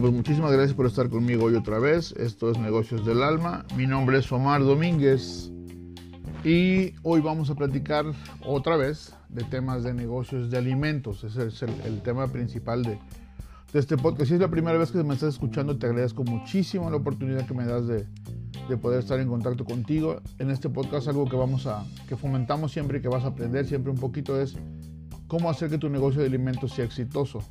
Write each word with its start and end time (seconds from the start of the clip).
Pues 0.00 0.12
muchísimas 0.12 0.52
gracias 0.52 0.74
por 0.74 0.86
estar 0.86 1.08
conmigo 1.08 1.46
hoy 1.46 1.56
otra 1.56 1.80
vez. 1.80 2.12
Esto 2.12 2.52
es 2.52 2.58
Negocios 2.58 3.04
del 3.04 3.20
Alma. 3.20 3.64
Mi 3.76 3.84
nombre 3.84 4.18
es 4.18 4.30
Omar 4.30 4.62
Domínguez 4.62 5.50
y 6.44 6.92
hoy 7.02 7.20
vamos 7.20 7.50
a 7.50 7.56
platicar 7.56 8.04
otra 8.46 8.76
vez 8.76 9.12
de 9.28 9.42
temas 9.42 9.82
de 9.82 9.94
negocios 9.94 10.52
de 10.52 10.58
alimentos. 10.58 11.24
Ese 11.24 11.48
es 11.48 11.62
el, 11.62 12.00
tema 12.02 12.28
principal 12.28 12.84
de, 12.84 13.00
este 13.72 13.96
podcast. 13.96 14.28
Si 14.28 14.34
es 14.34 14.40
la 14.40 14.48
primera 14.48 14.78
vez 14.78 14.92
que 14.92 15.02
me 15.02 15.14
estás 15.14 15.34
escuchando, 15.34 15.76
te 15.78 15.86
agradezco 15.86 16.22
muchísimo 16.22 16.88
la 16.90 16.98
oportunidad 16.98 17.44
que 17.44 17.54
me 17.54 17.64
das 17.64 17.88
de, 17.88 18.06
de 18.68 18.76
poder 18.76 19.00
estar 19.00 19.18
en 19.18 19.26
contacto 19.26 19.64
contigo. 19.64 20.20
En 20.38 20.52
este 20.52 20.68
podcast 20.68 21.08
algo 21.08 21.24
que 21.24 21.36
vamos 21.36 21.66
a, 21.66 21.84
que 22.08 22.14
fomentamos 22.14 22.70
siempre 22.70 22.98
y 22.98 23.02
que 23.02 23.08
vas 23.08 23.24
a 23.24 23.28
aprender 23.28 23.66
siempre 23.66 23.90
un 23.90 23.98
poquito 23.98 24.40
es 24.40 24.54
cómo 25.26 25.50
hacer 25.50 25.70
que 25.70 25.78
tu 25.78 25.88
negocio 25.88 26.20
de 26.20 26.28
alimentos 26.28 26.72
sea 26.72 26.84
exitoso. 26.84 27.42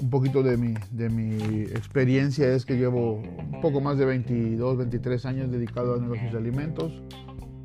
Un 0.00 0.10
poquito 0.10 0.42
de 0.42 0.56
mi, 0.56 0.74
de 0.90 1.10
mi 1.10 1.62
experiencia 1.62 2.52
es 2.54 2.64
que 2.64 2.76
llevo 2.76 3.14
un 3.14 3.60
poco 3.60 3.80
más 3.80 3.98
de 3.98 4.06
22, 4.06 4.78
23 4.78 5.26
años 5.26 5.50
dedicado 5.50 5.94
a 5.94 5.98
negocios 5.98 6.32
de 6.32 6.38
alimentos. 6.38 6.92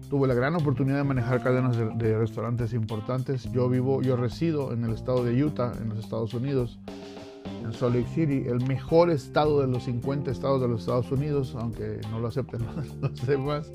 Tuve 0.09 0.27
la 0.27 0.33
gran 0.33 0.55
oportunidad 0.55 0.97
de 0.97 1.03
manejar 1.03 1.41
cadenas 1.41 1.77
de, 1.77 2.17
restaurantes 2.17 2.73
importantes. 2.73 3.51
Yo 3.51 3.69
vivo, 3.69 4.01
yo 4.01 4.15
resido 4.15 4.73
en 4.73 4.83
el 4.83 4.93
estado 4.93 5.23
de 5.23 5.43
Utah, 5.43 5.71
en 5.81 5.89
los 5.89 5.99
Estados 5.99 6.33
Unidos, 6.33 6.79
en 7.63 7.73
Salt 7.73 7.95
Lake 7.95 8.09
City, 8.13 8.43
el 8.47 8.65
mejor 8.67 9.09
estado 9.09 9.61
de 9.61 9.67
los 9.67 9.83
50 9.83 10.29
estados 10.29 10.61
de 10.61 10.67
los 10.67 10.81
Estados 10.81 11.11
Unidos, 11.11 11.55
aunque 11.57 11.99
no 12.11 12.19
lo 12.19 12.27
acepten 12.27 12.61
los 13.01 13.25
demás. 13.25 13.71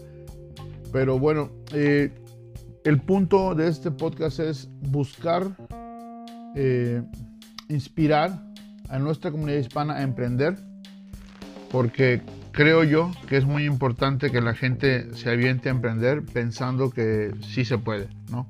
Pero 0.93 1.19
bueno, 1.19 1.51
eh, 1.73 2.13
el 2.85 3.01
punto 3.01 3.55
de 3.55 3.69
este 3.69 3.91
podcast 3.91 4.39
es 4.41 4.69
buscar 4.91 5.57
eh, 6.55 7.03
inspirar 7.69 8.50
a 8.91 8.99
nuestra 8.99 9.31
comunidad 9.31 9.59
hispana 9.59 9.95
a 9.95 10.03
emprender, 10.03 10.59
porque 11.71 12.23
creo 12.53 12.85
yo 12.85 13.11
que 13.29 13.37
es 13.37 13.45
muy 13.45 13.65
importante 13.65 14.31
que 14.31 14.41
la 14.41 14.55
gente 14.55 15.15
se 15.15 15.31
aviente 15.31 15.69
a 15.69 15.73
emprender 15.73 16.25
pensando 16.25 16.91
que 16.91 17.33
sí 17.41 17.65
se 17.65 17.79
puede, 17.79 18.09
¿no? 18.31 18.49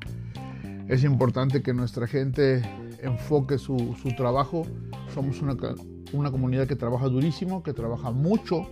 Es 0.88 1.04
importante 1.04 1.62
que 1.62 1.72
nuestra 1.72 2.06
gente 2.06 2.62
enfoque 3.02 3.58
su, 3.58 3.96
su 4.02 4.14
trabajo. 4.16 4.66
Somos 5.14 5.40
una, 5.40 5.56
una 6.12 6.30
comunidad 6.30 6.66
que 6.66 6.76
trabaja 6.76 7.06
durísimo, 7.06 7.62
que 7.62 7.72
trabaja 7.72 8.10
mucho, 8.10 8.68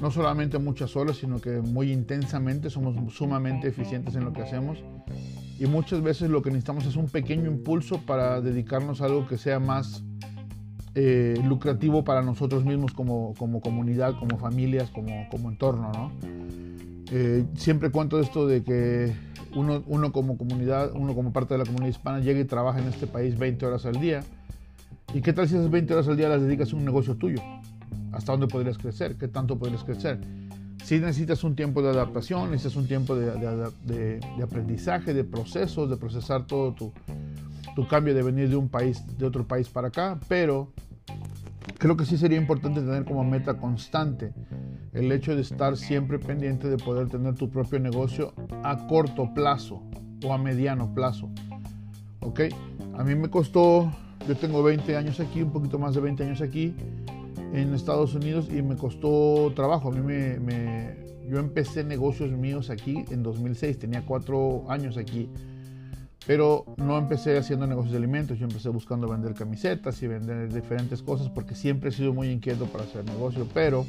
no 0.00 0.10
solamente 0.10 0.58
muchas 0.58 0.94
horas, 0.96 1.16
sino 1.16 1.40
que 1.40 1.60
muy 1.60 1.90
intensamente, 1.90 2.70
somos 2.70 3.14
sumamente 3.14 3.68
eficientes 3.68 4.14
en 4.14 4.24
lo 4.24 4.32
que 4.32 4.42
hacemos 4.42 4.78
y 5.58 5.66
muchas 5.66 6.02
veces 6.02 6.30
lo 6.30 6.42
que 6.42 6.50
necesitamos 6.50 6.84
es 6.86 6.96
un 6.96 7.08
pequeño 7.08 7.50
impulso 7.50 8.00
para 8.04 8.40
dedicarnos 8.40 9.00
a 9.00 9.06
algo 9.06 9.26
que 9.26 9.38
sea 9.38 9.60
más 9.60 10.02
eh, 10.94 11.34
lucrativo 11.44 12.04
para 12.04 12.22
nosotros 12.22 12.64
mismos 12.64 12.92
como, 12.92 13.34
como 13.36 13.60
comunidad, 13.60 14.18
como 14.18 14.38
familias, 14.38 14.90
como, 14.90 15.28
como 15.28 15.50
entorno. 15.50 15.90
¿no? 15.92 16.12
Eh, 17.10 17.44
siempre 17.56 17.90
cuento 17.90 18.20
esto 18.20 18.46
de 18.46 18.62
que 18.62 19.12
uno, 19.54 19.82
uno 19.86 20.12
como 20.12 20.36
comunidad, 20.36 20.92
uno 20.94 21.14
como 21.14 21.32
parte 21.32 21.54
de 21.54 21.58
la 21.58 21.64
comunidad 21.64 21.90
hispana 21.90 22.20
llega 22.20 22.40
y 22.40 22.44
trabaja 22.44 22.80
en 22.80 22.88
este 22.88 23.06
país 23.06 23.38
20 23.38 23.66
horas 23.66 23.86
al 23.86 24.00
día. 24.00 24.22
¿Y 25.12 25.20
qué 25.20 25.32
tal 25.32 25.48
si 25.48 25.54
esas 25.54 25.70
20 25.70 25.94
horas 25.94 26.08
al 26.08 26.16
día 26.16 26.28
las 26.28 26.42
dedicas 26.42 26.72
a 26.72 26.76
un 26.76 26.84
negocio 26.84 27.14
tuyo? 27.16 27.40
¿Hasta 28.12 28.32
dónde 28.32 28.46
podrías 28.46 28.78
crecer? 28.78 29.16
¿Qué 29.16 29.28
tanto 29.28 29.58
podrías 29.58 29.84
crecer? 29.84 30.20
Si 30.84 30.98
necesitas 30.98 31.42
un 31.44 31.56
tiempo 31.56 31.82
de 31.82 31.90
adaptación, 31.90 32.50
necesitas 32.50 32.76
un 32.76 32.86
tiempo 32.86 33.16
de, 33.16 33.30
de, 33.86 34.42
aprendizaje, 34.42 35.14
de 35.14 35.24
procesos, 35.24 35.88
de 35.88 35.96
procesar 35.96 36.46
todo 36.46 36.74
tu, 36.74 36.92
tu, 37.74 37.86
cambio 37.86 38.14
de 38.14 38.22
venir 38.22 38.48
de 38.48 38.56
un 38.56 38.68
país, 38.68 39.02
de 39.18 39.26
otro 39.26 39.46
país 39.46 39.68
para 39.68 39.88
acá, 39.88 40.18
pero 40.28 40.72
creo 41.78 41.96
que 41.96 42.04
sí 42.04 42.16
sería 42.16 42.38
importante 42.38 42.80
tener 42.80 43.04
como 43.04 43.24
meta 43.24 43.58
constante 43.58 44.32
el 44.92 45.10
hecho 45.10 45.34
de 45.34 45.42
estar 45.42 45.76
siempre 45.76 46.18
pendiente 46.18 46.68
de 46.68 46.76
poder 46.76 47.08
tener 47.08 47.34
tu 47.34 47.50
propio 47.50 47.80
negocio 47.80 48.32
a 48.62 48.86
corto 48.86 49.34
plazo 49.34 49.82
o 50.24 50.32
a 50.32 50.38
mediano 50.38 50.94
plazo. 50.94 51.28
¿Ok? 52.20 52.40
A 52.96 53.02
mí 53.02 53.14
me 53.14 53.28
costó, 53.28 53.92
yo 54.28 54.36
tengo 54.36 54.62
20 54.62 54.96
años 54.96 55.20
aquí, 55.20 55.42
un 55.42 55.50
poquito 55.50 55.78
más 55.78 55.94
de 55.94 56.00
20 56.00 56.24
años 56.24 56.40
aquí, 56.40 56.74
en 57.52 57.72
Estados 57.72 58.14
Unidos 58.14 58.48
y 58.50 58.62
me 58.62 58.76
costó 58.76 59.52
trabajo. 59.54 59.88
A 59.88 59.92
mí 59.92 60.00
me, 60.00 60.96
yo 61.28 61.38
empecé 61.38 61.84
negocios 61.84 62.30
míos 62.30 62.70
aquí 62.70 63.04
en 63.10 63.22
2006, 63.22 63.78
tenía 63.78 64.04
cuatro 64.04 64.64
años 64.68 64.96
aquí, 64.96 65.28
pero 66.26 66.64
no 66.78 66.96
empecé 66.96 67.36
haciendo 67.36 67.66
negocios 67.66 67.92
de 67.92 67.98
alimentos, 67.98 68.38
yo 68.38 68.46
empecé 68.46 68.68
buscando 68.70 69.08
vender 69.08 69.34
camisetas 69.34 70.02
y 70.02 70.06
vender 70.06 70.52
diferentes 70.52 71.02
cosas 71.02 71.28
porque 71.28 71.54
siempre 71.54 71.90
he 71.90 71.92
sido 71.92 72.12
muy 72.14 72.30
inquieto 72.30 72.66
para 72.66 72.84
hacer 72.84 73.04
negocio, 73.04 73.46
pero 73.52 73.84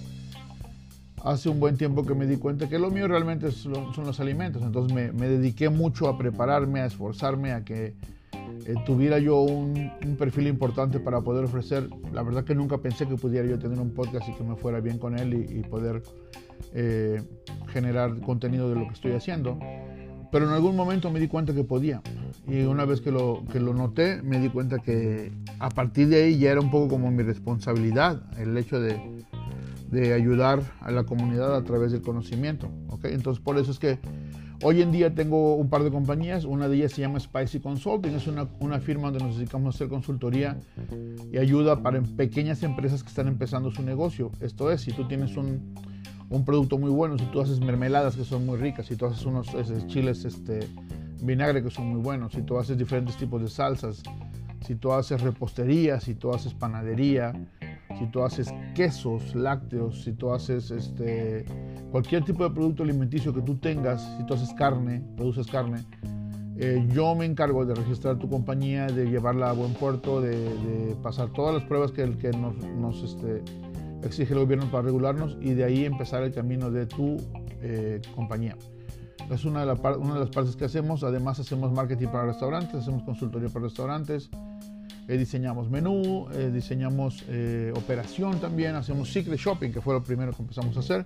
hace 1.23 1.49
un 1.49 1.59
buen 1.59 1.77
tiempo 1.77 2.05
que 2.05 2.13
me 2.13 2.27
di 2.27 2.37
cuenta 2.37 2.67
que 2.69 2.77
lo 2.77 2.91
mío 2.91 3.07
realmente 3.07 3.51
son, 3.51 3.93
los 3.97 4.19
alimentos, 4.19 4.61
entonces 4.63 4.93
me, 4.93 5.27
dediqué 5.27 5.69
mucho 5.69 6.07
a 6.07 6.17
prepararme, 6.17 6.81
a 6.81 6.85
esforzarme, 6.85 7.53
a 7.53 7.63
que 7.63 7.95
eh, 8.33 8.75
tuviera 8.85 9.17
yo 9.17 9.39
un, 9.39 9.91
perfil 10.19 10.47
importante 10.47 10.99
para 10.99 11.21
poder 11.21 11.45
ofrecer. 11.45 11.89
La 12.13 12.21
verdad 12.21 12.43
que 12.43 12.53
nunca 12.53 12.77
pensé 12.77 13.07
que 13.07 13.15
pudiera 13.15 13.47
yo 13.47 13.57
tener 13.57 13.79
un 13.79 13.91
podcast 13.91 14.29
y 14.29 14.33
que 14.33 14.43
me 14.43 14.55
fuera 14.55 14.79
bien 14.81 14.99
con 14.99 15.17
él 15.17 15.33
y, 15.33 15.61
poder 15.63 16.03
eh, 16.73 17.21
generar 17.67 18.19
contenido 18.21 18.69
de 18.69 18.75
lo 18.75 18.87
que 18.87 18.93
estoy 18.93 19.13
haciendo. 19.13 19.57
Pero 20.31 20.45
en 20.45 20.51
algún 20.51 20.75
momento 20.75 21.11
me 21.11 21.19
di 21.19 21.27
cuenta 21.27 21.53
que 21.53 21.63
podía. 21.63 22.01
Y 22.47 22.61
una 22.61 22.85
vez 22.85 23.01
que 23.01 23.11
lo, 23.11 23.43
que 23.51 23.59
lo 23.59 23.73
noté, 23.73 24.21
me 24.21 24.39
di 24.39 24.49
cuenta 24.49 24.79
que 24.79 25.31
a 25.59 25.69
partir 25.69 26.09
de 26.09 26.23
ahí 26.23 26.37
ya 26.37 26.51
era 26.51 26.61
un 26.61 26.71
poco 26.71 26.89
como 26.89 27.11
mi 27.11 27.23
responsabilidad 27.23 28.21
el 28.37 28.57
hecho 28.57 28.79
de, 28.79 28.99
de 29.89 30.13
ayudar 30.13 30.61
a 30.81 30.91
la 30.91 31.03
comunidad 31.03 31.55
a 31.55 31.63
través 31.63 31.91
del 31.91 32.01
conocimiento. 32.01 32.69
¿okay? 32.89 33.13
Entonces 33.13 33.43
por 33.43 33.57
eso 33.57 33.71
es 33.71 33.79
que 33.79 33.99
Hoy 34.63 34.81
en 34.81 34.91
día 34.91 35.13
tengo 35.13 35.55
un 35.55 35.69
par 35.69 35.83
de 35.83 35.91
compañías, 35.91 36.45
una 36.45 36.69
de 36.69 36.77
ellas 36.77 36.93
se 36.93 37.01
llama 37.01 37.19
Spicy 37.19 37.59
Consulting, 37.59 38.15
es 38.15 38.25
una, 38.25 38.47
una 38.59 38.79
firma 38.79 39.11
donde 39.11 39.23
nos 39.23 39.37
dedicamos 39.37 39.75
a 39.75 39.75
hacer 39.75 39.89
consultoría 39.89 40.57
y 41.31 41.37
ayuda 41.37 41.83
para 41.83 42.01
pequeñas 42.01 42.63
empresas 42.63 43.03
que 43.03 43.09
están 43.09 43.27
empezando 43.27 43.69
su 43.69 43.83
negocio. 43.83 44.31
Esto 44.39 44.71
es, 44.71 44.81
si 44.81 44.93
tú 44.93 45.07
tienes 45.07 45.35
un, 45.35 45.75
un 46.29 46.43
producto 46.43 46.77
muy 46.77 46.89
bueno, 46.89 47.17
si 47.17 47.25
tú 47.25 47.41
haces 47.41 47.59
mermeladas 47.59 48.15
que 48.15 48.23
son 48.23 48.45
muy 48.45 48.57
ricas, 48.57 48.87
si 48.87 48.95
tú 48.95 49.05
haces 49.05 49.25
unos 49.25 49.47
chiles 49.87 50.25
este, 50.25 50.67
vinagre 51.21 51.63
que 51.63 51.69
son 51.69 51.87
muy 51.87 52.01
buenos, 52.01 52.33
si 52.33 52.41
tú 52.41 52.57
haces 52.57 52.77
diferentes 52.77 53.15
tipos 53.17 53.41
de 53.41 53.47
salsas, 53.47 54.03
si 54.65 54.75
tú 54.75 54.91
haces 54.91 55.21
repostería, 55.21 55.99
si 55.99 56.15
tú 56.15 56.33
haces 56.33 56.53
panadería, 56.53 57.33
si 57.99 58.07
tú 58.07 58.23
haces 58.23 58.53
quesos, 58.73 59.35
lácteos, 59.35 60.03
si 60.03 60.13
tú 60.13 60.33
haces 60.33 60.71
este, 60.71 61.45
cualquier 61.91 62.25
tipo 62.25 62.43
de 62.43 62.49
producto 62.53 62.83
alimenticio 62.83 63.33
que 63.33 63.41
tú 63.41 63.55
tengas, 63.55 64.01
si 64.17 64.25
tú 64.25 64.33
haces 64.33 64.51
carne, 64.53 65.03
produces 65.15 65.47
carne, 65.47 65.85
eh, 66.57 66.85
yo 66.93 67.15
me 67.15 67.25
encargo 67.25 67.65
de 67.65 67.75
registrar 67.75 68.17
tu 68.17 68.29
compañía, 68.29 68.87
de 68.87 69.05
llevarla 69.05 69.49
a 69.49 69.53
buen 69.53 69.73
puerto, 69.73 70.21
de, 70.21 70.95
pasar 71.03 71.29
todas 71.29 71.53
las 71.53 71.63
pruebas 71.65 71.91
que, 71.91 72.17
que 72.17 72.31
nos, 72.31 73.03
este, 73.03 73.43
exige 74.03 74.33
el 74.33 74.39
gobierno 74.39 74.69
para 74.71 74.83
regularnos 74.83 75.37
y 75.41 75.53
de 75.53 75.63
ahí 75.63 75.85
empezar 75.85 76.23
el 76.23 76.33
camino 76.33 76.71
de 76.71 76.85
tu 76.85 77.17
eh, 77.61 78.01
compañía. 78.15 78.55
Es 79.31 79.43
una 79.45 79.61
de, 79.61 79.65
las 79.65 79.79
partes 79.79 80.55
que 80.55 80.65
hacemos. 80.65 81.03
Además 81.03 81.39
hacemos 81.39 81.71
marketing 81.71 82.07
para 82.07 82.25
restaurantes, 82.25 82.75
hacemos 82.75 83.03
consultoría 83.03 83.49
para 83.49 83.65
restaurantes, 83.65 84.29
eh, 85.07 85.17
diseñamos 85.17 85.69
menú, 85.69 86.27
eh, 86.33 86.51
diseñamos 86.53 87.23
operación 87.75 88.39
también, 88.39 88.75
hacemos 88.75 89.11
secret 89.11 89.39
shopping, 89.39 89.71
que 89.71 89.81
fue 89.81 89.93
lo 89.93 90.03
primero 90.03 90.31
que 90.31 90.41
empezamos 90.43 90.77
a 90.77 90.79
hacer. 90.79 91.05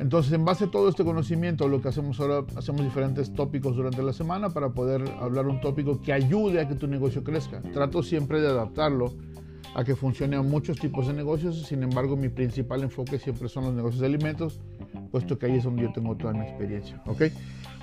Entonces, 0.00 0.32
en 0.32 0.44
base 0.44 0.64
a 0.64 0.70
todo 0.70 0.88
este 0.88 1.04
conocimiento, 1.04 1.68
lo 1.68 1.80
que 1.80 1.88
hacemos 1.88 2.18
ahora, 2.20 2.44
hacemos 2.56 2.82
diferentes 2.82 3.32
tópicos 3.32 3.76
durante 3.76 4.02
la 4.02 4.12
semana 4.12 4.50
para 4.50 4.70
poder 4.70 5.04
hablar 5.20 5.46
un 5.46 5.60
tópico 5.60 6.00
que 6.00 6.12
ayude 6.12 6.60
a 6.60 6.68
que 6.68 6.74
tu 6.74 6.88
negocio 6.88 7.22
crezca. 7.22 7.62
Trato 7.72 8.02
siempre 8.02 8.40
de 8.40 8.48
adaptarlo 8.48 9.14
a 9.74 9.84
que 9.84 9.96
funcione 9.96 10.36
a 10.36 10.42
muchos 10.42 10.78
tipos 10.78 11.06
de 11.06 11.12
negocios, 11.12 11.66
sin 11.66 11.82
embargo, 11.82 12.16
mi 12.16 12.28
principal 12.28 12.82
enfoque 12.82 13.18
siempre 13.18 13.48
son 13.48 13.64
los 13.64 13.74
negocios 13.74 14.00
de 14.00 14.06
alimentos, 14.06 14.60
puesto 15.10 15.38
que 15.38 15.46
ahí 15.46 15.56
es 15.56 15.64
donde 15.64 15.82
yo 15.82 15.92
tengo 15.92 16.16
toda 16.16 16.32
mi 16.32 16.42
experiencia. 16.42 17.02
¿ok? 17.06 17.24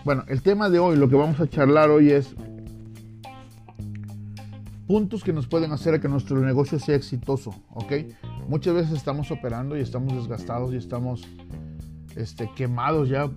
Bueno, 0.05 0.23
el 0.27 0.41
tema 0.41 0.69
de 0.69 0.79
hoy, 0.79 0.95
lo 0.97 1.09
que 1.09 1.15
vamos 1.15 1.39
a 1.39 1.47
charlar 1.47 1.89
hoy 1.89 2.11
es 2.11 2.33
puntos 4.87 5.23
que 5.23 5.31
nos 5.31 5.47
pueden 5.47 5.71
hacer 5.71 5.93
a 5.93 6.01
que 6.01 6.09
nuestro 6.09 6.39
negocio 6.41 6.77
sea 6.79 6.95
exitoso, 6.95 7.53
¿ok? 7.69 7.93
Muchas 8.49 8.73
veces 8.73 8.91
estamos 8.91 9.31
operando 9.31 9.77
y 9.77 9.79
estamos 9.79 10.13
desgastados 10.13 10.73
y 10.73 10.77
estamos 10.77 11.25
este, 12.17 12.49
quemados 12.55 13.07
ya, 13.07 13.29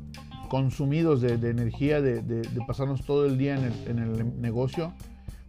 consumidos 0.48 1.20
de, 1.20 1.34
energía, 1.48 2.00
de, 2.00 2.42
pasarnos 2.66 3.04
todo 3.04 3.26
el 3.26 3.38
día 3.38 3.54
en 3.54 3.98
el, 3.98 4.40
negocio. 4.40 4.94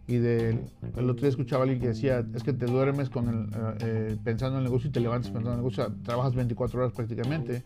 Y 0.08 0.18
de, 0.18 0.50
el 0.96 1.10
otro 1.10 1.22
día 1.22 1.30
escuchaba 1.30 1.62
a 1.62 1.64
alguien 1.64 1.80
que 1.80 1.88
decía, 1.88 2.24
es 2.34 2.42
que 2.42 2.52
te 2.52 2.66
duermes 2.66 3.10
con 3.10 3.28
el, 3.28 3.44
eh, 3.46 3.76
eh, 3.80 4.16
pensando 4.22 4.56
en 4.56 4.64
el 4.64 4.64
negocio 4.64 4.88
y 4.88 4.92
te 4.92 5.00
levantas 5.00 5.30
pensando 5.30 5.50
en 5.50 5.58
el 5.58 5.64
negocio, 5.64 5.92
trabajas 6.04 6.34
24 6.34 6.78
horas 6.78 6.92
prácticamente 6.92 7.64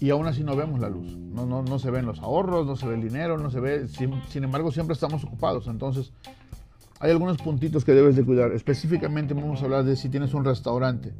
y 0.00 0.10
aún 0.10 0.26
así 0.26 0.44
no 0.44 0.56
vemos 0.56 0.80
la 0.80 0.88
luz. 0.88 1.16
No, 1.16 1.46
no, 1.46 1.62
no 1.62 1.78
se 1.78 1.90
ven 1.90 2.06
los 2.06 2.20
ahorros, 2.20 2.66
no 2.66 2.76
se 2.76 2.86
ve 2.86 2.96
el 2.96 3.02
dinero, 3.02 3.38
no 3.38 3.50
se 3.50 3.60
ve. 3.60 3.88
Sin, 3.88 4.10
sin, 4.28 4.44
embargo, 4.44 4.70
siempre 4.70 4.94
estamos 4.94 5.24
ocupados. 5.24 5.68
Entonces, 5.68 6.12
hay 7.00 7.10
algunos 7.10 7.38
puntitos 7.38 7.84
que 7.84 7.92
debes 7.92 8.16
de 8.16 8.24
cuidar. 8.24 8.52
Específicamente 8.52 9.32
vamos 9.32 9.62
a 9.62 9.64
hablar 9.64 9.84
de 9.84 9.96
si 9.96 10.08
tienes 10.08 10.34
un 10.34 10.44
restaurante. 10.44 11.14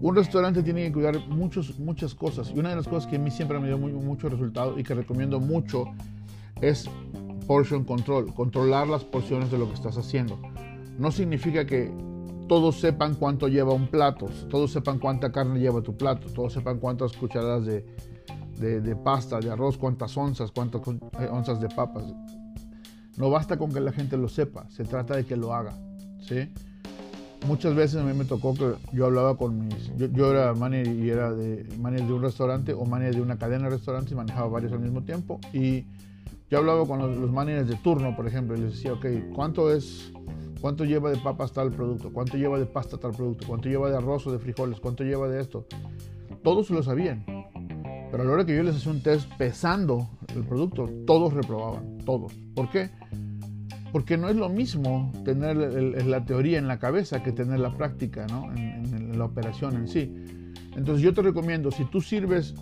Un 0.00 0.16
restaurante 0.16 0.62
tiene 0.62 0.84
que 0.84 0.92
cuidar 0.92 1.18
muchos, 1.28 1.78
muchas 1.78 2.14
cosas. 2.14 2.50
Y 2.54 2.58
una 2.58 2.70
de 2.70 2.76
las 2.76 2.88
cosas 2.88 3.06
que 3.10 3.16
a 3.16 3.18
mí 3.18 3.30
siempre 3.30 3.58
me 3.58 3.66
dio 3.66 3.76
muy, 3.76 3.92
mucho 3.92 4.30
resultado 4.30 4.78
y 4.78 4.82
que 4.82 4.94
recomiendo 4.94 5.38
mucho 5.38 5.84
es 6.62 6.88
portion 7.50 7.82
control. 7.82 8.32
Controlar 8.32 8.86
las 8.86 9.02
porciones 9.02 9.50
de 9.50 9.58
lo 9.58 9.66
que 9.66 9.74
estás 9.74 9.98
haciendo. 9.98 10.38
No 10.98 11.10
significa 11.10 11.66
que 11.66 11.92
todos 12.46 12.78
sepan 12.78 13.16
cuánto 13.16 13.48
lleva 13.48 13.72
un 13.72 13.88
plato, 13.88 14.26
todos 14.48 14.70
sepan 14.70 15.00
cuánta 15.00 15.32
carne 15.32 15.58
lleva 15.58 15.82
tu 15.82 15.96
plato, 15.96 16.28
todos 16.32 16.52
sepan 16.52 16.78
cuántas 16.78 17.12
cucharadas 17.16 17.66
de, 17.66 17.82
de, 18.80 18.94
pasta, 18.94 19.40
de 19.40 19.50
arroz, 19.50 19.78
cuántas 19.78 20.16
onzas, 20.16 20.52
cuántas 20.52 20.82
eh, 20.86 21.28
onzas 21.28 21.60
de 21.60 21.68
papas. 21.68 22.04
No 23.16 23.30
basta 23.30 23.58
con 23.58 23.72
que 23.72 23.80
la 23.80 23.90
gente 23.90 24.16
lo 24.16 24.28
sepa, 24.28 24.70
se 24.70 24.84
trata 24.84 25.16
de 25.16 25.26
que 25.26 25.34
lo 25.34 25.52
haga. 25.52 25.72
¿sí? 26.20 26.52
Muchas 27.48 27.74
veces 27.74 28.00
a 28.00 28.04
mí 28.04 28.12
me 28.12 28.26
tocó 28.26 28.54
que 28.54 28.74
yo 28.92 29.06
hablaba 29.06 29.36
con 29.36 29.66
mis. 29.66 29.90
Yo, 29.96 30.30
era 30.30 30.54
manager 30.54 30.94
y 30.94 31.10
era 31.10 31.32
de 31.32 31.66
manager 31.80 32.06
de 32.06 32.12
un 32.12 32.22
restaurante 32.22 32.74
o 32.74 32.84
manager 32.84 33.16
de 33.16 33.22
una 33.22 33.38
cadena 33.38 33.64
de 33.64 33.70
restaurantes 33.70 34.12
y 34.12 34.14
manejaba 34.14 34.46
varios 34.46 34.70
al 34.70 34.78
mismo 34.78 35.02
tiempo. 35.02 35.40
Y 35.52 35.86
yo 36.50 36.58
hablaba 36.58 36.84
con 36.84 36.98
los, 36.98 37.30
managers 37.30 37.68
de 37.68 37.76
turno, 37.76 38.14
por 38.16 38.26
ejemplo, 38.26 38.56
y 38.56 38.60
les 38.60 38.72
decía, 38.72 38.92
ok, 38.92 39.06
¿cuánto 39.34 39.72
es. 39.72 40.12
¿Cuánto 40.60 40.84
lleva 40.84 41.08
de 41.08 41.16
papas 41.16 41.52
tal 41.52 41.70
producto? 41.70 42.12
¿Cuánto 42.12 42.36
lleva 42.36 42.58
de 42.58 42.66
pasta 42.66 42.98
tal 42.98 43.12
producto? 43.12 43.46
¿Cuánto 43.46 43.70
lleva 43.70 43.88
de 43.88 43.96
arroz 43.96 44.26
o 44.26 44.32
de 44.32 44.38
frijoles? 44.38 44.78
¿Cuánto 44.78 45.04
lleva 45.04 45.26
de 45.26 45.40
esto? 45.40 45.66
Todos 46.42 46.68
lo 46.68 46.82
sabían. 46.82 47.24
Pero 48.10 48.22
a 48.22 48.26
la 48.26 48.32
hora 48.32 48.44
que 48.44 48.54
yo 48.54 48.62
les 48.62 48.76
hacía 48.76 48.92
un 48.92 49.02
test 49.02 49.30
pesando 49.38 50.10
el 50.34 50.44
producto, 50.44 50.90
todos 51.06 51.32
reprobaban, 51.32 51.98
todos. 52.04 52.34
¿Por 52.54 52.68
qué? 52.68 52.90
Porque 53.90 54.18
no 54.18 54.28
es 54.28 54.36
lo 54.36 54.50
mismo 54.50 55.10
tener 55.24 55.56
la 55.56 56.24
teoría 56.26 56.58
en 56.58 56.68
la 56.68 56.78
cabeza 56.78 57.22
que 57.22 57.32
tener 57.32 57.60
la 57.60 57.74
práctica 57.76 58.26
¿no? 58.26 58.52
en, 58.54 59.16
la 59.16 59.24
operación 59.24 59.76
en 59.76 59.88
sí. 59.88 60.12
Entonces 60.76 61.02
yo 61.02 61.14
te 61.14 61.22
recomiendo, 61.22 61.70
si 61.70 61.84
tú 61.84 62.02
sirves, 62.02 62.54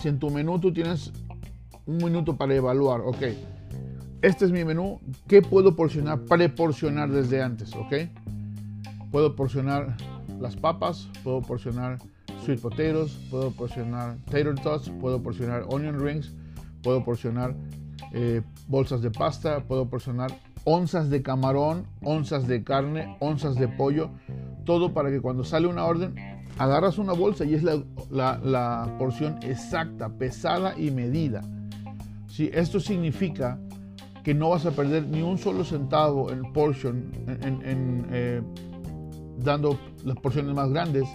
si 0.00 0.08
en 0.08 0.18
tu 0.18 0.30
menú 0.30 0.58
tú 0.58 0.72
tienes 0.72 1.12
un 1.86 1.98
minuto 1.98 2.36
para 2.36 2.54
evaluar, 2.54 3.00
ok, 3.00 3.22
este 4.22 4.44
es 4.44 4.50
mi 4.50 4.64
menú, 4.64 5.00
¿qué 5.28 5.42
puedo 5.42 5.76
porcionar, 5.76 6.20
preporcionar 6.20 7.10
desde 7.10 7.42
antes? 7.42 7.74
¿Ok? 7.74 8.10
Puedo 9.10 9.36
porcionar 9.36 9.96
las 10.40 10.56
papas, 10.56 11.08
puedo 11.22 11.42
porcionar 11.42 11.98
sweet 12.44 12.60
potatoes, 12.60 13.12
puedo 13.30 13.50
porcionar 13.50 14.16
tater 14.26 14.54
tots, 14.56 14.90
puedo 15.00 15.22
porcionar 15.22 15.64
onion 15.68 16.00
rings, 16.00 16.34
puedo 16.82 17.04
porcionar 17.04 17.54
eh, 18.12 18.42
bolsas 18.68 19.02
de 19.02 19.10
pasta, 19.10 19.60
puedo 19.64 19.88
porcionar 19.88 20.30
onzas 20.64 21.10
de 21.10 21.22
camarón, 21.22 21.86
onzas 22.02 22.46
de 22.48 22.64
carne, 22.64 23.16
onzas 23.20 23.54
de 23.54 23.68
pollo, 23.68 24.10
todo 24.64 24.92
para 24.92 25.10
que 25.10 25.20
cuando 25.20 25.44
sale 25.44 25.68
una 25.68 25.84
orden 25.84 26.14
agarras 26.58 26.98
una 26.98 27.12
bolsa 27.12 27.44
y 27.44 27.54
es 27.54 27.62
la, 27.62 28.96
porción 28.98 29.38
exacta, 29.42 30.08
pesada 30.08 30.78
y 30.78 30.90
medida. 30.90 31.42
Si 32.36 32.50
Esto 32.52 32.80
significa 32.80 33.58
que 34.22 34.34
no 34.34 34.50
vas 34.50 34.66
a 34.66 34.70
perder 34.72 35.06
ni 35.06 35.22
un 35.22 35.38
solo 35.38 35.64
centavo 35.64 36.30
en 36.30 36.52
portion, 36.52 37.10
en, 37.26 38.06
eh, 38.10 38.42
dando 39.38 39.78
las 40.04 40.16
porciones 40.16 40.54
más 40.54 40.68
grandes, 40.68 41.08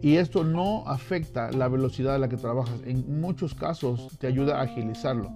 y 0.00 0.16
esto 0.16 0.44
no 0.44 0.84
afecta 0.86 1.52
la 1.52 1.68
velocidad 1.68 2.14
a 2.14 2.18
la 2.18 2.30
que 2.30 2.38
trabajas. 2.38 2.80
En 2.86 3.20
muchos 3.20 3.54
casos 3.54 4.16
te 4.18 4.26
ayuda 4.26 4.60
a 4.60 4.62
agilizarlo. 4.62 5.30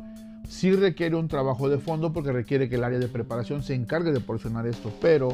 Sí 0.49 0.73
requiere 0.73 1.17
un 1.17 1.29
trabajo 1.29 1.69
de 1.69 1.77
fondo 1.77 2.15
porque 2.15 2.33
requiere 2.33 2.71
que 2.71 2.77
el 2.77 2.85
área 2.85 2.99
de 2.99 3.09
preparación 3.09 3.63
se 3.63 3.75
encargue 3.75 4.11
de 4.11 4.21
porcionar 4.21 4.67
esto, 4.67 4.91
pero 5.03 5.29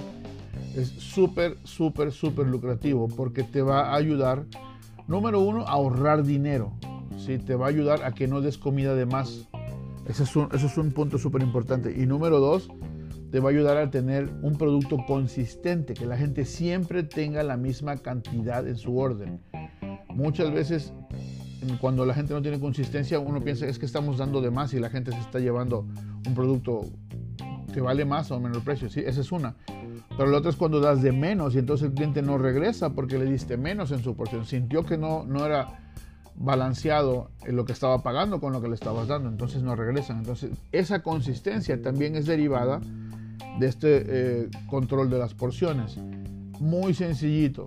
es 0.74 0.88
súper, 0.88 1.56
súper, 1.62 2.10
súper 2.10 2.48
lucrativo 2.48 3.06
porque 3.06 3.44
te 3.44 3.62
va 3.62 3.92
a 3.92 3.94
ayudar, 3.94 4.46
número 5.06 5.38
uno, 5.38 5.62
a 5.62 5.74
ahorrar 5.74 6.24
dinero. 6.24 6.72
¿Sí? 7.16 7.38
Te 7.38 7.54
va 7.54 7.66
a 7.66 7.68
ayudar 7.68 8.04
a 8.04 8.12
que 8.12 8.26
no 8.28 8.40
des 8.40 8.58
comida 8.58 8.94
de 8.94 9.06
más. 9.06 9.48
Ese 10.06 10.24
es 10.24 10.36
un, 10.36 10.48
ese 10.52 10.66
es 10.66 10.76
un 10.78 10.92
punto 10.92 11.18
súper 11.18 11.42
importante. 11.42 11.94
Y 11.96 12.06
número 12.06 12.40
dos, 12.40 12.68
te 13.30 13.40
va 13.40 13.50
a 13.50 13.52
ayudar 13.52 13.76
a 13.76 13.90
tener 13.90 14.30
un 14.42 14.56
producto 14.56 14.98
consistente, 15.06 15.94
que 15.94 16.06
la 16.06 16.16
gente 16.16 16.44
siempre 16.44 17.02
tenga 17.02 17.42
la 17.42 17.56
misma 17.56 17.96
cantidad 17.96 18.66
en 18.66 18.76
su 18.76 18.98
orden. 18.98 19.40
Muchas 20.08 20.52
veces 20.52 20.92
cuando 21.80 22.06
la 22.06 22.14
gente 22.14 22.32
no 22.32 22.42
tiene 22.42 22.58
consistencia, 22.58 23.18
uno 23.18 23.40
piensa 23.42 23.66
es 23.66 23.78
que 23.78 23.86
estamos 23.86 24.18
dando 24.18 24.40
de 24.40 24.50
más 24.50 24.72
y 24.74 24.80
la 24.80 24.90
gente 24.90 25.12
se 25.12 25.18
está 25.18 25.38
llevando 25.38 25.86
un 26.26 26.34
producto 26.34 26.86
que 27.72 27.80
vale 27.80 28.04
más 28.04 28.30
o 28.30 28.40
menor 28.40 28.62
precio. 28.62 28.88
Sí, 28.88 29.00
esa 29.04 29.20
es 29.20 29.30
una. 29.30 29.54
Pero 30.16 30.30
la 30.30 30.38
otra 30.38 30.50
es 30.50 30.56
cuando 30.56 30.80
das 30.80 31.02
de 31.02 31.12
menos 31.12 31.54
y 31.54 31.58
entonces 31.58 31.88
el 31.88 31.94
cliente 31.94 32.22
no 32.22 32.38
regresa 32.38 32.90
porque 32.90 33.18
le 33.18 33.26
diste 33.26 33.56
menos 33.56 33.92
en 33.92 34.02
su 34.02 34.16
porción. 34.16 34.44
Sintió 34.44 34.84
que 34.84 34.98
no, 34.98 35.24
no 35.24 35.46
era 35.46 35.92
balanceado 36.40 37.30
en 37.44 37.54
lo 37.54 37.66
que 37.66 37.72
estaba 37.72 38.02
pagando 38.02 38.40
con 38.40 38.54
lo 38.54 38.62
que 38.62 38.68
le 38.68 38.74
estabas 38.74 39.08
dando, 39.08 39.28
entonces 39.28 39.62
no 39.62 39.76
regresan. 39.76 40.18
Entonces 40.18 40.50
esa 40.72 41.02
consistencia 41.02 41.80
también 41.80 42.16
es 42.16 42.24
derivada 42.24 42.80
de 43.58 43.66
este 43.66 44.04
eh, 44.06 44.48
control 44.66 45.10
de 45.10 45.18
las 45.18 45.34
porciones. 45.34 45.98
Muy 46.58 46.94
sencillito. 46.94 47.66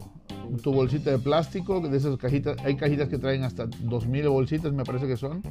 Tu 0.64 0.74
bolsita 0.74 1.12
de 1.12 1.20
plástico, 1.20 1.81
de 1.81 1.96
esas 1.96 2.18
cajitas, 2.18 2.58
hay 2.66 2.75
cajitas 2.75 3.10
que 3.10 3.20
traen 3.20 3.44
hasta 3.44 3.68
2000 3.68 4.28
bolsitas, 4.30 4.74
me 4.74 4.84
parece 4.84 5.08
que 5.08 5.18
son. 5.18 5.44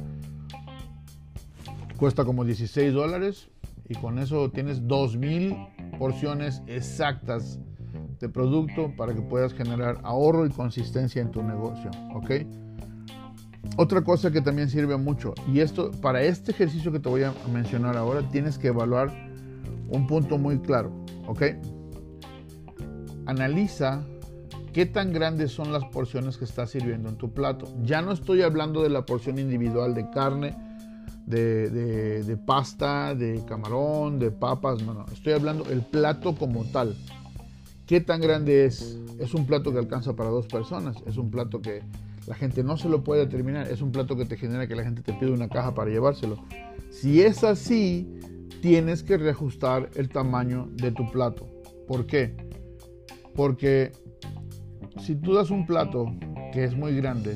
Cuesta 1.97 2.25
como 2.25 2.43
16 2.43 2.93
dólares 2.93 3.49
y 3.87 3.95
con 3.95 4.19
eso 4.19 4.51
tienes 4.51 4.85
2000 4.85 5.55
porciones 5.97 6.61
exactas 6.67 7.57
de 8.19 8.27
producto 8.27 8.93
para 8.97 9.13
que 9.13 9.21
puedas 9.21 9.53
generar 9.53 9.99
ahorro 10.03 10.45
y 10.45 10.49
consistencia 10.49 11.21
en 11.21 11.31
tu 11.31 11.41
negocio. 11.41 11.89
¿Ok? 12.13 12.62
Otra 13.77 14.03
cosa 14.03 14.31
que 14.31 14.41
también 14.41 14.69
sirve 14.69 14.97
mucho, 14.97 15.33
y 15.51 15.59
esto 15.59 15.91
para 15.91 16.21
este 16.21 16.51
ejercicio 16.51 16.91
que 16.91 16.99
te 16.99 17.09
voy 17.09 17.23
a 17.23 17.33
mencionar 17.51 17.97
ahora, 17.97 18.21
tienes 18.29 18.57
que 18.57 18.67
evaluar 18.67 19.11
un 19.89 20.05
punto 20.05 20.37
muy 20.37 20.59
claro, 20.59 20.91
¿ok? 21.27 21.43
Analiza 23.25 24.03
qué 24.73 24.85
tan 24.85 25.13
grandes 25.13 25.51
son 25.51 25.71
las 25.71 25.85
porciones 25.85 26.37
que 26.37 26.45
estás 26.45 26.71
sirviendo 26.71 27.09
en 27.09 27.15
tu 27.15 27.31
plato. 27.31 27.67
Ya 27.83 28.01
no 28.01 28.11
estoy 28.11 28.41
hablando 28.41 28.83
de 28.83 28.89
la 28.89 29.05
porción 29.05 29.39
individual 29.39 29.93
de 29.93 30.09
carne, 30.09 30.55
de, 31.25 32.37
pasta, 32.45 33.15
de 33.15 33.41
camarón, 33.47 34.19
de 34.19 34.31
papas, 34.31 34.83
no, 34.83 34.93
no, 34.93 35.05
estoy 35.13 35.33
hablando 35.33 35.63
del 35.63 35.81
plato 35.81 36.35
como 36.35 36.65
tal. 36.65 36.95
¿Qué 37.85 38.01
tan 38.01 38.21
grande 38.21 38.65
es? 38.65 38.99
Es 39.19 39.33
un 39.33 39.45
plato 39.45 39.71
que 39.71 39.79
alcanza 39.79 40.15
para 40.15 40.29
dos 40.29 40.47
personas, 40.47 40.97
es 41.05 41.17
un 41.17 41.29
plato 41.29 41.61
que 41.61 41.81
la 42.27 42.35
gente 42.35 42.63
no 42.63 42.77
se 42.77 42.89
lo 42.89 43.03
puede 43.03 43.27
terminar, 43.27 43.67
es 43.69 43.81
un 43.81 43.91
plato 43.91 44.15
que 44.15 44.25
te 44.25 44.37
genera 44.37 44.67
que 44.67 44.75
la 44.75 44.83
gente 44.83 45.01
te 45.01 45.13
pide 45.13 45.31
una 45.31 45.49
caja 45.49 45.73
para 45.73 45.91
llevárselo. 45.91 46.37
Si 46.89 47.21
es 47.21 47.43
así, 47.43 48.07
tienes 48.61 49.03
que 49.03 49.17
reajustar 49.17 49.89
el 49.95 50.09
tamaño 50.09 50.69
de 50.73 50.91
tu 50.91 51.09
plato. 51.11 51.49
¿Por 51.87 52.05
qué? 52.05 52.35
Porque 53.35 53.91
si 54.99 55.15
tú 55.15 55.33
das 55.33 55.49
un 55.49 55.65
plato 55.65 56.05
que 56.53 56.63
es 56.63 56.75
muy 56.75 56.95
grande, 56.95 57.35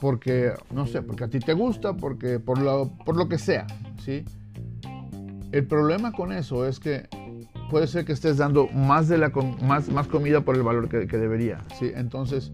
porque, 0.00 0.52
no 0.72 0.86
sé, 0.86 1.02
porque 1.02 1.24
a 1.24 1.28
ti 1.28 1.38
te 1.38 1.52
gusta, 1.52 1.96
porque 1.96 2.40
por 2.40 2.58
lo, 2.60 2.90
por 3.04 3.16
lo 3.16 3.28
que 3.28 3.38
sea, 3.38 3.66
¿sí? 4.02 4.24
El 5.52 5.66
problema 5.66 6.12
con 6.12 6.32
eso 6.32 6.66
es 6.66 6.80
que 6.80 7.08
puede 7.70 7.86
ser 7.86 8.04
que 8.04 8.12
estés 8.12 8.38
dando 8.38 8.66
más, 8.68 9.08
de 9.08 9.18
la, 9.18 9.30
más, 9.62 9.88
más 9.90 10.08
comida 10.08 10.40
por 10.40 10.56
el 10.56 10.62
valor 10.62 10.88
que, 10.88 11.06
que 11.06 11.18
debería, 11.18 11.64
¿sí? 11.78 11.92
Entonces, 11.94 12.50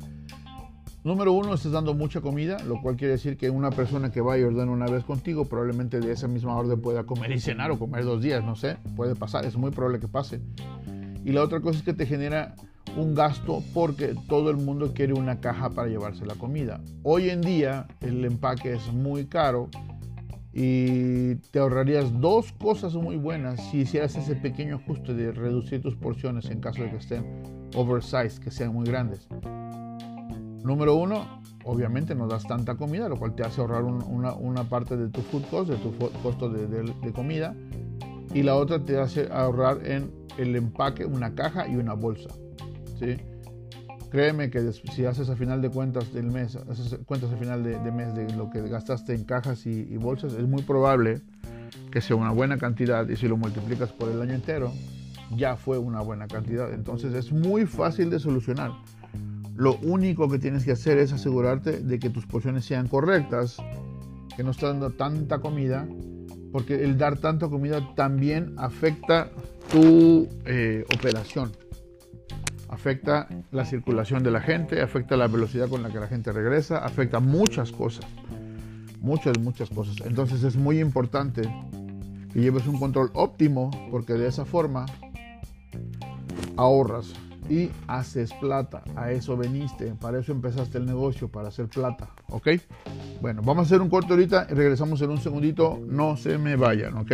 Número 1.06 1.32
uno, 1.32 1.54
estás 1.54 1.70
dando 1.70 1.94
mucha 1.94 2.20
comida, 2.20 2.58
lo 2.64 2.82
cual 2.82 2.96
quiere 2.96 3.12
decir 3.12 3.36
que 3.36 3.48
una 3.48 3.70
persona 3.70 4.10
que 4.10 4.20
va 4.20 4.36
y 4.38 4.42
ordena 4.42 4.72
una 4.72 4.86
vez 4.86 5.04
contigo, 5.04 5.44
probablemente 5.44 6.00
de 6.00 6.10
esa 6.10 6.26
misma 6.26 6.56
orden 6.56 6.82
pueda 6.82 7.04
comer 7.04 7.30
y 7.30 7.38
cenar 7.38 7.70
o 7.70 7.78
comer 7.78 8.02
dos 8.02 8.20
días, 8.20 8.42
no 8.42 8.56
sé, 8.56 8.76
puede 8.96 9.14
pasar, 9.14 9.46
es 9.46 9.56
muy 9.56 9.70
probable 9.70 10.00
que 10.00 10.08
pase. 10.08 10.40
Y 11.24 11.30
la 11.30 11.44
otra 11.44 11.60
cosa 11.60 11.78
es 11.78 11.84
que 11.84 11.92
te 11.92 12.06
genera 12.06 12.56
un 12.96 13.14
gasto 13.14 13.62
porque 13.72 14.16
todo 14.28 14.50
el 14.50 14.56
mundo 14.56 14.94
quiere 14.94 15.12
una 15.12 15.38
caja 15.38 15.70
para 15.70 15.86
llevarse 15.86 16.26
la 16.26 16.34
comida. 16.34 16.80
Hoy 17.04 17.30
en 17.30 17.40
día 17.40 17.86
el 18.00 18.24
empaque 18.24 18.72
es 18.72 18.92
muy 18.92 19.26
caro 19.26 19.68
y 20.52 21.36
te 21.52 21.60
ahorrarías 21.60 22.20
dos 22.20 22.50
cosas 22.50 22.94
muy 22.94 23.14
buenas 23.14 23.60
si 23.70 23.82
hicieras 23.82 24.16
ese 24.16 24.34
pequeño 24.34 24.80
ajuste 24.82 25.14
de 25.14 25.30
reducir 25.30 25.80
tus 25.80 25.94
porciones 25.94 26.50
en 26.50 26.58
caso 26.58 26.82
de 26.82 26.90
que 26.90 26.96
estén 26.96 27.24
oversized, 27.76 28.42
que 28.42 28.50
sean 28.50 28.72
muy 28.72 28.86
grandes. 28.86 29.28
Número 30.66 30.96
uno, 30.96 31.42
obviamente 31.64 32.16
no 32.16 32.26
das 32.26 32.42
tanta 32.42 32.74
comida, 32.74 33.08
lo 33.08 33.16
cual 33.16 33.36
te 33.36 33.44
hace 33.44 33.60
ahorrar 33.60 33.84
una, 33.84 34.64
parte 34.64 34.96
de 34.96 35.08
tu 35.08 35.22
food 35.22 35.44
cost, 35.48 35.70
de 35.70 35.76
tu 35.76 35.96
costo 36.24 36.48
de, 36.48 37.12
comida. 37.12 37.54
Y 38.34 38.42
la 38.42 38.56
otra 38.56 38.84
te 38.84 38.98
hace 38.98 39.28
ahorrar 39.30 39.86
en 39.86 40.10
el 40.38 40.56
empaque 40.56 41.06
una 41.06 41.36
caja 41.36 41.68
y 41.68 41.76
una 41.76 41.94
bolsa. 41.94 42.30
¿sí? 42.98 43.16
Créeme 44.10 44.50
que 44.50 44.72
si 44.72 45.04
haces 45.04 45.30
a 45.30 45.36
final 45.36 45.62
de 45.62 45.70
cuentas 45.70 46.12
del 46.12 46.32
mes, 46.32 46.56
haces 46.56 46.98
cuentas 47.06 47.30
a 47.32 47.36
final 47.36 47.62
de, 47.62 47.78
mes 47.92 48.12
de 48.16 48.34
lo 48.34 48.50
que 48.50 48.60
gastaste 48.62 49.14
en 49.14 49.22
cajas 49.22 49.66
y, 49.66 49.96
bolsas, 49.98 50.32
es 50.32 50.48
muy 50.48 50.62
probable 50.62 51.22
que 51.92 52.00
sea 52.00 52.16
una 52.16 52.32
buena 52.32 52.58
cantidad 52.58 53.08
y 53.08 53.14
si 53.14 53.28
lo 53.28 53.36
multiplicas 53.36 53.92
por 53.92 54.10
el 54.10 54.20
año 54.20 54.34
entero, 54.34 54.72
ya 55.36 55.54
fue 55.54 55.78
una 55.78 56.00
buena 56.00 56.26
cantidad. 56.26 56.72
Entonces 56.72 57.14
es 57.14 57.30
muy 57.30 57.66
fácil 57.66 58.10
de 58.10 58.18
solucionar. 58.18 58.72
Lo 59.56 59.78
único 59.78 60.28
que 60.28 60.38
tienes 60.38 60.64
que 60.64 60.72
hacer 60.72 60.98
es 60.98 61.12
asegurarte 61.12 61.80
de 61.80 61.98
que 61.98 62.10
tus 62.10 62.26
porciones 62.26 62.66
sean 62.66 62.88
correctas, 62.88 63.56
que 64.36 64.44
no 64.44 64.50
estás 64.50 64.70
dando 64.70 64.90
tanta 64.90 65.38
comida, 65.38 65.88
porque 66.52 66.84
el 66.84 66.98
dar 66.98 67.16
tanta 67.18 67.48
comida 67.48 67.94
también 67.94 68.54
afecta 68.58 69.30
tu 69.72 70.28
eh, 70.44 70.84
operación. 70.94 71.52
Afecta 72.68 73.28
la 73.50 73.64
circulación 73.64 74.22
de 74.22 74.30
la 74.30 74.40
gente, 74.40 74.82
afecta 74.82 75.16
la 75.16 75.26
velocidad 75.26 75.68
con 75.68 75.82
la 75.82 75.90
que 75.90 76.00
la 76.00 76.08
gente 76.08 76.32
regresa, 76.32 76.78
afecta 76.84 77.20
muchas 77.20 77.72
cosas. 77.72 78.04
Muchas, 79.00 79.38
muchas 79.38 79.70
cosas. 79.70 79.96
Entonces 80.04 80.42
es 80.42 80.56
muy 80.56 80.80
importante 80.80 81.42
que 82.30 82.40
lleves 82.40 82.66
un 82.66 82.78
control 82.78 83.10
óptimo 83.14 83.70
porque 83.90 84.14
de 84.14 84.28
esa 84.28 84.44
forma 84.44 84.84
ahorras 86.56 87.14
y 87.48 87.70
haces 87.86 88.32
plata. 88.34 88.82
A 88.94 89.10
eso 89.10 89.36
veniste, 89.36 89.94
para 90.00 90.18
eso 90.18 90.32
empezaste 90.32 90.78
el 90.78 90.86
negocio, 90.86 91.28
para 91.28 91.48
hacer 91.48 91.68
plata, 91.68 92.10
¿ok? 92.28 92.48
Bueno, 93.20 93.42
vamos 93.42 93.64
a 93.64 93.66
hacer 93.66 93.80
un 93.80 93.88
corte 93.88 94.12
ahorita 94.12 94.48
y 94.50 94.54
regresamos 94.54 95.00
en 95.02 95.10
un 95.10 95.18
segundito. 95.18 95.80
No 95.86 96.16
se 96.16 96.38
me 96.38 96.56
vayan, 96.56 96.96
¿ok? 96.96 97.12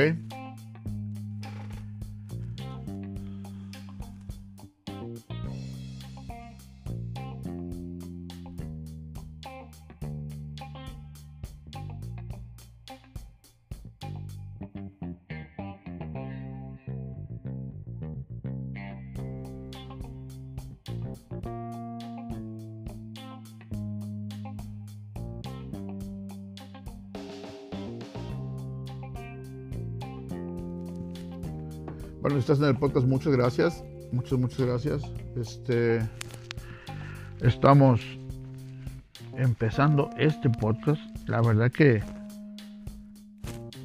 En 32.61 32.67
el 32.67 32.77
podcast, 32.77 33.07
muchas 33.07 33.33
gracias. 33.33 33.85
Muchas, 34.13 34.39
muchas 34.39 34.67
gracias. 34.67 35.03
Este, 35.37 36.01
estamos 37.41 38.01
empezando 39.37 40.11
este 40.19 40.51
podcast. 40.51 41.01
La 41.27 41.41
verdad 41.41 41.71
que 41.71 42.03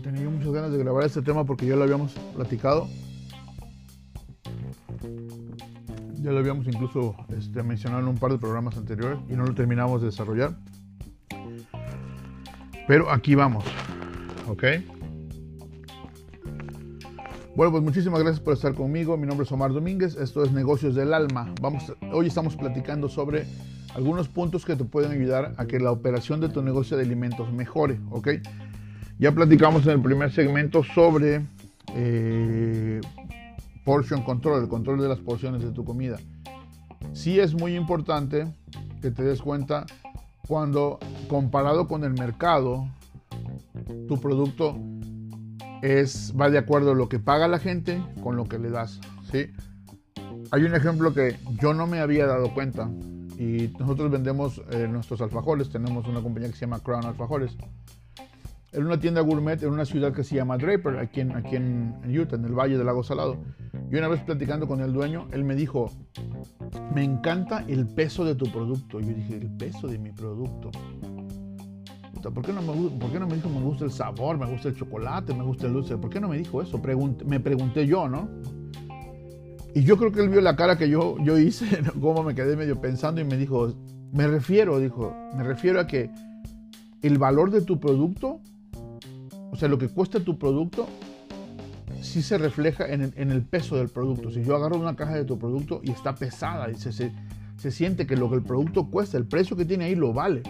tenía 0.04 0.30
muchas 0.30 0.52
ganas 0.52 0.72
de 0.72 0.78
grabar 0.80 1.06
este 1.06 1.22
tema 1.22 1.46
porque 1.46 1.66
ya 1.66 1.76
lo 1.76 1.84
habíamos 1.84 2.14
platicado. 2.36 2.88
Ya 6.22 6.32
lo 6.32 6.40
habíamos 6.40 6.68
incluso 6.68 7.16
este, 7.38 7.64
mencionado 7.64 8.02
en 8.02 8.10
un 8.10 8.18
par 8.18 8.32
de 8.32 8.38
programas 8.38 8.76
anteriores 8.76 9.20
y 9.30 9.34
no 9.34 9.46
lo 9.46 9.54
terminamos 9.54 10.02
de 10.02 10.08
desarrollar. 10.08 10.58
Pero 12.88 13.12
aquí 13.12 13.36
vamos. 13.36 13.64
¿Ok? 14.48 14.64
Bueno, 17.58 17.72
pues 17.72 17.84
muchísimas 17.84 18.20
gracias 18.20 18.40
por 18.40 18.54
estar 18.54 18.76
conmigo. 18.76 19.18
Mi 19.18 19.26
nombre 19.26 19.44
es 19.44 19.52
Omar 19.52 19.74
Domínguez. 19.74 20.16
Esto 20.16 20.44
es 20.44 20.52
Negocios 20.52 20.94
del 20.94 21.12
Alma. 21.12 21.56
Vamos, 21.60 21.92
hoy 22.14 22.28
estamos 22.28 22.56
platicando 22.56 23.10
sobre 23.10 23.48
algunos 23.96 24.28
puntos 24.28 24.64
que 24.64 24.76
te 24.76 24.86
pueden 24.86 25.12
ayudar 25.12 25.56
a 25.58 25.66
que 25.66 25.80
la 25.80 25.92
operación 25.92 26.40
de 26.40 26.50
tu 26.50 26.62
negocio 26.62 26.98
de 26.98 27.04
alimentos 27.04 27.52
mejore. 27.52 28.00
¿ok? 28.12 28.28
Ya 29.18 29.32
platicamos 29.32 29.88
en 29.88 29.94
el 29.94 30.02
primer 30.04 30.32
segmento 30.32 30.84
sobre 30.84 31.48
eh, 31.96 33.02
portion 33.84 34.22
control, 34.22 34.62
el 34.62 34.70
control 34.70 35.02
de 35.02 35.08
las 35.08 35.18
porciones 35.18 35.64
de 35.64 35.72
tu 35.72 35.84
comida. 35.84 36.20
Sí 37.14 37.40
es 37.40 37.56
muy 37.56 37.76
importante 37.76 38.54
que 39.02 39.10
te 39.10 39.24
des 39.24 39.42
cuenta 39.42 39.88
cuando 40.48 41.00
comparado 41.28 41.88
con 41.88 42.04
el 42.04 42.14
mercado, 42.14 42.88
tu 44.08 44.22
producto 44.22 44.78
es, 45.82 46.34
va 46.40 46.50
de 46.50 46.58
acuerdo 46.58 46.92
a 46.92 46.96
lo 46.96 47.10
que 47.10 47.20
paga 47.20 47.48
la 47.48 47.60
gente 47.60 48.02
con 48.22 48.36
lo 48.36 48.46
que 48.46 48.60
le 48.60 48.70
das. 48.70 49.00
¿sí? 49.32 49.48
Hay 50.52 50.64
un 50.64 50.76
ejemplo 50.76 51.14
que 51.14 51.38
yo 51.62 51.74
no 51.74 51.88
me 51.88 52.00
había 52.00 52.26
dado 52.26 52.54
cuenta 52.54 52.90
y 53.38 53.74
nosotros 53.80 54.10
vendemos 54.12 54.62
eh, 54.72 54.88
nuestros 54.90 55.22
alfajores, 55.22 55.70
tenemos 55.70 56.08
una 56.08 56.22
compañía 56.22 56.50
que 56.50 56.56
se 56.56 56.62
llama 56.62 56.80
Crown 56.80 57.06
Alfajores. 57.06 57.56
En 58.74 58.86
una 58.86 59.00
tienda 59.00 59.22
gourmet 59.22 59.62
en 59.64 59.70
una 59.70 59.86
ciudad 59.86 60.14
que 60.14 60.24
se 60.24 60.36
llama 60.36 60.58
Draper, 60.58 60.98
aquí 60.98 61.22
en, 61.22 61.36
aquí 61.36 61.56
en, 61.56 61.96
Utah, 62.06 62.36
en 62.36 62.46
el 62.46 62.54
Valle 62.54 62.78
del 62.78 62.86
Lago 62.86 63.04
Salado. 63.04 63.38
Y 63.90 63.96
una 63.96 64.08
vez 64.08 64.22
platicando 64.22 64.68
con 64.68 64.82
el 64.82 64.92
dueño, 64.92 65.28
él 65.32 65.44
me 65.46 65.56
dijo, 65.56 65.90
me 66.94 67.04
encanta 67.04 67.64
el 67.68 67.88
peso 67.88 68.26
de 68.26 68.36
tu 68.36 68.52
producto. 68.52 69.00
Yo 69.00 69.14
dije, 69.14 69.38
el 69.38 69.50
peso 69.56 69.88
de 69.88 69.98
mi 69.98 70.12
producto. 70.12 70.72
¿Por 72.22 72.46
qué, 72.46 72.54
no 72.54 72.62
me, 72.62 72.90
¿por 72.90 73.12
qué 73.12 73.20
no 73.20 73.28
me 73.28 73.36
dijo 73.36 73.50
me 73.50 73.62
gusta 73.62 73.86
el 73.86 73.92
sabor, 73.92 74.38
me 74.38 74.46
gusta 74.46 74.70
el 74.70 74.76
chocolate, 74.76 75.34
me 75.34 75.44
gusta 75.44 75.68
el 75.68 75.74
dulce? 75.74 75.98
¿Por 75.98 76.10
qué 76.10 76.20
no 76.20 76.28
me 76.28 76.38
dijo 76.38 76.62
eso? 76.62 76.80
me 77.26 77.40
pregunté 77.40 77.86
yo, 77.88 78.08
¿no? 78.08 78.30
Y 79.74 79.84
yo 79.84 79.96
creo 79.98 80.12
que 80.12 80.22
él 80.22 80.30
vio 80.30 80.42
la 80.42 80.56
cara 80.56 80.78
que 80.78 80.90
yo, 80.90 81.18
yo 81.20 81.38
hice, 81.38 81.66
cómo 82.02 82.24
me 82.24 82.34
quedé 82.34 82.56
medio 82.56 82.82
pensando 82.82 83.22
y 83.22 83.24
me 83.24 83.38
dijo, 83.38 83.74
me 84.12 84.28
refiero, 84.28 84.80
dijo, 84.80 85.14
me 85.36 85.44
refiero 85.44 85.80
a 85.80 85.88
que 85.88 86.10
el 87.04 87.18
valor 87.18 87.52
de 87.52 87.62
tu 87.62 87.80
producto, 87.80 88.42
o 89.52 89.56
sea, 89.56 89.68
lo 89.70 89.78
que 89.78 89.88
cuesta 89.88 90.20
tu 90.20 90.40
producto, 90.40 90.88
sí 92.02 92.22
se 92.22 92.38
refleja 92.38 92.86
en 92.88 93.32
el, 93.32 93.42
peso 93.44 93.76
del 93.76 93.90
producto. 93.90 94.32
Si 94.32 94.44
yo 94.44 94.56
agarro 94.56 94.78
una 94.78 94.96
caja 94.96 95.14
de 95.14 95.26
tu 95.26 95.38
producto 95.38 95.82
y 95.84 95.92
está 95.92 96.16
pesada 96.16 96.70
y 96.72 96.76
se, 96.76 97.12
se, 97.58 97.72
siente 97.72 98.08
que 98.08 98.16
lo 98.16 98.30
que 98.30 98.36
el 98.36 98.44
producto 98.44 98.90
cuesta, 98.90 99.18
el 99.18 99.26
precio 99.26 99.58
que 99.58 99.66
tiene 99.66 99.86
ahí 99.86 99.96
lo 99.96 100.14
vale 100.14 100.44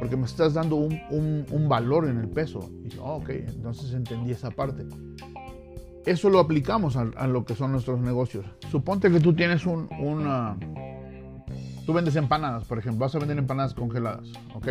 porque 0.00 0.16
me 0.16 0.24
estás 0.24 0.54
dando 0.54 0.76
un, 0.76 1.66
valor 1.68 2.08
en 2.08 2.16
el 2.16 2.28
peso. 2.28 2.70
Y 2.82 2.96
oh, 2.96 3.16
ok, 3.16 3.28
entonces 3.28 3.92
entendí 3.92 4.30
esa 4.30 4.50
parte. 4.50 4.86
Eso 6.06 6.30
lo 6.30 6.38
aplicamos 6.38 6.96
a, 6.96 7.04
lo 7.26 7.44
que 7.44 7.54
son 7.54 7.72
nuestros 7.72 8.00
negocios. 8.00 8.46
Suponte 8.70 9.10
que 9.10 9.20
tú 9.20 9.34
tienes 9.34 9.66
un, 9.66 9.88
una... 10.00 10.56
Tú 11.84 11.92
vendes 11.92 12.16
empanadas, 12.16 12.64
por 12.64 12.78
ejemplo, 12.78 13.00
vas 13.00 13.14
a 13.14 13.18
vender 13.18 13.36
empanadas 13.36 13.74
congeladas, 13.74 14.32
¿ok? 14.54 14.68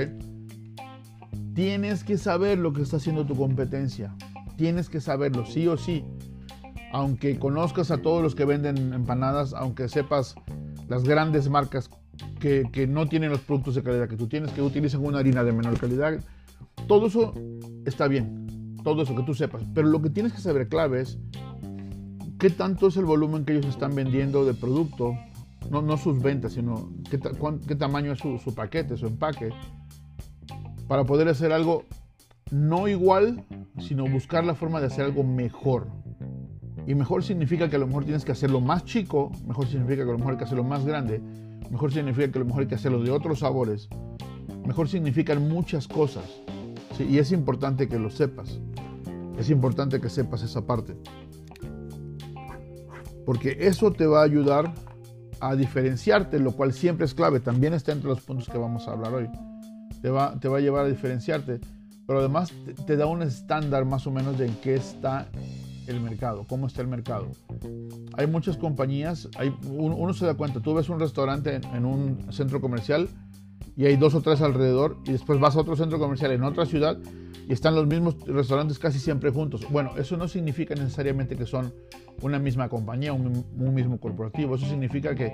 Tienes 1.53 2.03
que 2.03 2.17
saber 2.17 2.58
lo 2.58 2.74
que 2.74 2.81
está 2.81 2.98
haciendo 2.98 3.24
tu 3.24 3.36
competencia. 3.36 4.15
Tienes 4.55 4.89
que 4.89 5.00
saberlo, 5.00 5.46
sí 5.46 5.67
o 5.67 5.77
sí. 5.77 6.03
Aunque 6.91 7.38
conozcas 7.38 7.91
a 7.91 8.01
todos 8.01 8.24
los 8.24 8.34
que 8.34 8.46
venden 8.46 8.93
empanadas, 8.93 9.53
aunque 9.53 9.89
sepas 9.89 10.34
las 10.89 11.03
grandes 11.03 11.50
marcas 11.50 11.89
que, 12.39 12.88
no 12.88 13.08
tienen 13.08 13.29
los 13.29 13.41
productos 13.41 13.75
de 13.75 13.84
calidad 13.84 14.10
que 14.10 14.17
tú 14.17 14.27
tienes, 14.27 14.51
que 14.51 14.62
utilizan 14.62 15.05
una 15.05 15.19
harina 15.19 15.43
de 15.43 15.53
menor 15.53 15.79
calidad. 15.79 16.19
Todo 16.88 17.08
eso 17.08 17.34
está 17.86 18.08
bien, 18.08 18.75
todo 18.84 19.03
eso 19.03 19.15
que 19.15 19.24
tú 19.24 19.34
sepas. 19.34 19.63
Pero 19.74 19.88
lo 19.88 20.01
que 20.01 20.10
tienes 20.10 20.34
que 20.34 20.41
saber 20.41 20.67
clave 20.67 21.01
es 21.01 21.19
qué 22.39 22.50
tanto 22.50 22.88
es 22.88 22.98
el 22.98 23.05
volumen 23.05 23.46
que 23.46 23.53
ellos 23.53 23.67
están 23.67 23.96
vendiendo 23.96 24.46
de 24.46 24.53
producto, 24.53 25.13
no, 25.69 25.81
no 25.81 25.98
sus 25.98 26.22
ventas, 26.22 26.53
sino 26.53 26.91
qué, 27.10 27.19
qué 27.67 27.75
tamaño 27.75 28.12
es 28.12 28.19
su, 28.19 28.39
su 28.39 28.55
paquete, 28.55 28.98
su 28.98 29.08
empaque, 29.08 29.50
para 30.88 31.03
poder 31.03 31.27
hacer 31.27 31.51
algo 31.51 31.86
no 32.51 32.88
igual, 32.88 33.46
sino 33.79 34.08
buscar 34.10 34.43
la 34.43 34.55
forma 34.55 34.79
de 34.79 34.88
hacer 34.88 35.05
algo 35.05 35.24
mejor. 35.24 35.88
Y 36.89 36.96
mejor 36.96 37.24
significa 37.24 37.69
que 37.69 37.75
a 37.75 37.79
lo 37.79 37.86
mejor 37.86 38.03
tienes 38.03 38.25
que 38.25 38.31
hacerlo 38.31 38.62
más 38.62 38.84
chico, 38.84 39.31
mejor 39.46 39.67
significa 39.67 39.98
que 39.98 40.10
a 40.10 40.13
lo 40.13 40.17
mejor 40.17 40.31
hay 40.31 40.38
que 40.39 40.46
hacerlo 40.46 40.63
más 40.63 40.84
grande, 40.84 41.22
mejor 41.69 41.93
significa 41.93 42.31
que 42.31 42.39
a 42.39 42.41
lo 42.41 42.48
mejor 42.48 42.63
hay 42.63 42.67
que 42.67 42.74
hacerlo 42.74 43.03
de 43.03 43.12
otros 43.12 43.38
sabores, 43.41 43.88
mejor 44.65 44.89
significan 44.89 45.48
muchas 45.48 45.88
cosas. 45.88 46.24
Y 46.98 47.19
es 47.19 47.31
importante 47.31 47.88
que 47.88 48.00
lo 48.00 48.10
sepas. 48.10 48.60
Es 49.38 49.51
importante 49.51 50.01
que 50.01 50.10
sepas 50.10 50.41
esa 50.41 50.65
parte. 50.65 50.98
Porque 53.24 53.55
eso 53.60 53.91
te 53.91 54.08
va 54.08 54.22
a 54.22 54.24
ayudar 54.24 54.74
a 55.41 55.55
diferenciarte, 55.55 56.39
lo 56.39 56.53
cual 56.53 56.74
siempre 56.74 57.05
es 57.05 57.13
clave. 57.13 57.39
También 57.39 57.75
está 57.75 57.91
entre 57.91 58.10
los 58.10 58.22
puntos 58.22 58.50
que 58.50 58.58
vamos 58.58 58.88
a 58.88 58.93
hablar 58.93 59.13
hoy. 59.13 59.29
Te 60.01 60.10
va, 60.10 60.39
te 60.39 60.48
va 60.48 60.58
a 60.58 60.62
llevar 60.62 60.86
a 60.86 60.89
diferenciarte, 60.89 61.60
pero 62.08 62.17
además 62.17 62.51
te, 62.65 62.74
te 62.74 62.98
da 62.98 63.05
un 63.05 63.22
estándar 63.22 63.86
más 63.86 64.08
o 64.08 64.12
menos 64.12 64.39
de 64.39 64.48
en 64.48 64.55
qué 64.55 64.74
está 64.74 65.29
el 65.89 66.01
mercado, 66.01 66.46
cómo 66.48 66.67
está 66.67 66.81
el 66.81 66.88
mercado. 66.88 67.27
Hay 68.13 68.27
muchas 68.27 68.58
compañías, 68.58 69.27
hay, 69.38 69.53
uno, 69.67 70.13
se 70.13 70.25
da 70.25 70.36
cuenta, 70.36 70.60
tú 70.60 70.74
ves 70.74 70.89
un 70.89 71.00
restaurante 71.00 71.60
en, 71.74 71.86
un 71.86 72.31
centro 72.31 72.62
comercial 72.62 73.10
y 73.75 73.86
hay 73.86 73.96
dos 73.96 74.13
o 74.15 74.22
tres 74.22 74.41
alrededor 74.41 74.98
y 75.05 75.12
después 75.12 75.39
vas 75.39 75.55
a 75.55 75.62
otro 75.62 75.75
centro 75.75 76.00
comercial 76.00 76.31
en 76.31 76.43
otra 76.43 76.65
ciudad 76.65 76.98
y 77.48 77.53
están 77.53 77.75
los 77.75 77.88
mismos 77.88 78.15
restaurantes 78.27 78.77
casi 78.77 79.00
siempre 79.00 79.31
juntos. 79.31 79.65
Bueno, 79.69 79.91
eso 79.98 80.17
no 80.17 80.27
significa 80.27 80.75
necesariamente 80.75 81.36
que 81.36 81.46
son 81.46 81.74
una 82.22 82.38
misma 82.38 82.69
compañía, 82.69 83.13
un, 83.13 83.46
un 83.58 83.74
mismo 83.74 84.00
corporativo, 84.00 84.55
eso 84.55 84.65
significa 84.65 85.15
que 85.15 85.34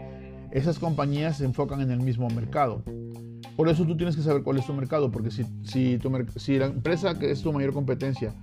esas 0.51 0.79
compañías 0.79 1.38
se 1.38 1.45
enfocan 1.45 1.81
en 1.81 1.91
el 1.91 2.00
mismo 2.00 2.29
mercado. 2.29 2.81
Por 3.55 3.69
eso 3.69 3.85
tú 3.85 3.95
tienes 3.97 4.15
que 4.15 4.21
saber 4.21 4.43
cuál 4.43 4.57
es 4.57 4.65
tu 4.65 4.74
mercado, 4.74 5.12
porque 5.12 5.31
si, 5.31 5.45
si, 5.63 5.97
tu, 5.97 6.12
si 6.38 6.57
la 6.57 6.67
empresa 6.67 7.17
que 7.17 7.31
es 7.31 7.41
tu 7.41 7.51
mayor 7.51 7.74
competencia 7.74 8.33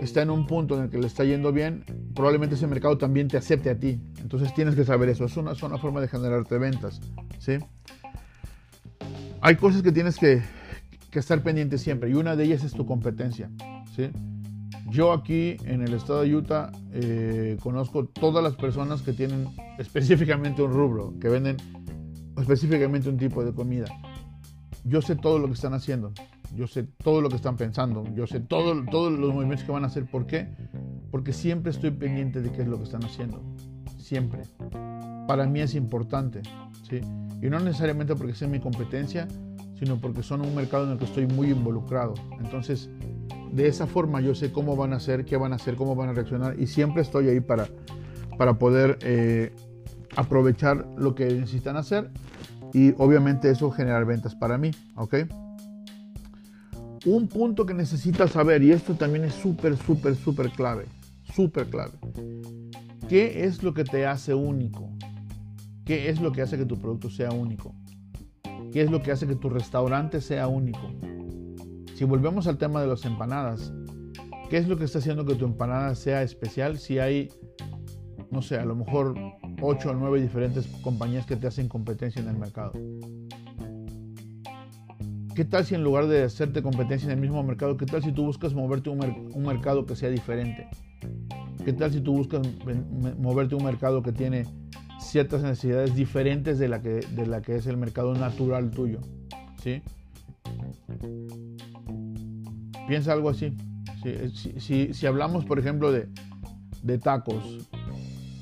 está 0.00 0.22
en 0.22 0.30
un 0.30 0.46
punto 0.46 0.76
en 0.76 0.84
el 0.84 0.90
que 0.90 0.98
le 0.98 1.06
está 1.06 1.24
yendo 1.24 1.52
bien, 1.52 1.84
probablemente 2.14 2.54
ese 2.54 2.66
mercado 2.66 2.98
también 2.98 3.28
te 3.28 3.36
acepte 3.36 3.70
a 3.70 3.78
ti. 3.78 4.00
Entonces 4.20 4.54
tienes 4.54 4.74
que 4.74 4.84
saber 4.84 5.08
eso. 5.08 5.24
Es 5.24 5.36
una, 5.36 5.52
es 5.52 5.58
forma 5.58 6.00
de 6.00 6.08
generarte 6.08 6.58
ventas. 6.58 7.00
¿sí? 7.38 7.58
Hay 9.40 9.56
cosas 9.56 9.82
que 9.82 9.92
tienes 9.92 10.16
que, 10.16 10.42
que, 11.10 11.18
estar 11.18 11.42
pendiente 11.42 11.78
siempre 11.78 12.10
y 12.10 12.14
una 12.14 12.36
de 12.36 12.44
ellas 12.44 12.64
es 12.64 12.72
tu 12.72 12.86
competencia. 12.86 13.50
¿sí? 13.94 14.10
Yo 14.90 15.12
aquí 15.12 15.56
en 15.64 15.82
el 15.82 15.92
estado 15.94 16.22
de 16.22 16.34
Utah 16.34 16.72
eh, 16.92 17.56
conozco 17.62 18.06
todas 18.06 18.42
las 18.42 18.54
personas 18.54 19.02
que 19.02 19.12
tienen 19.12 19.48
específicamente 19.78 20.62
un 20.62 20.72
rubro, 20.72 21.14
que 21.20 21.28
venden 21.28 21.56
específicamente 22.38 23.08
un 23.08 23.18
tipo 23.18 23.44
de 23.44 23.52
comida. 23.52 23.86
Yo 24.84 25.02
sé 25.02 25.16
todo 25.16 25.38
lo 25.38 25.46
que 25.48 25.54
están 25.54 25.74
haciendo 25.74 26.12
yo 26.54 26.66
sé 26.66 26.84
todo 26.84 27.20
lo 27.20 27.28
que 27.28 27.36
están 27.36 27.56
pensando, 27.56 28.04
yo 28.14 28.26
sé 28.26 28.40
todo, 28.40 28.84
todos 28.90 29.12
los 29.12 29.34
movimientos 29.34 29.64
que 29.64 29.72
van 29.72 29.84
a 29.84 29.88
hacer. 29.88 30.06
¿Por 30.06 30.26
qué? 30.26 30.48
Porque 31.10 31.32
siempre 31.32 31.70
estoy 31.70 31.90
pendiente 31.90 32.40
de 32.40 32.50
qué 32.50 32.62
es 32.62 32.68
lo 32.68 32.78
que 32.78 32.84
están 32.84 33.04
haciendo. 33.04 33.42
Siempre. 33.98 34.42
Para 35.26 35.46
mí 35.46 35.60
es 35.60 35.74
importante. 35.74 36.42
¿sí? 36.88 37.00
Y 37.42 37.50
no 37.50 37.60
necesariamente 37.60 38.14
porque 38.14 38.34
sea 38.34 38.48
mi 38.48 38.60
competencia, 38.60 39.28
sino 39.78 40.00
porque 40.00 40.22
son 40.22 40.40
un 40.40 40.54
mercado 40.54 40.84
en 40.84 40.92
el 40.92 40.98
que 40.98 41.04
estoy 41.04 41.26
muy 41.26 41.50
involucrado. 41.50 42.14
Entonces, 42.40 42.90
de 43.52 43.68
esa 43.68 43.86
forma 43.86 44.20
yo 44.20 44.34
sé 44.34 44.52
cómo 44.52 44.76
van 44.76 44.92
a 44.92 44.96
hacer, 44.96 45.24
qué 45.24 45.36
van 45.36 45.52
a 45.52 45.56
hacer, 45.56 45.76
cómo 45.76 45.94
van 45.94 46.10
a 46.10 46.12
reaccionar 46.12 46.58
y 46.58 46.66
siempre 46.66 47.02
estoy 47.02 47.28
ahí 47.28 47.40
para, 47.40 47.68
para 48.36 48.58
poder 48.58 48.98
eh, 49.02 49.52
aprovechar 50.16 50.86
lo 50.96 51.14
que 51.14 51.26
necesitan 51.26 51.76
hacer 51.76 52.10
y 52.72 52.94
obviamente 52.98 53.50
eso 53.50 53.70
generar 53.70 54.04
ventas 54.04 54.34
para 54.34 54.58
mí, 54.58 54.70
¿ok? 54.96 55.14
Un 57.10 57.26
punto 57.26 57.64
que 57.64 57.72
necesitas 57.72 58.32
saber, 58.32 58.62
y 58.62 58.70
esto 58.70 58.92
también 58.92 59.24
es 59.24 59.32
súper, 59.32 59.78
súper, 59.78 60.14
súper 60.14 60.50
clave, 60.50 60.84
súper 61.34 61.66
clave. 61.68 61.94
¿Qué 63.08 63.44
es 63.44 63.62
lo 63.62 63.72
que 63.72 63.82
te 63.82 64.04
hace 64.06 64.34
único? 64.34 64.90
¿Qué 65.86 66.10
es 66.10 66.20
lo 66.20 66.32
que 66.32 66.42
hace 66.42 66.58
que 66.58 66.66
tu 66.66 66.76
producto 66.78 67.08
sea 67.08 67.30
único? 67.30 67.74
¿Qué 68.74 68.82
es 68.82 68.90
lo 68.90 69.00
que 69.00 69.10
hace 69.10 69.26
que 69.26 69.36
tu 69.36 69.48
restaurante 69.48 70.20
sea 70.20 70.48
único? 70.48 70.82
Si 71.94 72.04
volvemos 72.04 72.46
al 72.46 72.58
tema 72.58 72.82
de 72.82 72.88
las 72.88 73.06
empanadas, 73.06 73.72
¿qué 74.50 74.58
es 74.58 74.68
lo 74.68 74.76
que 74.76 74.84
está 74.84 74.98
haciendo 74.98 75.24
que 75.24 75.34
tu 75.34 75.46
empanada 75.46 75.94
sea 75.94 76.22
especial 76.22 76.78
si 76.78 76.98
hay, 76.98 77.30
no 78.30 78.42
sé, 78.42 78.58
a 78.58 78.66
lo 78.66 78.76
mejor 78.76 79.14
8 79.62 79.92
o 79.92 79.94
9 79.94 80.20
diferentes 80.20 80.66
compañías 80.82 81.24
que 81.24 81.36
te 81.36 81.46
hacen 81.46 81.68
competencia 81.68 82.20
en 82.20 82.28
el 82.28 82.36
mercado? 82.36 82.72
¿Qué 85.38 85.44
tal 85.44 85.64
si 85.64 85.76
en 85.76 85.84
lugar 85.84 86.08
de 86.08 86.24
hacerte 86.24 86.62
competencia 86.62 87.06
en 87.06 87.12
el 87.12 87.20
mismo 87.20 87.40
mercado, 87.44 87.76
qué 87.76 87.86
tal 87.86 88.02
si 88.02 88.10
tú 88.10 88.24
buscas 88.24 88.54
moverte 88.54 88.90
un, 88.90 89.30
un 89.32 89.42
mercado 89.46 89.86
que 89.86 89.94
sea 89.94 90.10
diferente? 90.10 90.66
¿Qué 91.64 91.72
tal 91.72 91.92
si 91.92 92.00
tú 92.00 92.12
buscas 92.12 92.40
moverte 93.16 93.54
un 93.54 93.62
mercado 93.62 94.02
que 94.02 94.10
tiene 94.10 94.46
ciertas 94.98 95.44
necesidades 95.44 95.94
diferentes 95.94 96.58
de 96.58 96.66
la 96.66 96.82
que, 96.82 97.06
de 97.14 97.24
la 97.24 97.40
que 97.40 97.54
es 97.54 97.68
el 97.68 97.76
mercado 97.76 98.14
natural 98.14 98.72
tuyo? 98.72 98.98
¿Sí? 99.62 99.80
Piensa 102.88 103.12
algo 103.12 103.30
así. 103.30 103.56
Si, 104.34 104.58
si, 104.58 104.92
si 104.92 105.06
hablamos, 105.06 105.44
por 105.44 105.60
ejemplo, 105.60 105.92
de, 105.92 106.08
de 106.82 106.98
tacos, 106.98 107.64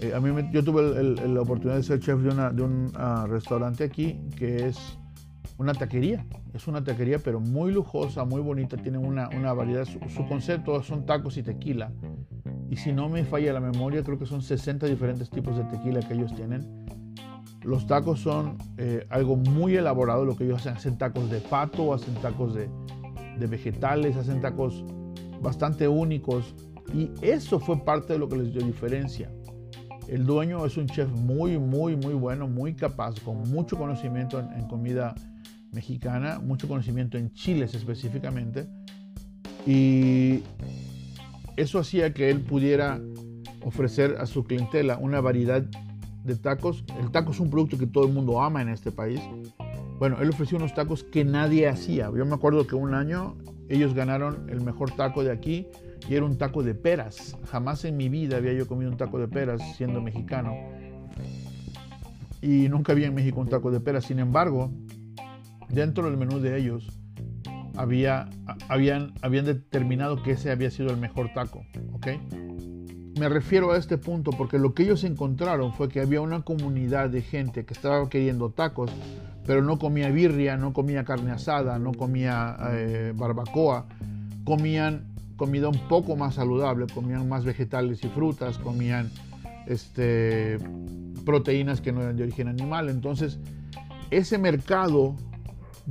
eh, 0.00 0.15
a 0.15 0.21
mí 0.21 0.31
yo 0.50 0.65
tuve 0.65 1.03
la 1.29 1.43
oportunidad 1.43 1.76
de 1.76 1.83
ser 1.83 2.00
chef 2.00 2.21
de, 2.23 2.31
una, 2.31 2.49
de 2.53 2.62
un 2.62 2.91
uh, 2.97 3.26
restaurante 3.26 3.85
aquí 3.85 4.19
que 4.38 4.69
es 4.69 4.97
una 5.59 5.73
taquería. 5.73 6.27
Es 6.53 6.67
una 6.67 6.83
taquería, 6.85 7.19
pero 7.19 7.41
muy 7.41 7.73
lujosa, 7.73 8.25
muy 8.25 8.41
bonita. 8.41 8.77
Tienen 8.77 9.05
una, 9.05 9.29
una 9.29 9.53
variedad. 9.53 9.85
Su, 9.85 10.27
concepto 10.27 10.83
son 10.83 11.07
tacos 11.07 11.37
y 11.37 11.43
tequila. 11.43 11.93
Y 12.71 12.77
si 12.77 12.93
no 12.93 13.09
me 13.09 13.25
falla 13.25 13.53
la 13.53 13.61
memoria, 13.61 14.03
creo 14.03 14.19
que 14.19 14.27
son 14.27 14.43
60 14.43 14.87
diferentes 14.87 15.31
tipos 15.31 15.57
de 15.57 15.65
tequila 15.65 16.00
que 16.00 16.15
ellos 16.15 16.35
tienen. 16.35 16.87
Los 17.63 17.87
tacos 17.87 18.21
son 18.21 18.59
eh, 18.76 19.07
algo 19.11 19.37
muy 19.37 19.76
elaborado, 19.76 20.25
lo 20.25 20.37
que 20.37 20.45
ellos 20.45 20.61
hacen. 20.61 20.75
Hacen 20.76 20.99
tacos 20.99 21.30
de 21.30 21.41
pato, 21.41 21.95
hacen 21.95 22.15
tacos 22.17 22.54
de, 22.54 22.69
de 23.39 23.47
vegetales, 23.47 24.17
hacen 24.17 24.41
tacos 24.41 24.85
bastante 25.41 25.89
únicos. 25.89 26.54
Y 26.95 27.11
eso 27.23 27.59
fue 27.59 27.85
parte 27.85 28.13
de 28.13 28.19
lo 28.19 28.28
que 28.28 28.37
les 28.37 28.52
dio 28.52 28.63
diferencia. 28.63 29.30
El 30.07 30.25
dueño 30.25 30.65
es 30.65 30.76
un 30.76 30.87
chef 30.87 31.09
muy, 31.09 31.59
muy, 31.59 31.97
muy 31.97 32.15
bueno, 32.15 32.47
muy 32.47 32.75
capaz, 32.75 33.19
con 33.21 33.39
mucho 33.50 33.76
conocimiento 33.76 34.39
en, 34.39 34.52
en 34.52 34.69
comida 34.69 35.17
mexicana, 35.76 36.41
mucho 36.41 36.67
conocimiento 36.67 37.17
en 37.19 37.32
chiles 37.32 37.75
específicamente, 37.75 38.67
y 39.67 40.43
eso 41.56 41.78
hacía 41.78 42.12
que 42.12 42.30
él 42.30 42.41
pudiera 42.41 43.00
ofrecer 43.65 44.17
a 44.19 44.26
su 44.26 44.45
clientela 44.45 44.97
una 44.99 45.21
variedad 45.21 45.62
de 46.25 46.36
tacos. 46.36 46.84
El 47.00 47.10
taco 47.10 47.32
es 47.32 47.41
un 47.41 47.50
producto 47.50 47.78
que 47.78 47.86
todo 47.86 48.06
el 48.06 48.12
mundo 48.12 48.43
ama 48.43 48.62
en 48.62 48.69
este 48.69 48.91
país. 48.91 49.21
Bueno, 49.99 50.19
él 50.21 50.28
ofreció 50.28 50.58
unos 50.58 50.75
tacos 50.75 51.04
que 51.04 51.25
nadie 51.25 51.69
hacía. 51.69 52.10
Yo 52.17 52.25
me 52.26 52.34
acuerdo 52.34 52.67
que 52.67 52.75
un 52.75 52.95
año 52.95 53.36
ellos 53.69 53.95
ganaron 53.95 54.49
el 54.50 54.60
mejor 54.60 54.91
taco 54.93 55.25
de 55.25 55.32
aquí 55.32 55.67
y 56.08 56.15
era 56.15 56.25
un 56.25 56.36
taco 56.36 56.62
de 56.62 56.75
peras. 56.75 57.36
Jamás 57.50 57.84
en 57.84 57.97
mi 57.97 58.08
vida 58.08 58.36
había 58.36 58.52
yo 58.52 58.69
comido 58.69 58.91
un 58.91 58.97
taco 58.97 59.19
de 59.19 59.28
peras 59.28 59.60
siendo 59.76 60.00
mexicano. 60.00 60.54
Y 62.43 62.69
nunca 62.69 62.93
había 62.93 63.06
en 63.06 63.15
México 63.15 63.41
un 63.41 63.49
taco 63.49 63.71
de 63.71 63.80
peras. 63.80 64.04
Sin 64.04 64.19
embargo, 64.19 64.71
dentro 65.69 66.05
del 66.05 66.17
menú 66.17 66.41
de 66.41 66.59
ellos 66.59 66.89
había, 67.76 68.29
habían, 68.69 69.13
habían 69.23 69.45
determinado 69.45 70.23
que 70.23 70.33
ese 70.33 70.50
había 70.50 70.71
sido 70.71 70.91
el 70.91 70.97
mejor 70.97 71.33
taco. 71.35 71.65
¿ok? 71.93 72.07
Me 73.19 73.29
refiero 73.29 73.73
a 73.73 73.79
este 73.79 73.99
punto 73.99 74.31
porque 74.31 74.59
lo 74.59 74.75
que 74.75 74.83
ellos 74.83 75.05
encontraron 75.05 75.73
fue 75.73 75.89
que 75.89 76.00
había 76.00 76.21
una 76.21 76.43
comunidad 76.43 77.11
de 77.11 77.23
gente 77.23 77.65
que 77.65 77.73
estaba 77.73 78.09
queriendo 78.09 78.50
tacos, 78.50 78.91
pero 79.47 79.63
no 79.63 79.79
comía 79.79 80.11
birria, 80.11 80.57
no 80.57 80.73
comía 80.73 81.05
carne 81.05 81.31
asada, 81.31 81.79
no 81.79 81.93
comía 81.93 82.57
eh, 82.73 83.13
barbacoa, 83.17 83.87
comían 84.45 85.07
comida 85.37 85.69
un 85.69 85.79
poco 85.89 86.17
más 86.17 86.35
saludable, 86.35 86.87
comían 86.93 87.29
más 87.29 87.45
vegetales 87.45 88.02
y 88.05 88.09
frutas, 88.09 88.59
comían 88.59 89.11
este, 89.67 90.59
proteínas 91.25 91.81
que 91.81 91.93
no 91.93 92.02
eran 92.02 92.17
de 92.17 92.25
origen 92.25 92.49
animal. 92.49 92.89
Entonces, 92.89 93.39
ese 94.11 94.39
mercado 94.39 95.17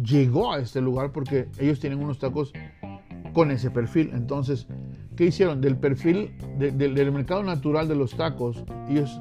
llegó 0.02 0.54
a 0.54 0.60
este 0.60 0.82
lugar 0.82 1.12
porque 1.12 1.48
ellos 1.60 1.80
tienen 1.80 2.04
unos 2.04 2.20
tacos 2.20 2.54
con 3.34 3.52
ese 3.52 3.70
perfil. 3.72 4.12
Entonces, 4.14 4.68
¿qué 5.16 5.26
hicieron? 5.26 5.62
Del 5.62 5.78
perfil 5.78 6.32
del 6.58 7.12
mercado 7.12 7.44
natural 7.44 7.88
de 7.88 7.96
los 7.96 8.16
tacos, 8.16 8.64
ellos 8.90 9.20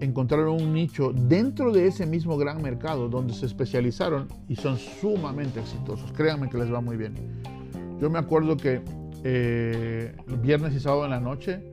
encontraron 0.00 0.60
un 0.60 0.72
nicho 0.72 1.12
dentro 1.12 1.72
de 1.72 1.86
ese 1.86 2.06
mismo 2.06 2.36
gran 2.36 2.60
mercado 2.62 3.08
donde 3.08 3.32
se 3.32 3.46
especializaron 3.46 4.28
y 4.48 4.56
son 4.56 4.76
sumamente 4.76 5.60
exitosos. 5.60 6.12
Créanme 6.12 6.48
que 6.50 6.58
les 6.58 6.72
va 6.72 6.80
muy 6.80 6.96
bien. 6.96 7.14
Yo 8.00 8.10
me 8.10 8.18
acuerdo 8.18 8.56
que 8.56 8.82
eh, 9.22 10.14
viernes 10.42 10.74
y 10.74 10.80
sábado 10.80 11.04
en 11.04 11.10
la 11.12 11.20
noche 11.20 11.70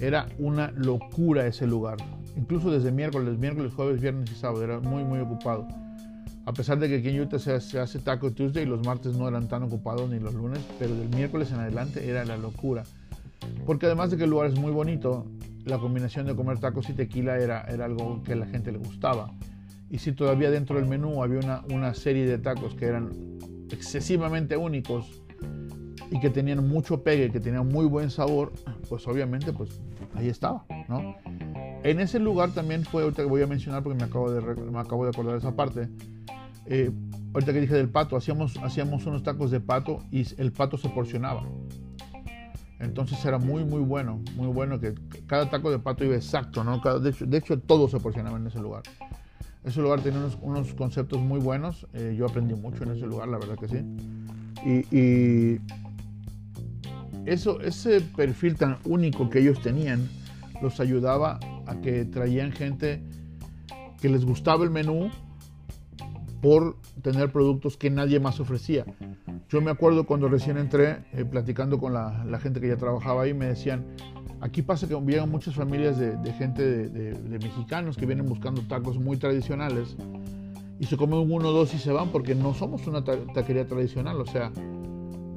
era 0.00 0.26
una 0.38 0.72
locura 0.72 1.46
ese 1.46 1.66
lugar. 1.66 1.96
Incluso 2.36 2.70
desde 2.70 2.90
miércoles, 2.90 3.38
miércoles, 3.38 3.72
jueves, 3.74 4.00
viernes 4.00 4.30
y 4.30 4.34
sábado 4.34 4.64
era 4.64 4.80
muy, 4.80 5.04
muy 5.04 5.20
ocupado. 5.20 5.66
A 6.44 6.52
pesar 6.52 6.78
de 6.78 6.88
que 6.88 6.96
aquí 6.96 7.08
en 7.10 7.20
Utah 7.20 7.38
se, 7.38 7.78
hace 7.78 7.98
Taco 8.00 8.32
Tuesday 8.32 8.66
los 8.66 8.84
martes 8.84 9.16
no 9.16 9.28
eran 9.28 9.46
tan 9.46 9.62
ocupados 9.62 10.10
ni 10.10 10.18
los 10.18 10.34
lunes, 10.34 10.60
pero 10.78 10.94
del 10.94 11.08
miércoles 11.08 11.52
en 11.52 11.60
adelante 11.60 12.08
era 12.08 12.24
la 12.24 12.36
locura. 12.36 12.82
Porque 13.64 13.86
además 13.86 14.10
de 14.10 14.16
que 14.16 14.24
el 14.24 14.30
lugar 14.30 14.50
es 14.50 14.58
muy 14.58 14.72
bonito, 14.72 15.26
la 15.64 15.78
combinación 15.78 16.26
de 16.26 16.34
comer 16.34 16.58
tacos 16.58 16.88
y 16.90 16.94
tequila 16.94 17.38
era, 17.38 17.62
era 17.62 17.84
algo 17.84 18.22
que 18.24 18.32
a 18.32 18.36
la 18.36 18.46
gente 18.46 18.72
le 18.72 18.78
gustaba. 18.78 19.32
Y 19.88 19.98
si 19.98 20.12
todavía 20.12 20.50
dentro 20.50 20.76
del 20.76 20.86
menú 20.86 21.22
había 21.22 21.38
una, 21.38 21.62
una 21.72 21.94
serie 21.94 22.26
de 22.26 22.38
tacos 22.38 22.74
que 22.74 22.86
eran 22.86 23.10
excesivamente 23.70 24.56
únicos 24.56 25.22
y 26.10 26.18
que 26.18 26.30
tenían 26.30 26.68
mucho 26.68 27.02
pegue, 27.02 27.30
que 27.30 27.40
tenían 27.40 27.68
muy 27.68 27.86
buen 27.86 28.10
sabor, 28.10 28.52
pues 28.88 29.06
obviamente 29.06 29.52
pues 29.52 29.80
ahí 30.14 30.28
estaba, 30.28 30.64
¿no? 30.88 31.16
En 31.84 32.00
ese 32.00 32.18
lugar 32.18 32.52
también 32.52 32.84
fue, 32.84 33.02
ahorita 33.02 33.22
que 33.22 33.28
voy 33.28 33.42
a 33.42 33.46
mencionar 33.46 33.82
porque 33.82 33.98
me 33.98 34.04
acabo 34.04 34.30
de, 34.30 34.40
me 34.70 34.78
acabo 34.78 35.04
de 35.04 35.10
acordar 35.10 35.36
esa 35.36 35.54
parte, 35.56 35.88
eh, 36.66 36.90
ahorita 37.34 37.52
que 37.52 37.60
dije 37.60 37.74
del 37.74 37.88
pato, 37.88 38.16
hacíamos, 38.16 38.56
hacíamos 38.58 39.04
unos 39.06 39.22
tacos 39.22 39.50
de 39.50 39.60
pato 39.60 39.98
y 40.10 40.24
el 40.40 40.52
pato 40.52 40.78
se 40.78 40.88
porcionaba. 40.88 41.44
Entonces 42.78 43.24
era 43.24 43.38
muy, 43.38 43.64
muy 43.64 43.80
bueno, 43.80 44.20
muy 44.36 44.48
bueno 44.48 44.80
que 44.80 44.94
cada 45.26 45.50
taco 45.50 45.70
de 45.70 45.78
pato 45.78 46.04
iba 46.04 46.14
exacto, 46.14 46.62
¿no? 46.64 46.78
de, 46.78 47.10
hecho, 47.10 47.26
de 47.26 47.38
hecho, 47.38 47.58
todo 47.58 47.88
se 47.88 47.98
porcionaba 47.98 48.36
en 48.36 48.46
ese 48.46 48.60
lugar. 48.60 48.82
Ese 49.64 49.80
lugar 49.80 50.00
tenía 50.00 50.20
unos, 50.40 50.74
conceptos 50.74 51.20
muy 51.20 51.38
buenos, 51.38 51.86
eh, 51.94 52.14
yo 52.18 52.26
aprendí 52.26 52.54
mucho 52.54 52.82
en 52.82 52.92
ese 52.92 53.06
lugar, 53.06 53.28
la 53.28 53.38
verdad 53.38 53.56
que 53.56 53.68
sí. 53.68 53.84
Y, 54.64 54.96
y, 54.96 55.60
eso, 57.24 57.60
ese 57.60 58.00
perfil 58.00 58.56
tan 58.56 58.78
único 58.84 59.30
que 59.30 59.38
ellos 59.38 59.60
tenían 59.62 60.08
los 60.62 60.80
ayudaba 60.80 61.38
a 61.66 61.80
que 61.80 62.04
traían 62.04 62.52
gente 62.52 63.02
que 64.00 64.08
les 64.08 64.24
gustaba 64.24 64.64
el 64.64 64.70
menú, 64.70 65.10
por 66.42 66.76
tener 67.02 67.30
productos 67.30 67.76
que 67.76 67.88
nadie 67.88 68.18
más 68.18 68.40
ofrecía. 68.40 68.84
Yo 69.48 69.60
me 69.60 69.70
acuerdo 69.70 70.04
cuando 70.04 70.28
recién 70.28 70.58
entré, 70.58 71.04
eh, 71.12 71.24
platicando 71.24 71.78
con 71.78 71.94
la, 71.94 72.38
gente 72.42 72.60
que 72.60 72.66
ya 72.66 72.76
trabajaba 72.76 73.22
ahí, 73.22 73.32
me 73.32 73.46
decían, 73.46 73.86
aquí 74.40 74.60
pasa 74.60 74.88
que 74.88 75.00
llegan 75.00 75.30
muchas 75.30 75.54
familias 75.54 75.98
de, 75.98 76.32
gente 76.32 76.88
de, 76.88 77.38
mexicanos 77.38 77.96
que 77.96 78.06
vienen 78.06 78.26
buscando 78.26 78.60
tacos 78.62 78.98
muy 78.98 79.16
tradicionales 79.18 79.96
y 80.80 80.86
se 80.86 80.96
comen 80.96 81.20
uno 81.30 81.50
o 81.50 81.52
dos 81.52 81.72
y 81.74 81.78
se 81.78 81.92
van 81.92 82.08
porque 82.08 82.34
no 82.34 82.54
somos 82.54 82.88
una 82.88 83.04
taquería 83.04 83.68
tradicional, 83.68 84.20
o 84.20 84.26
sea, 84.26 84.50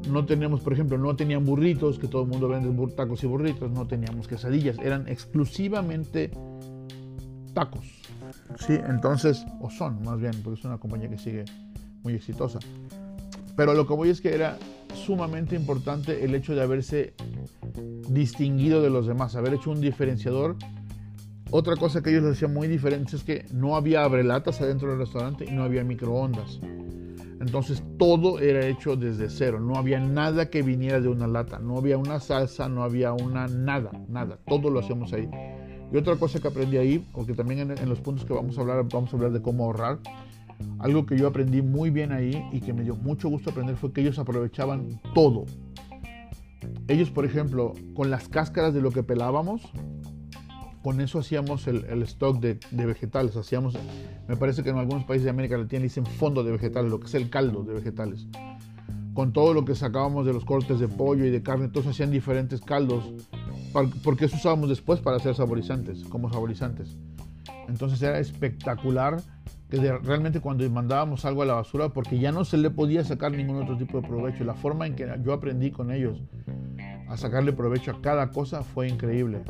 no 0.08 0.26
tenemos, 0.26 0.62
por 0.62 0.74
ejemplo, 0.74 0.98
no 0.98 1.15
tenían 1.15 1.46
burritos, 1.46 2.00
que 2.00 2.08
todo 2.08 2.24
el 2.24 2.28
mundo 2.28 2.48
vende 2.48 2.94
tacos 2.96 3.24
y 3.24 3.28
burritos, 3.28 3.72
no 3.72 3.88
teníamos 3.88 4.28
quesadillas, 4.28 4.78
eran 4.80 5.08
exclusivamente 5.08 6.32
tacos. 7.54 7.86
Sí, 8.60 8.74
entonces, 8.88 9.46
o 9.60 9.70
son 9.70 10.02
más 10.04 10.20
bien, 10.20 10.34
porque 10.44 10.60
es 10.60 10.65
una 10.65 10.78
compañía 10.78 11.10
que 11.10 11.18
sigue 11.18 11.46
muy 12.04 12.13
exitosa. 12.13 12.60
Pero 13.56 13.74
lo 13.74 13.88
que 13.88 13.94
voy 13.94 14.10
es 14.10 14.22
que 14.22 14.34
era 14.34 14.58
sumamente 14.94 15.56
importante 15.56 16.24
el 16.24 16.36
hecho 16.36 16.56
de 16.56 16.62
haberse 16.62 17.13
distinguido 18.10 18.82
de 18.82 18.89
los 18.89 19.08
demás, 19.08 19.36
haber 19.36 19.54
hecho 19.54 19.72
un 19.72 19.82
diferenciador. 19.82 20.56
Otra 21.52 21.76
cosa 21.76 22.02
que 22.02 22.10
ellos 22.10 22.26
hacían 22.26 22.54
muy 22.54 22.68
diferente 22.68 23.15
es 23.15 23.24
que 23.24 23.46
no 23.54 23.76
había 23.76 24.04
abrelatas 24.04 24.62
adentro 24.62 24.89
del 24.89 25.00
restaurante 25.00 25.46
y 25.46 25.52
no 25.52 25.63
había 25.63 25.84
microondas. 25.84 26.60
Entonces 27.41 27.84
todo 27.98 28.39
era 28.39 28.65
hecho 28.65 28.95
desde 28.95 29.30
cero, 29.30 29.60
no 29.60 29.76
había 29.76 30.00
nada 30.00 30.50
que 30.50 30.62
viniera 30.62 31.02
de 31.02 31.10
una 31.10 31.28
lata, 31.28 31.60
no 31.60 31.78
había 31.78 31.98
una 31.98 32.19
salsa, 32.19 32.69
no 32.69 32.84
había 32.84 33.12
una 33.13 33.48
nada, 33.48 33.91
nada, 34.08 34.39
todo 34.48 34.69
lo 34.69 34.80
hacemos 34.80 35.12
ahí. 35.12 35.30
Y 35.91 35.98
otra 35.98 36.15
cosa 36.15 36.39
que 36.39 36.48
aprendí 36.48 36.78
ahí, 36.78 37.06
porque 37.13 37.34
también 37.34 37.71
en, 37.71 37.89
los 37.89 38.00
puntos 38.00 38.26
que 38.26 38.34
vamos 38.34 38.58
a 38.58 38.62
hablar, 38.62 38.86
vamos 38.91 39.13
a 39.13 39.15
hablar 39.17 39.32
de 39.32 39.41
cómo 39.41 39.65
ahorrar, 39.65 40.00
algo 40.80 41.06
que 41.06 41.17
yo 41.17 41.28
aprendí 41.28 41.62
muy 41.62 41.89
bien 41.89 42.13
ahí 42.13 42.41
y 42.54 42.62
que 42.62 42.74
me 42.74 42.84
dio 42.84 42.95
mucho 42.95 43.30
gusto 43.30 43.50
aprender 43.50 43.76
fue 43.76 43.91
que 43.91 44.02
ellos 44.02 44.17
aprovechaban 44.17 45.02
todo. 45.13 45.45
Ellos, 46.88 47.12
por 47.12 47.26
ejemplo, 47.26 47.74
con 47.93 48.10
las 48.10 48.30
cáscaras 48.30 48.74
de 48.74 48.82
lo 48.82 48.91
que 48.91 49.04
pelábamos, 49.04 49.62
con 50.86 51.02
eso 51.02 51.17
hacíamos 51.17 51.65
el, 51.65 52.04
stock 52.04 52.39
de, 52.39 52.60
vegetales. 52.86 53.36
Hacíamos, 53.36 53.76
me 54.28 54.38
parece 54.38 54.62
que 54.62 54.69
en 54.69 54.78
algunos 54.78 55.04
países 55.06 55.24
de 55.24 55.32
América 55.32 55.58
Latina 55.58 55.82
dicen 55.82 56.06
fondo 56.06 56.43
de 56.43 56.52
vegetales, 56.52 56.91
lo 56.91 57.00
que 57.00 57.08
es 57.08 57.15
el 57.15 57.32
caldo 57.32 57.63
de 57.63 57.74
vegetales. 57.74 58.28
Con 59.15 59.34
todo 59.34 59.56
lo 59.56 59.65
que 59.65 59.74
sacábamos 59.74 60.28
de 60.28 60.34
los 60.34 60.45
cortes 60.45 60.80
de 60.80 60.88
pollo 60.88 61.26
y 61.26 61.32
de 61.32 61.41
carne, 61.41 61.69
todos 61.69 61.88
hacían 61.88 62.12
diferentes 62.12 62.62
caldos 62.62 63.12
porque 64.04 64.26
eso 64.26 64.36
usábamos 64.36 64.69
después 64.69 65.00
para 65.00 65.17
hacer 65.17 65.34
saborizantes, 65.34 66.04
como 66.04 66.32
saborizantes. 66.32 66.95
Entonces 67.67 68.00
era 68.04 68.19
espectacular 68.19 69.24
que 69.71 69.78
realmente 70.04 70.39
cuando 70.39 70.69
mandábamos 70.69 71.26
algo 71.26 71.41
a 71.41 71.48
la 71.48 71.56
basura, 71.56 71.89
porque 71.89 72.19
ya 72.19 72.32
no 72.32 72.45
se 72.45 72.58
le 72.58 72.69
podía 72.69 73.04
sacar 73.04 73.32
ningún 73.32 73.63
otro 73.63 73.76
tipo 73.76 74.00
de 74.00 74.08
provecho. 74.08 74.43
La 74.43 74.54
forma 74.54 74.86
en 74.86 74.95
que 74.95 75.12
yo 75.24 75.34
aprendí 75.34 75.71
con 75.71 75.91
ellos 75.91 76.21
a 77.08 77.17
sacarle 77.17 77.54
provecho 77.54 77.89
a 77.89 78.02
cada 78.04 78.30
cosa 78.30 78.62
fue 78.62 78.88
increíble. 78.88 79.41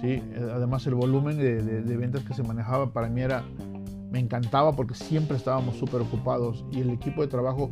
¿Sí? 0.00 0.22
Además 0.36 0.86
el 0.86 0.94
volumen 0.94 1.38
de, 1.38 1.96
ventas 1.96 2.22
que 2.24 2.34
se 2.34 2.42
manejaba 2.42 2.92
para 2.92 3.08
mí 3.08 3.20
era, 3.22 3.44
me 4.10 4.18
encantaba 4.18 4.74
porque 4.74 4.94
siempre 4.94 5.36
estábamos 5.36 5.76
súper 5.76 6.00
ocupados 6.00 6.64
y 6.72 6.80
el 6.80 6.90
equipo 6.90 7.22
de 7.22 7.28
trabajo 7.28 7.70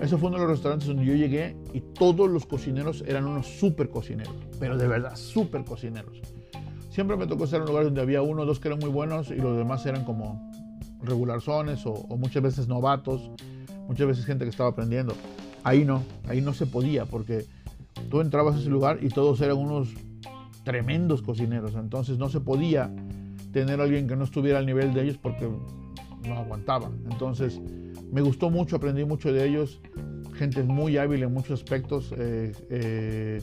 ese 0.00 0.16
fue 0.16 0.28
uno 0.28 0.38
de 0.38 0.44
los 0.44 0.52
restaurantes 0.52 0.86
donde 0.86 1.04
yo 1.04 1.14
llegué 1.14 1.56
y 1.72 1.80
todos 1.80 2.30
los 2.30 2.46
cocineros 2.46 3.02
eran 3.06 3.26
unos 3.26 3.46
súper 3.46 3.90
cocineros, 3.90 4.34
pero 4.60 4.78
de 4.78 4.86
verdad, 4.86 5.16
súper 5.16 5.64
cocineros. 5.64 6.20
Siempre 6.88 7.16
me 7.16 7.26
tocó 7.26 7.44
estar 7.44 7.58
en 7.58 7.62
un 7.62 7.68
lugar 7.70 7.84
donde 7.84 8.00
había 8.00 8.22
uno 8.22 8.42
o 8.42 8.46
dos 8.46 8.60
que 8.60 8.68
eran 8.68 8.78
muy 8.78 8.90
buenos 8.90 9.30
y 9.30 9.36
los 9.36 9.56
demás 9.56 9.84
eran 9.86 10.04
como 10.04 10.50
regularzones 11.02 11.84
o, 11.84 11.92
o 11.92 12.16
muchas 12.16 12.42
veces 12.44 12.68
novatos, 12.68 13.30
muchas 13.88 14.06
veces 14.06 14.24
gente 14.24 14.44
que 14.44 14.50
estaba 14.50 14.70
aprendiendo. 14.70 15.14
Ahí 15.64 15.84
no, 15.84 16.04
ahí 16.28 16.40
no 16.40 16.54
se 16.54 16.66
podía 16.66 17.04
porque 17.04 17.46
tú 18.08 18.20
entrabas 18.20 18.54
a 18.54 18.58
ese 18.60 18.70
lugar 18.70 19.00
y 19.02 19.08
todos 19.08 19.40
eran 19.40 19.56
unos 19.56 19.88
tremendos 20.68 21.22
cocineros, 21.22 21.74
entonces 21.76 22.18
no 22.18 22.28
se 22.28 22.40
podía 22.40 22.94
tener 23.54 23.80
alguien 23.80 24.06
que 24.06 24.16
no 24.16 24.24
estuviera 24.24 24.58
al 24.58 24.66
nivel 24.66 24.92
de 24.92 25.04
ellos 25.04 25.16
porque 25.16 25.48
no 25.48 26.34
aguantaba. 26.34 26.90
Entonces, 27.10 27.58
me 28.12 28.20
gustó 28.20 28.50
mucho, 28.50 28.76
aprendí 28.76 29.02
mucho 29.06 29.32
de 29.32 29.48
ellos, 29.48 29.80
gente 30.34 30.62
muy 30.62 30.98
hábil 30.98 31.22
en 31.22 31.32
muchos 31.32 31.62
aspectos. 31.62 32.12
Eh, 32.18 32.52
eh, 32.68 33.42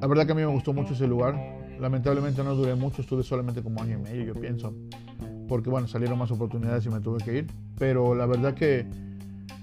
la 0.00 0.06
verdad 0.06 0.24
que 0.24 0.32
a 0.32 0.34
mí 0.34 0.40
me 0.40 0.46
gustó 0.46 0.72
mucho 0.72 0.94
ese 0.94 1.06
lugar. 1.06 1.38
Lamentablemente 1.78 2.42
no 2.42 2.54
duré 2.54 2.74
mucho, 2.74 3.02
estuve 3.02 3.22
solamente 3.22 3.62
como 3.62 3.82
año 3.82 3.98
y 3.98 4.02
medio, 4.02 4.32
yo 4.32 4.40
pienso, 4.40 4.72
porque 5.46 5.68
bueno, 5.68 5.88
salieron 5.88 6.18
más 6.18 6.30
oportunidades 6.30 6.86
y 6.86 6.88
me 6.88 7.00
tuve 7.00 7.22
que 7.22 7.36
ir. 7.36 7.46
Pero 7.78 8.14
la 8.14 8.24
verdad 8.24 8.54
que 8.54 8.86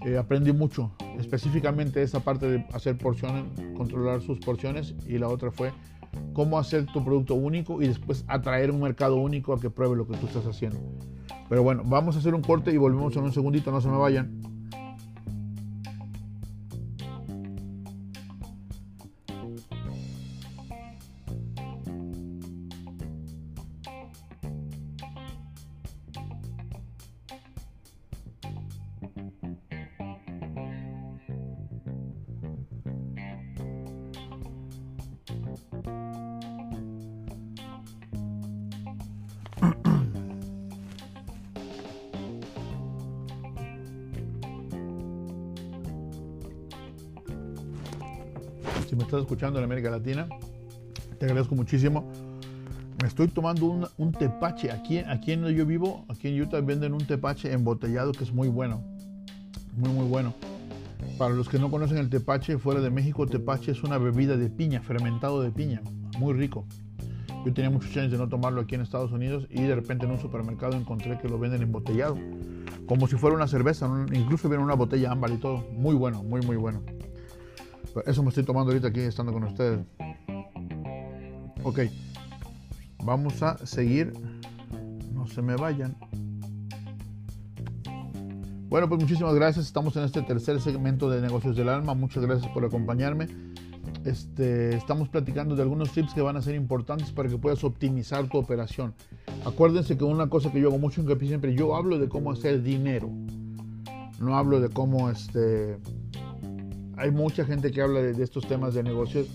eh, 0.06 0.16
aprendí 0.16 0.54
mucho, 0.54 0.92
específicamente 1.18 2.04
esa 2.04 2.20
parte 2.20 2.48
de 2.48 2.66
hacer 2.72 3.00
porciones, 3.00 3.46
controlar 3.76 4.22
sus 4.22 4.38
porciones 4.38 4.94
y 5.08 5.18
la 5.18 5.28
otra 5.28 5.50
fue 5.50 5.72
cómo 6.34 6.58
hacer 6.58 6.86
tu 6.88 7.04
producto 7.04 7.36
único 7.36 7.82
y 7.82 7.88
después 7.88 8.24
atraer 8.28 8.72
un 8.72 8.82
mercado 8.82 9.18
único 9.18 9.54
a 9.54 9.60
que 9.60 9.70
pruebe 9.70 9.96
lo 9.96 10.08
que 10.08 10.18
tú 10.18 10.28
estás 10.28 10.46
haciendo. 10.46 10.80
Pero 11.50 11.64
bueno, 11.64 11.84
vamos 11.86 12.16
a 12.16 12.20
hacer 12.20 12.36
un 12.36 12.42
corte 12.42 12.72
y 12.72 12.78
volvemos 12.78 13.16
en 13.16 13.24
un 13.24 13.34
segundito, 13.34 13.72
no 13.72 13.82
se 13.82 13.90
me 13.90 13.98
vayan. 13.98 14.59
Si 48.90 48.96
me 48.96 49.04
estás 49.04 49.22
escuchando 49.22 49.60
en 49.60 49.66
América 49.66 49.92
Latina, 49.92 50.28
te 51.20 51.26
agradezco 51.28 51.54
muchísimo. 51.54 52.12
Me 53.00 53.08
estoy 53.08 53.28
tomando 53.28 53.68
un, 53.68 53.88
un, 53.98 54.12
tepache. 54.12 54.72
Aquí, 54.72 54.98
aquí 54.98 55.32
en 55.32 55.42
donde 55.42 55.56
yo 55.56 55.66
vivo, 55.66 56.06
aquí 56.10 56.30
en 56.30 56.42
Utah, 56.42 56.60
venden 56.62 56.94
un 56.94 57.06
tepache 57.06 57.54
embotellado 57.54 58.14
que 58.14 58.24
es 58.24 58.34
muy 58.34 58.48
bueno. 58.48 58.84
Muy, 59.78 59.92
muy 59.92 60.08
bueno. 60.08 60.34
Para 61.20 61.36
los 61.36 61.48
que 61.48 61.60
no 61.60 61.70
conocen 61.70 61.98
el 61.98 62.10
tepache, 62.10 62.58
fuera 62.58 62.82
de 62.82 62.90
México, 62.90 63.28
tepache 63.28 63.74
es 63.74 63.84
una 63.84 64.00
bebida 64.00 64.38
de 64.38 64.50
piña, 64.50 64.82
fermentado 64.82 65.44
de 65.44 65.52
piña. 65.52 65.82
Muy 66.18 66.34
rico. 66.34 66.66
Yo 67.46 67.54
tenía 67.54 67.70
muchos 67.70 67.96
años 67.96 68.12
de 68.12 68.18
no 68.18 68.28
tomarlo 68.28 68.62
aquí 68.62 68.74
en 68.74 68.82
Estados 68.82 69.12
Unidos 69.12 69.46
y 69.52 69.62
de 69.62 69.76
repente 69.76 70.08
en 70.08 70.14
un 70.14 70.20
supermercado 70.20 70.74
encontré 70.74 71.20
que 71.20 71.30
lo 71.30 71.38
venden 71.38 71.62
embotellado. 71.62 72.18
Como 72.88 73.08
si 73.08 73.18
fuera 73.18 73.36
una 73.36 73.48
cerveza, 73.48 73.88
incluso 74.12 74.50
viene 74.50 74.64
una 74.64 74.74
botella 74.74 75.12
ámbar 75.12 75.30
y 75.30 75.38
todo. 75.38 75.64
Muy 75.74 75.94
bueno, 75.94 76.24
muy, 76.24 76.42
muy 76.42 76.58
bueno. 76.58 76.82
Eso 78.06 78.24
me 78.24 78.30
estoy 78.30 78.44
tomando 78.44 78.72
ahorita 78.72 78.88
aquí 78.90 79.02
estando 79.02 79.34
con 79.34 79.44
ustedes. 79.44 79.80
Ok, 81.64 81.80
vamos 83.04 83.42
a 83.44 83.66
seguir. 83.66 84.14
No 85.14 85.28
se 85.28 85.42
me 85.42 85.56
vayan. 85.56 85.96
Bueno, 88.70 88.88
pues 88.88 89.02
muchísimas 89.02 89.34
gracias. 89.34 89.66
Estamos 89.66 89.96
en 89.98 90.04
este 90.04 90.22
tercer 90.22 90.62
segmento 90.62 91.10
de 91.10 91.22
Negocios 91.22 91.56
del 91.56 91.70
Alma. 91.70 91.96
Muchas 91.96 92.24
gracias 92.24 92.52
por 92.52 92.64
acompañarme. 92.64 93.28
Este, 94.06 94.76
estamos 94.76 95.10
platicando 95.10 95.56
de 95.56 95.64
algunos 95.64 95.92
tips 95.92 96.14
que 96.14 96.22
van 96.22 96.38
a 96.38 96.42
ser 96.42 96.56
importantes 96.56 97.12
para 97.12 97.28
que 97.28 97.38
puedas 97.38 97.64
optimizar 97.64 98.28
tu 98.30 98.38
operación. 98.38 98.94
Acuérdense 99.46 99.98
que 99.98 100.04
una 100.04 100.30
cosa 100.30 100.52
que 100.52 100.62
yo 100.62 100.68
hago 100.70 100.78
mucho 100.78 101.02
en 101.02 101.08
Capi 101.08 101.28
siempre, 101.28 101.56
yo 101.56 101.76
hablo 101.76 101.98
de 101.98 102.08
cómo 102.08 102.32
hacer 102.32 102.62
dinero. 102.62 103.10
No 104.20 104.38
hablo 104.38 104.60
de 104.60 104.70
cómo 104.70 105.10
este, 105.10 105.80
hay 107.00 107.12
mucha 107.12 107.46
gente 107.46 107.72
que 107.72 107.82
habla 107.82 108.02
de, 108.02 108.24
estos 108.24 108.48
temas 108.48 108.74
de 108.74 108.84
negocios 108.84 109.28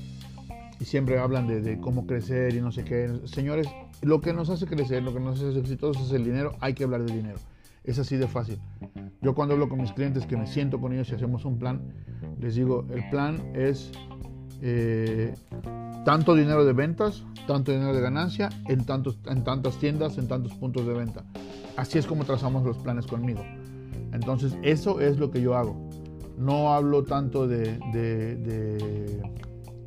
y 0.78 0.84
siempre 0.84 1.18
hablan 1.18 1.46
de, 1.46 1.78
cómo 1.80 2.06
crecer 2.06 2.54
y 2.54 2.60
no 2.60 2.70
sé 2.70 2.84
qué. 2.84 3.10
Señores, 3.24 3.66
lo 4.02 4.20
que 4.20 4.32
nos 4.32 4.50
hace 4.50 4.66
crecer, 4.66 5.02
lo 5.02 5.12
que 5.14 5.20
nos 5.20 5.40
hace 5.40 5.58
exitosos 5.58 6.08
es 6.08 6.12
el 6.12 6.24
dinero, 6.24 6.56
hay 6.60 6.74
que 6.74 6.84
hablar 6.84 7.02
de 7.04 7.14
dinero. 7.14 7.38
Es 7.84 7.98
así 7.98 8.16
de 8.16 8.26
fácil. 8.26 8.58
Yo 9.20 9.34
cuando 9.34 9.54
hablo 9.54 9.68
con 9.68 9.80
mis 9.80 9.92
clientes 9.92 10.26
que 10.26 10.36
me 10.36 10.46
siento 10.46 10.80
con 10.80 10.92
ellos 10.92 11.08
y 11.10 11.14
hacemos 11.14 11.44
un 11.44 11.58
plan, 11.58 11.80
les 12.38 12.54
digo, 12.54 12.86
el 12.90 13.08
plan 13.10 13.52
es 13.54 13.92
eh, 14.62 15.34
tanto 16.04 16.34
dinero 16.34 16.64
de 16.64 16.72
ventas, 16.72 17.24
tanto 17.46 17.72
dinero 17.72 17.94
de 17.94 18.00
ganancia 18.00 18.48
en, 18.68 18.84
tantos, 18.84 19.18
en 19.26 19.44
tantas 19.44 19.78
tiendas, 19.78 20.18
en 20.18 20.28
tantos 20.28 20.54
puntos 20.54 20.86
de 20.86 20.94
venta. 20.94 21.24
Así 21.76 21.98
es 21.98 22.06
como 22.06 22.24
trazamos 22.24 22.64
los 22.64 22.78
planes 22.78 23.06
conmigo. 23.06 23.44
Entonces, 24.12 24.56
eso 24.62 25.00
es 25.00 25.18
lo 25.18 25.30
que 25.30 25.42
yo 25.42 25.56
hago. 25.56 25.83
No 26.38 26.72
hablo 26.72 27.04
tanto 27.04 27.46
de, 27.46 27.78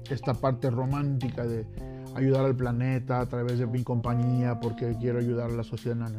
esta 0.10 0.34
parte 0.34 0.70
romántica 0.70 1.46
de 1.46 1.66
ayudar 2.16 2.46
al 2.46 2.56
planeta 2.56 3.20
a 3.20 3.26
través 3.26 3.60
de 3.60 3.68
mi 3.68 3.84
compañía 3.84 4.60
porque 4.60 4.96
quiero 5.00 5.20
ayudar 5.20 5.52
a 5.52 5.54
la 5.54 5.64
sociedad. 5.64 6.10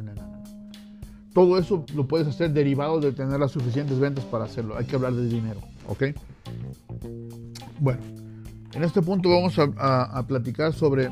Todo 1.33 1.57
eso 1.57 1.85
lo 1.95 2.07
puedes 2.07 2.27
hacer 2.27 2.51
derivado 2.51 2.99
de 2.99 3.11
tener 3.11 3.39
las 3.39 3.51
suficientes 3.51 3.99
ventas 3.99 4.25
para 4.25 4.45
hacerlo. 4.45 4.77
Hay 4.77 4.85
que 4.85 4.95
hablar 4.95 5.13
de 5.13 5.27
dinero, 5.27 5.59
¿ok? 5.87 6.03
Bueno, 7.79 8.01
en 8.73 8.83
este 8.83 9.01
punto 9.01 9.29
vamos 9.29 9.57
a, 9.57 10.25
platicar 10.27 10.73
sobre 10.73 11.09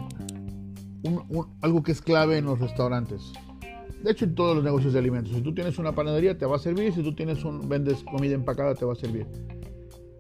algo 1.62 1.84
que 1.84 1.92
es 1.92 2.02
clave 2.02 2.38
en 2.38 2.46
los 2.46 2.60
restaurantes. 2.60 3.32
De 4.04 4.12
hecho, 4.12 4.26
en 4.26 4.36
todos 4.36 4.56
los 4.56 4.64
negocios 4.64 4.94
de 4.94 5.00
alimentos. 5.00 5.34
Si 5.34 5.42
tú 5.42 5.54
tienes 5.54 5.78
una 5.80 5.94
panadería, 5.94 6.38
te 6.38 6.46
va 6.46 6.58
a 6.58 6.60
servir. 6.60 6.94
Si 6.94 7.02
tú 7.02 7.14
tienes 7.14 7.44
un, 7.44 7.68
vendes 7.68 8.04
comida 8.04 8.36
empacada, 8.36 8.76
te 8.76 8.86
va 8.86 8.94
a 8.94 8.96
servir. 8.96 9.26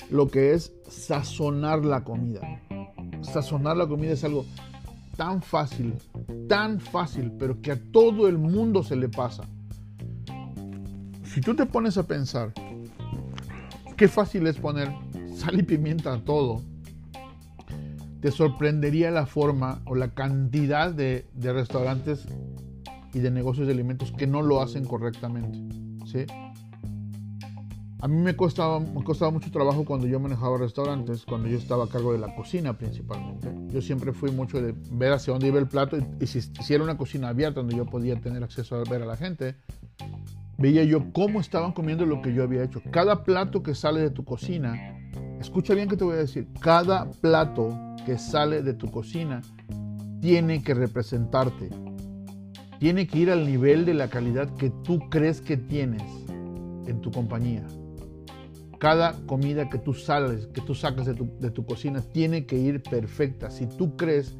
Lo 0.10 0.28
que 0.30 0.54
es 0.54 0.74
sazonar 0.90 1.86
la 1.86 2.04
comida. 2.04 2.42
Sazonar 3.22 3.78
la 3.78 3.88
comida 3.88 4.14
es 4.14 4.24
algo 4.24 4.46
tan 5.16 5.42
fácil, 5.42 5.94
tan 6.48 6.80
fácil, 6.80 7.32
pero 7.38 7.60
que 7.62 7.72
a 7.72 7.80
todo 7.92 8.28
el 8.28 8.38
mundo 8.38 8.84
se 8.84 8.96
le 8.96 9.10
pasa. 9.10 9.44
Si 11.24 11.42
tú 11.42 11.56
te 11.56 11.66
pones 11.66 11.98
a 11.98 12.08
pensar, 12.08 12.54
qué 13.96 14.08
fácil 14.08 14.48
es 14.48 14.58
poner 14.58 14.90
sal 15.36 15.60
y 15.60 15.64
pimienta 15.64 16.14
a 16.14 16.20
todo, 16.24 16.62
te 18.22 18.32
sorprendería 18.32 19.12
la 19.12 19.26
forma 19.26 19.82
o 19.86 19.96
la 19.96 20.10
cantidad 20.14 20.92
de, 20.92 21.26
restaurantes 21.36 22.26
de 23.20 23.32
negocios 23.32 23.68
de 23.68 23.74
alimentos 23.74 24.12
que 24.12 24.28
no 24.28 24.42
lo 24.42 24.62
hacen 24.62 24.86
correctamente. 24.86 25.60
¿sí? 26.06 26.26
A 28.00 28.08
mí 28.08 28.18
me 28.18 28.36
costaba, 28.36 28.80
me 28.80 29.04
costaba 29.04 29.32
mucho 29.32 29.50
trabajo 29.50 29.84
cuando 29.84 30.06
yo 30.06 30.20
manejaba 30.20 30.58
restaurantes, 30.60 31.26
cuando 31.26 31.48
yo 31.48 31.58
estaba 31.58 31.86
a 31.86 31.88
cargo 31.88 32.14
de 32.14 32.20
la 32.20 32.36
cocina 32.36 32.78
principalmente. 32.78 33.52
Yo 33.74 33.82
siempre 33.82 34.14
fui 34.14 34.32
mucho 34.32 34.62
de 34.62 34.76
ver 34.92 35.14
hacia 35.14 35.34
dónde 35.34 35.48
iba 35.48 35.58
el 35.58 35.68
plato 35.68 35.98
y, 36.20 36.28
si, 36.28 36.42
si, 36.42 36.74
era 36.74 36.84
una 36.84 36.96
cocina 36.96 37.30
abierta 37.30 37.62
donde 37.62 37.76
yo 37.76 37.88
podía 37.88 38.16
tener 38.22 38.44
acceso 38.44 38.76
a 38.76 38.84
ver 38.84 39.02
a 39.02 39.06
la 39.06 39.18
gente, 39.18 39.56
veía 40.60 40.84
yo 40.84 41.12
cómo 41.12 41.40
estaban 41.40 41.72
comiendo 41.72 42.06
lo 42.06 42.22
que 42.22 42.34
yo 42.34 42.44
había 42.44 42.64
hecho. 42.64 42.82
Cada 42.92 43.24
plato 43.24 43.64
que 43.64 43.74
sale 43.74 44.02
de 44.02 44.12
tu 44.12 44.24
cocina, 44.24 44.76
escucha 45.40 45.74
bien 45.74 45.90
que 45.90 45.98
te 45.98 46.04
voy 46.04 46.16
a 46.16 46.20
decir, 46.20 46.48
cada 46.60 47.10
plato 47.10 47.70
que 48.06 48.20
sale 48.20 48.62
de 48.62 48.74
tu 48.74 48.92
cocina 48.92 49.42
tiene 50.22 50.62
que 50.62 50.76
representarte. 50.76 51.70
Tiene 52.80 53.08
que 53.08 53.20
ir 53.20 53.32
al 53.32 53.46
nivel 53.46 53.86
de 53.86 53.94
la 53.94 54.10
calidad 54.10 54.54
que 54.56 54.70
tú 54.70 55.00
crees 55.10 55.42
que 55.42 55.58
tienes 55.58 56.04
en 56.86 57.02
tu 57.02 57.12
compañía. 57.12 57.66
Cada 58.80 59.14
comida 59.26 59.70
que 59.70 59.80
tú 59.80 59.94
sales, 59.94 60.48
que 60.48 60.62
tú 60.62 60.76
sacas 60.76 61.08
de 61.08 61.16
tu, 61.52 61.66
cocina, 61.66 62.02
tiene 62.02 62.46
que 62.46 62.58
ir 62.58 62.84
perfecta. 62.84 63.50
Si 63.50 63.66
tú 63.66 63.98
crees 63.98 64.38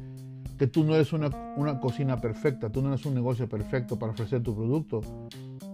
que 0.56 0.68
tú 0.68 0.84
no 0.84 0.94
eres 0.94 1.12
una, 1.12 1.30
una, 1.56 1.80
cocina 1.80 2.20
perfecta, 2.20 2.70
tú 2.70 2.80
no 2.80 2.88
eres 2.88 3.04
un 3.04 3.14
negocio 3.14 3.48
perfecto 3.48 3.98
para 3.98 4.12
ofrecer 4.12 4.42
tu 4.42 4.54
producto, 4.54 5.00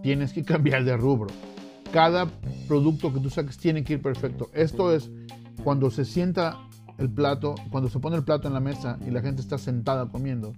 tienes 0.03 0.33
que 0.33 0.43
cambiar 0.45 0.85
de 0.85 0.97
rubro. 0.97 1.29
Cada 1.93 2.27
producto 2.67 3.13
que 3.13 3.21
tú 3.21 3.29
saques 3.29 3.59
tiene 3.59 3.85
que 3.85 3.95
ir 3.95 4.03
perfecto. 4.03 4.51
Esto 4.55 4.93
es 4.95 5.11
cuando 5.63 5.91
se 5.91 6.07
sienta 6.07 6.59
el 6.99 7.11
plato, 7.11 7.55
cuando 7.71 7.91
se 7.91 7.99
pone 7.99 8.17
el 8.17 8.25
plato 8.25 8.49
en 8.49 8.55
la 8.55 8.61
mesa 8.61 8.99
y 9.07 9.11
la 9.11 9.21
gente 9.21 9.43
está 9.43 9.59
sentada 9.59 10.09
comiendo, 10.09 10.55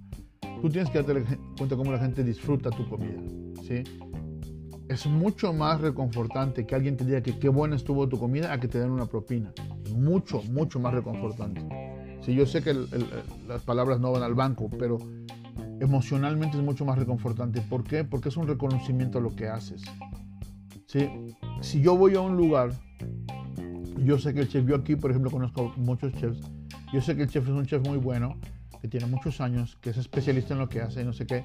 tú 0.60 0.70
tienes 0.70 0.90
que 0.90 1.02
darte 1.02 1.38
cuenta 1.56 1.76
cómo 1.76 1.92
la 1.92 1.98
gente 1.98 2.22
disfruta 2.22 2.70
tu 2.70 2.88
comida. 2.88 3.20
¿sí? 3.62 3.82
es 4.88 5.06
mucho 5.06 5.52
más 5.52 5.80
reconfortante 5.80 6.66
que 6.66 6.74
alguien 6.74 6.96
te 6.96 7.04
diga 7.04 7.20
que 7.20 7.38
qué 7.38 7.48
buena 7.48 7.76
estuvo 7.76 8.08
tu 8.08 8.18
comida 8.18 8.52
a 8.52 8.60
que 8.60 8.68
te 8.68 8.78
den 8.78 8.90
una 8.90 9.06
propina. 9.06 9.52
Mucho, 9.94 10.42
mucho 10.44 10.78
más 10.78 10.94
reconfortante. 10.94 11.66
Si 12.20 12.34
yo 12.34 12.46
sé 12.46 12.62
que 12.62 12.74
las 13.48 13.62
palabras 13.62 14.00
no 14.00 14.12
van 14.12 14.22
al 14.22 14.34
banco, 14.34 14.70
pero 14.78 14.98
emocionalmente 15.80 16.56
es 16.56 16.62
mucho 16.62 16.84
más 16.84 16.98
reconfortante. 16.98 17.60
¿Por 17.62 17.84
qué? 17.84 18.04
Porque 18.04 18.28
es 18.28 18.36
un 18.36 18.46
reconocimiento 18.46 19.18
a 19.18 19.20
lo 19.20 19.34
que 19.34 19.48
haces. 19.48 19.82
¿Sí? 20.86 21.08
Si 21.60 21.80
yo 21.80 21.96
voy 21.96 22.14
a 22.14 22.20
un 22.20 22.36
lugar, 22.36 22.70
yo 24.04 24.18
sé 24.18 24.34
que 24.34 24.40
el 24.40 24.48
chef, 24.48 24.66
yo 24.66 24.76
aquí 24.76 24.94
por 24.94 25.10
ejemplo 25.10 25.30
conozco 25.30 25.72
muchos 25.76 26.12
chefs, 26.14 26.38
yo 26.92 27.00
sé 27.00 27.16
que 27.16 27.22
el 27.22 27.28
chef 27.28 27.44
es 27.44 27.50
un 27.50 27.66
chef 27.66 27.84
muy 27.86 27.98
bueno, 27.98 28.36
que 28.86 28.98
tiene 28.98 29.06
muchos 29.06 29.40
años, 29.40 29.76
que 29.80 29.90
es 29.90 29.96
especialista 29.96 30.54
en 30.54 30.60
lo 30.60 30.68
que 30.68 30.80
hace 30.80 31.02
y 31.02 31.04
no 31.04 31.12
sé 31.12 31.26
qué, 31.26 31.44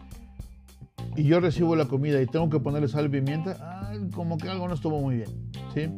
y 1.16 1.24
yo 1.24 1.40
recibo 1.40 1.76
la 1.76 1.86
comida 1.86 2.22
y 2.22 2.28
tengo 2.28 2.50
que 2.50 2.60
ponerle 2.60 2.88
sal 2.88 3.08
y 3.08 3.10
pimienta, 3.10 3.92
como 4.14 4.38
que 4.38 4.48
algo 4.48 4.68
no 4.68 4.76
estuvo 4.76 5.02
muy 5.02 5.18
bien, 5.18 5.52
¿sí? 5.74 5.90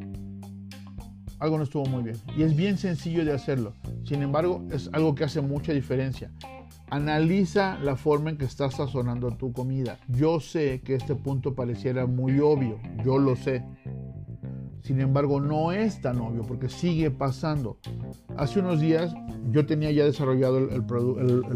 Algo 1.40 1.58
no 1.58 1.64
estuvo 1.66 1.86
muy 1.86 2.04
bien. 2.04 2.16
Y 2.38 2.44
es 2.44 2.56
bien 2.56 2.78
sencillo 2.78 3.26
de 3.26 3.34
hacerlo. 3.34 3.74
Sin 4.06 4.22
embargo, 4.22 4.64
es 4.72 4.90
algo 4.94 5.14
que 5.14 5.26
hace 5.26 5.42
mucha 5.42 5.74
diferencia. 5.74 6.32
Analiza 6.90 7.78
la 7.80 7.98
forma 7.98 8.30
en 8.30 8.38
que 8.38 8.46
estás 8.46 8.76
sazonando 8.76 9.36
tu 9.36 9.52
comida. 9.52 10.00
Yo 10.08 10.40
sé 10.40 10.80
que 10.82 10.96
este 10.96 11.16
punto 11.16 11.54
pareciera 11.54 12.06
muy 12.06 12.40
obvio, 12.40 12.80
yo 13.04 13.18
lo 13.18 13.36
sé. 13.36 13.66
Sin 14.84 15.00
embargo, 15.00 15.40
no 15.40 15.72
es 15.72 16.02
tan 16.02 16.20
obvio 16.20 16.44
porque 16.44 16.68
sigue 16.68 17.10
pasando. 17.10 17.78
Hace 18.36 18.60
unos 18.60 18.82
días 18.82 19.14
yo 19.50 19.66
tenía 19.66 19.92
ya 19.92 20.04
desarrollado 20.04 20.58
el, 20.58 20.84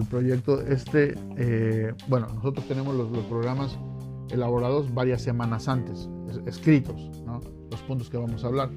proyecto. 0.09 0.61
Este, 0.61 1.13
eh, 1.35 1.93
bueno, 2.07 2.27
nosotros 2.33 2.65
tenemos 2.69 2.95
los, 2.95 3.09
programas 3.25 3.77
elaborados 4.29 4.93
varias 4.93 5.21
semanas 5.21 5.67
antes, 5.67 6.09
escritos, 6.45 7.11
los 7.69 7.81
puntos 7.81 8.09
que 8.09 8.17
vamos 8.17 8.45
a 8.45 8.47
hablar. 8.47 8.69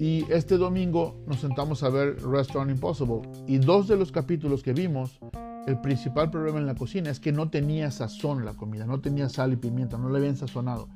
Y 0.00 0.24
este 0.30 0.58
domingo 0.58 1.16
nos 1.26 1.40
sentamos 1.40 1.84
a 1.84 1.88
ver 1.88 2.20
Restaurant 2.22 2.70
Impossible. 2.70 3.22
Y 3.46 3.58
dos 3.58 3.86
de 3.86 3.96
los 3.96 4.10
capítulos 4.10 4.64
que 4.64 4.72
vimos, 4.72 5.20
el 5.68 5.80
principal 5.80 6.30
problema 6.30 6.58
en 6.58 6.66
la 6.66 6.74
cocina 6.74 7.10
es 7.10 7.20
que 7.20 7.30
no 7.30 7.48
tenía 7.48 7.92
sazón 7.92 8.44
la 8.44 8.54
comida, 8.54 8.86
no 8.86 9.00
tenía 9.00 9.28
sal 9.28 9.52
y 9.52 9.56
pimienta, 9.56 9.98
no 9.98 10.10
le 10.10 10.18
habían 10.18 10.36
sazonado. 10.36 10.88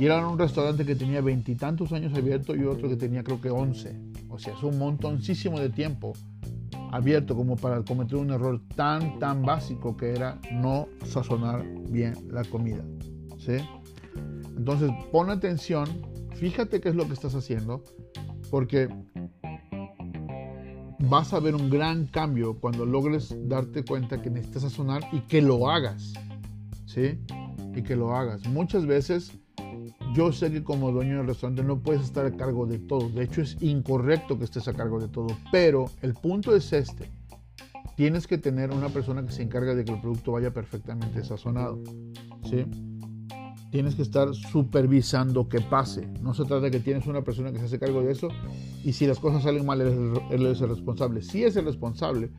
Y 0.00 0.06
era 0.06 0.26
un 0.26 0.38
restaurante 0.38 0.86
que 0.86 0.96
tenía 0.96 1.20
veintitantos 1.20 1.92
años 1.92 2.16
abierto 2.16 2.56
y 2.56 2.64
otro 2.64 2.88
que 2.88 2.96
tenía 2.96 3.22
creo 3.22 3.38
que 3.38 3.50
once. 3.50 3.94
O 4.30 4.38
sea, 4.38 4.54
es 4.54 4.62
un 4.62 4.78
montoncísimo 4.78 5.60
de 5.60 5.68
tiempo 5.68 6.14
abierto 6.90 7.36
como 7.36 7.54
para 7.54 7.82
cometer 7.82 8.16
un 8.16 8.30
error 8.30 8.62
tan, 8.74 9.18
tan 9.18 9.42
básico 9.42 9.98
que 9.98 10.12
era 10.12 10.40
no 10.52 10.88
sazonar 11.04 11.66
bien 11.90 12.14
la 12.30 12.44
comida. 12.44 12.82
¿sí? 13.36 13.58
Entonces, 14.56 14.90
pon 15.12 15.28
atención, 15.28 15.86
fíjate 16.34 16.80
qué 16.80 16.88
es 16.88 16.94
lo 16.94 17.06
que 17.06 17.12
estás 17.12 17.34
haciendo, 17.34 17.84
porque 18.50 18.88
vas 21.10 21.34
a 21.34 21.40
ver 21.40 21.54
un 21.54 21.68
gran 21.68 22.06
cambio 22.06 22.58
cuando 22.58 22.86
logres 22.86 23.36
darte 23.48 23.84
cuenta 23.84 24.22
que 24.22 24.30
necesitas 24.30 24.62
sazonar 24.62 25.02
y 25.12 25.20
que 25.20 25.42
lo 25.42 25.70
hagas. 25.70 26.14
¿Sí? 26.86 27.18
Y 27.74 27.82
que 27.82 27.96
lo 27.96 28.16
hagas. 28.16 28.48
Muchas 28.48 28.86
veces 28.86 29.38
yo 30.12 30.32
sé 30.32 30.50
que 30.50 30.64
como 30.64 30.90
dueño 30.90 31.18
del 31.18 31.26
restaurante 31.26 31.62
no 31.62 31.78
puedes 31.78 32.02
estar 32.02 32.26
a 32.26 32.32
cargo 32.32 32.66
de 32.66 32.78
todo. 32.78 33.08
De 33.08 33.24
hecho, 33.24 33.42
es 33.42 33.56
incorrecto 33.60 34.38
que 34.38 34.44
estés 34.44 34.66
a 34.68 34.74
cargo 34.74 34.98
de 34.98 35.08
todo. 35.08 35.28
Pero 35.52 35.86
el 36.02 36.14
punto 36.14 36.54
es 36.54 36.72
este. 36.72 37.10
Tienes 37.96 38.26
que 38.26 38.38
tener 38.38 38.70
una 38.70 38.88
persona 38.88 39.24
que 39.24 39.32
se 39.32 39.42
encargue 39.42 39.74
de 39.74 39.84
que 39.84 39.92
el 39.92 40.00
producto 40.00 40.32
vaya 40.32 40.52
perfectamente 40.52 41.22
sazonado. 41.22 41.80
¿sí? 42.48 42.64
Tienes 43.70 43.94
que 43.94 44.02
estar 44.02 44.34
supervisando 44.34 45.48
que 45.48 45.60
pase. 45.60 46.08
No 46.20 46.34
se 46.34 46.44
trata 46.44 46.62
de 46.62 46.70
que 46.70 46.80
tienes 46.80 47.06
una 47.06 47.22
persona 47.22 47.52
que 47.52 47.58
se 47.58 47.66
hace 47.66 47.78
cargo 47.78 48.02
de 48.02 48.12
eso 48.12 48.28
y 48.82 48.94
si 48.94 49.06
las 49.06 49.18
cosas 49.18 49.42
salen 49.42 49.64
mal, 49.64 49.80
él 49.80 50.46
es 50.46 50.60
el 50.60 50.70
responsable. 50.70 51.22
Sí 51.22 51.44
es 51.44 51.56
el 51.56 51.66
responsable, 51.66 52.30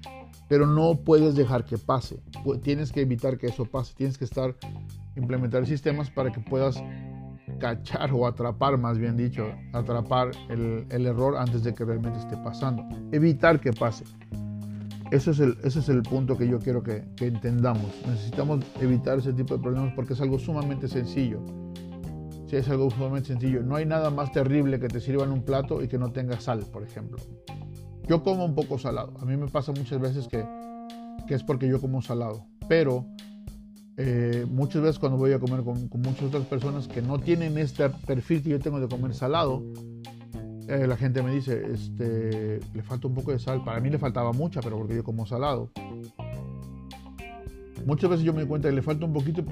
pero 0.50 0.66
no 0.66 1.00
puedes 1.06 1.36
dejar 1.36 1.64
que 1.64 1.78
pase. 1.78 2.22
Tienes 2.64 2.92
que 2.92 3.02
evitar 3.02 3.38
que 3.38 3.48
eso 3.48 3.66
pase. 3.66 3.94
Tienes 3.96 4.18
que 4.18 4.26
estar 4.26 4.56
implementar 5.16 5.66
sistemas 5.66 6.10
para 6.10 6.32
que 6.32 6.42
puedas 6.42 6.82
cachar 7.58 8.12
o 8.14 8.28
atrapar, 8.28 8.78
más 8.78 8.98
bien 8.98 9.18
dicho, 9.18 9.46
atrapar 9.74 10.32
el, 10.50 10.86
el 10.90 11.06
error 11.06 11.38
antes 11.38 11.64
de 11.64 11.74
que 11.74 11.86
realmente 11.86 12.20
esté 12.20 12.38
pasando. 12.38 12.84
Evitar 13.12 13.60
que 13.60 13.74
pase. 13.74 14.06
Ese 15.12 15.32
es 15.32 15.40
el, 15.42 15.58
ese 15.64 15.80
es 15.80 15.90
el 15.90 16.04
punto 16.04 16.38
que 16.38 16.48
yo 16.48 16.60
quiero 16.60 16.82
que, 16.82 17.04
que, 17.18 17.28
entendamos. 17.28 17.86
Necesitamos 18.08 18.66
evitar 18.80 19.18
ese 19.18 19.34
tipo 19.34 19.58
de 19.58 19.62
problemas 19.62 19.94
porque 19.94 20.14
es 20.14 20.22
algo 20.22 20.40
sumamente 20.40 20.88
sencillo. 20.88 21.42
Sí, 22.48 22.56
es 22.56 22.70
algo 22.70 22.90
sumamente 22.90 23.28
sencillo. 23.28 23.62
No 23.62 23.76
hay 23.76 23.86
nada 23.86 24.10
más 24.10 24.32
terrible 24.32 24.80
que 24.80 24.88
te 24.88 25.02
sirvan 25.02 25.32
un 25.32 25.44
plato 25.44 25.84
y 25.84 25.90
que 25.90 25.98
no 25.98 26.14
tenga 26.14 26.40
sal, 26.40 26.66
por 26.72 26.84
ejemplo. 26.84 27.18
Yo 28.08 28.24
como 28.24 28.46
un 28.46 28.56
poco 28.56 28.78
salado. 28.78 29.14
A 29.20 29.26
mí 29.26 29.36
me 29.36 29.48
pasa 29.48 29.74
muchas 29.74 30.00
veces 30.00 30.30
que, 30.30 30.46
que 31.28 31.36
es 31.36 31.44
porque 31.44 31.68
yo 31.68 31.82
como 31.82 32.02
salado. 32.02 32.46
Pero 32.70 33.06
eh, 33.98 34.46
muchas 34.50 34.82
veces 34.82 35.00
cuando 35.00 35.18
voy 35.18 35.34
a 35.34 35.40
comer 35.40 35.64
con, 35.64 35.90
muchas 36.02 36.24
otras 36.24 36.46
personas 36.46 36.88
que 36.88 37.02
no 37.02 37.20
tienen 37.20 37.58
este 37.58 37.90
perfil 37.90 38.42
que 38.42 38.50
yo 38.50 38.60
tengo 38.60 38.80
de 38.80 38.88
comer 38.88 39.14
salado, 39.14 39.64
eh, 40.68 40.88
la 40.88 40.96
gente 40.96 41.22
me 41.22 41.32
dice, 41.32 41.62
este, 41.72 42.60
le 42.74 42.84
falta 42.84 43.08
un 43.08 43.14
poco 43.14 43.32
de 43.32 43.40
sal. 43.40 43.64
Para 43.64 43.80
mí 43.82 43.90
le 43.90 44.00
faltaba 44.00 44.32
mucha, 44.32 44.62
pero 44.62 44.78
porque 44.78 44.96
yo 44.96 45.04
como 45.04 45.26
salado. 45.26 45.72
Muchas 47.86 48.10
veces 48.10 48.26
yo 48.26 48.32
me 48.32 48.40
doy 48.40 48.48
cuenta 48.48 48.70
que 48.70 48.76
le 48.76 48.82
falta 48.82 49.06
un 49.06 49.14
poquito, 49.14 49.44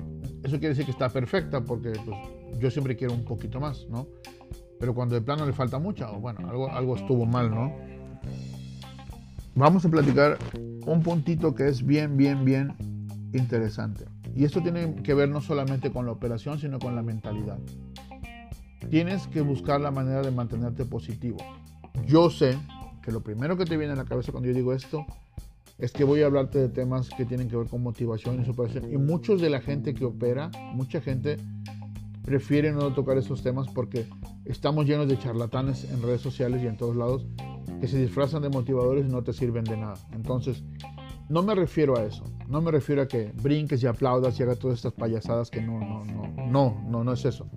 eso 0.43 0.59
quiere 0.59 0.69
decir 0.69 0.85
que 0.85 0.91
está 0.91 1.09
perfecta, 1.09 1.61
porque 1.61 1.91
pues, 2.05 2.17
yo 2.59 2.69
siempre 2.69 2.95
quiero 2.95 3.13
un 3.13 3.25
poquito 3.25 3.59
más, 3.59 3.87
¿no? 3.89 4.07
Pero 4.79 4.93
cuando 4.93 5.15
de 5.15 5.21
plano 5.21 5.45
le 5.45 5.51
falta 5.51 5.79
mucha, 5.79 6.09
bueno, 6.11 6.47
algo, 6.47 6.71
algo 6.71 6.95
estuvo 6.95 7.25
mal, 7.25 7.49
¿no? 7.49 7.75
Vamos 9.55 9.83
a 9.83 9.89
platicar 9.89 10.37
un 10.85 11.01
puntito 11.01 11.53
que 11.53 11.67
es 11.67 11.83
bien, 11.83 12.15
bien, 12.15 12.45
bien 12.45 12.75
interesante. 13.33 14.05
Y 14.35 14.45
esto 14.45 14.61
tiene 14.61 14.95
que 15.03 15.13
ver 15.13 15.29
no 15.29 15.41
solamente 15.41 15.91
con 15.91 16.05
la 16.05 16.11
operación, 16.11 16.59
sino 16.59 16.79
con 16.79 16.95
la 16.95 17.03
mentalidad. 17.03 17.59
Tienes 18.89 19.27
que 19.27 19.41
buscar 19.41 19.81
la 19.81 19.91
manera 19.91 20.21
de 20.21 20.31
mantenerte 20.31 20.85
positivo. 20.85 21.37
Yo 22.07 22.29
sé 22.29 22.57
que 23.03 23.11
lo 23.11 23.21
primero 23.21 23.57
que 23.57 23.65
te 23.65 23.77
viene 23.77 23.93
a 23.93 23.95
la 23.95 24.05
cabeza 24.05 24.31
cuando 24.31 24.49
yo 24.49 24.55
digo 24.55 24.73
esto 24.73 25.05
es 25.77 25.91
que 25.91 26.03
voy 26.03 26.21
a 26.21 26.25
hablarte 26.25 26.59
de 26.59 26.69
temas 26.69 27.09
que 27.09 27.25
tienen 27.25 27.49
que 27.49 27.55
ver 27.55 27.67
con 27.67 27.81
motivación 27.81 28.41
y 28.41 28.45
superación. 28.45 28.91
Y 28.91 28.97
muchos 28.97 29.41
de 29.41 29.49
la 29.49 29.61
gente 29.61 29.93
que 29.93 30.05
opera, 30.05 30.51
mucha 30.73 31.01
gente 31.01 31.37
prefiere 32.23 32.71
no 32.71 32.93
tocar 32.93 33.17
esos 33.17 33.41
temas 33.41 33.67
porque 33.69 34.07
estamos 34.45 34.85
llenos 34.85 35.07
de 35.07 35.17
charlatanes 35.17 35.85
en 35.85 36.01
redes 36.01 36.21
sociales 36.21 36.61
y 36.63 36.67
en 36.67 36.77
todos 36.77 36.95
lados 36.95 37.25
que 37.79 37.87
se 37.87 37.99
disfrazan 37.99 38.41
de 38.41 38.49
motivadores 38.49 39.05
y 39.05 39.09
no 39.09 39.23
te 39.23 39.31
sirven 39.31 39.63
de 39.63 39.77
nada. 39.77 39.95
Entonces, 40.11 40.63
no 41.29 41.43
me 41.43 41.55
refiero 41.55 41.97
a 41.97 42.03
eso. 42.03 42.23
No 42.47 42.61
me 42.61 42.71
refiero 42.71 43.03
a 43.03 43.07
que 43.07 43.31
brinques 43.41 43.83
y 43.83 43.87
aplaudas 43.87 44.39
y 44.39 44.43
hagas 44.43 44.57
todas 44.57 44.77
estas 44.77 44.93
payasadas 44.93 45.51
que 45.51 45.61
no, 45.61 45.79
no, 45.79 46.03
no, 46.03 46.27
no, 46.47 46.81
no, 46.89 47.03
no 47.03 47.13
es 47.13 47.23
eso. 47.23 47.47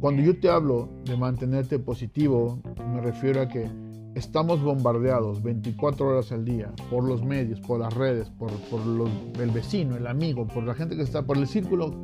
Cuando 0.00 0.22
yo 0.22 0.40
te 0.40 0.48
hablo 0.48 0.88
de 1.04 1.16
mantenerte 1.16 1.78
positivo, 1.78 2.58
me 2.94 3.02
refiero 3.02 3.42
a 3.42 3.48
que 3.48 3.70
estamos 4.14 4.62
bombardeados 4.62 5.42
24 5.42 6.08
horas 6.08 6.32
al 6.32 6.46
día 6.46 6.72
por 6.88 7.04
los 7.04 7.22
medios, 7.22 7.60
por 7.60 7.80
las 7.80 7.92
redes, 7.92 8.30
por, 8.30 8.50
por 8.70 8.80
el 9.38 9.50
vecino, 9.50 9.96
el 9.96 10.06
amigo, 10.06 10.46
por 10.46 10.64
la 10.64 10.74
gente 10.74 10.96
que 10.96 11.02
está, 11.02 11.26
por 11.26 11.36
el 11.36 11.46
círculo 11.46 11.94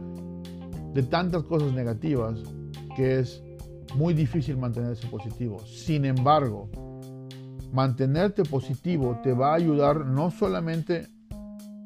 de 0.92 1.03
tantas 1.03 1.44
cosas 1.44 1.72
negativas 1.72 2.42
que 2.94 3.20
es 3.20 3.42
muy 3.94 4.12
difícil 4.12 4.59
mantenerse 4.59 5.07
positivo. 5.09 5.59
Sin 5.61 6.05
embargo, 6.05 6.68
mantenerte 7.72 8.42
positivo 8.44 9.20
te 9.22 9.33
va 9.33 9.52
a 9.52 9.55
ayudar 9.57 10.07
no 10.07 10.31
solamente 10.31 11.09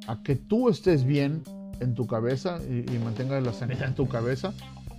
a 0.06 0.22
que 0.22 0.36
tú 0.36 0.68
estés 0.68 1.04
bien 1.04 1.42
en 1.80 1.94
tu 1.94 2.06
cabeza 2.06 2.58
y, 2.68 2.98
mantengas 2.98 3.42
la 3.42 3.52
sanidad 3.52 3.88
en 3.88 3.94
tu 3.94 4.06
cabeza, 4.06 4.52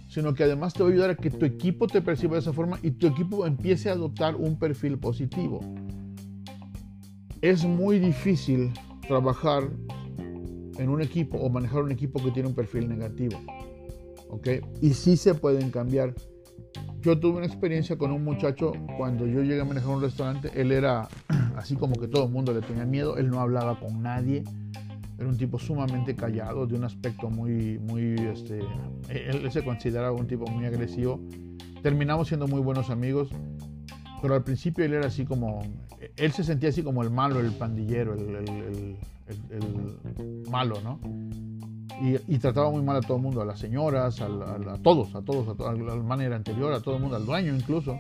sino 0.08 0.34
que 0.34 0.44
además 0.44 0.74
te 0.74 0.84
va 0.84 0.89
a 0.89 0.91
ayudar 0.91 1.10
a 1.12 1.15
que 1.15 1.30
tu 1.30 1.46
equipo 1.46 1.88
te 1.88 2.02
perciba 2.02 2.34
de 2.34 2.39
esa 2.39 2.54
forma 2.54 2.80
y 2.82 2.91
tu 2.91 3.08
equipo 3.08 3.46
empiece 3.46 3.89
a 3.89 3.94
adoptar 3.94 4.36
un 4.36 4.58
perfil 4.58 4.98
positivo. 4.98 5.60
Es 7.41 7.65
muy 7.65 8.00
difícil 8.00 8.72
trabajar 9.08 9.70
en 10.78 10.89
un 10.89 11.02
equipo 11.02 11.38
o 11.38 11.50
manejar 11.50 11.84
un 11.84 11.91
equipo 11.91 12.22
que 12.24 12.32
tiene 12.32 12.50
un 12.50 12.56
perfil 12.56 12.89
negativo. 12.89 13.39
¿Ok? 14.30 14.48
Y 14.82 14.94
sí 14.94 15.17
se 15.17 15.36
pueden 15.36 15.72
cambiar. 15.72 16.15
Yo 17.02 17.20
tuve 17.20 17.38
una 17.38 17.48
experiencia 17.48 17.98
con 17.98 18.12
un 18.12 18.24
muchacho 18.24 18.74
cuando 18.96 19.26
yo 19.26 19.42
llegué 19.42 19.62
a 19.62 19.66
manejar 19.66 19.90
un 19.90 20.02
restaurante. 20.02 20.52
Él 20.54 20.72
era 20.72 21.08
así 21.58 21.76
como 21.76 21.96
que 21.96 22.08
todo 22.08 22.26
el 22.26 22.32
mundo 22.32 22.54
le 22.54 22.62
tenía 22.62 22.86
miedo. 22.86 23.18
Él 23.18 23.30
no 23.30 23.40
hablaba 23.40 23.80
con 23.80 24.04
nadie. 24.04 24.44
Era 25.18 25.28
un 25.28 25.38
tipo 25.38 25.58
sumamente 25.58 26.16
callado, 26.16 26.68
de 26.68 26.76
un 26.76 26.84
aspecto 26.84 27.30
muy, 27.30 27.80
muy, 27.80 28.16
este, 28.16 28.60
él, 29.10 29.52
se 29.52 29.64
consideraba 29.64 30.12
un 30.12 30.28
tipo 30.28 30.46
muy 30.48 30.66
agresivo. 30.66 31.20
Terminamos 31.82 32.28
siendo 32.28 32.48
muy 32.48 32.60
buenos 32.60 32.90
amigos, 32.90 33.30
pero 34.22 34.34
al 34.34 34.44
principio 34.44 34.84
él 34.84 34.94
era 34.94 35.08
así 35.08 35.26
como, 35.26 35.62
él 36.18 36.32
se 36.32 36.44
sentía 36.44 36.70
así 36.70 36.82
como 36.82 37.04
el 37.04 37.12
malo, 37.12 37.40
el 37.40 37.52
pandillero, 37.52 38.16
el, 38.16 38.36
el, 38.36 38.96
el, 39.52 40.44
malo, 40.50 40.82
¿no? 40.84 41.00
Y, 42.02 42.38
trataba 42.40 42.72
muy 42.72 42.82
mal 42.82 42.98
a 42.98 43.02
todo 43.02 43.18
el 43.18 43.24
mundo, 43.24 43.42
a 43.42 43.46
las 43.46 43.60
señoras, 43.60 44.22
a, 44.22 44.26
a, 44.26 44.78
todos, 44.82 45.14
a 45.14 45.22
todos, 45.22 45.60
a, 45.60 45.70
al 45.70 46.04
manager 46.04 46.34
anterior, 46.34 46.74
a 46.74 46.82
todo 46.82 46.96
el 46.96 47.02
mundo, 47.02 47.16
al 47.16 47.26
dueño 47.26 47.56
incluso. 47.56 47.96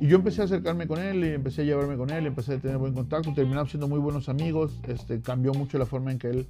Y 0.00 0.06
yo 0.06 0.16
empecé 0.16 0.42
a 0.42 0.44
acercarme 0.44 0.86
con 0.86 0.98
él 0.98 1.24
y 1.24 1.28
empecé 1.28 1.62
a 1.62 1.64
llevarme 1.64 1.96
con 1.96 2.10
él, 2.10 2.26
empecé 2.26 2.54
a 2.54 2.58
tener 2.58 2.78
buen 2.78 2.94
contacto, 2.94 3.32
terminamos 3.34 3.70
siendo 3.70 3.88
muy 3.88 3.98
buenos 3.98 4.28
amigos, 4.28 4.78
este, 4.86 5.20
cambió 5.20 5.52
mucho 5.54 5.78
la 5.78 5.86
forma 5.86 6.12
en 6.12 6.18
que 6.18 6.28
él 6.28 6.48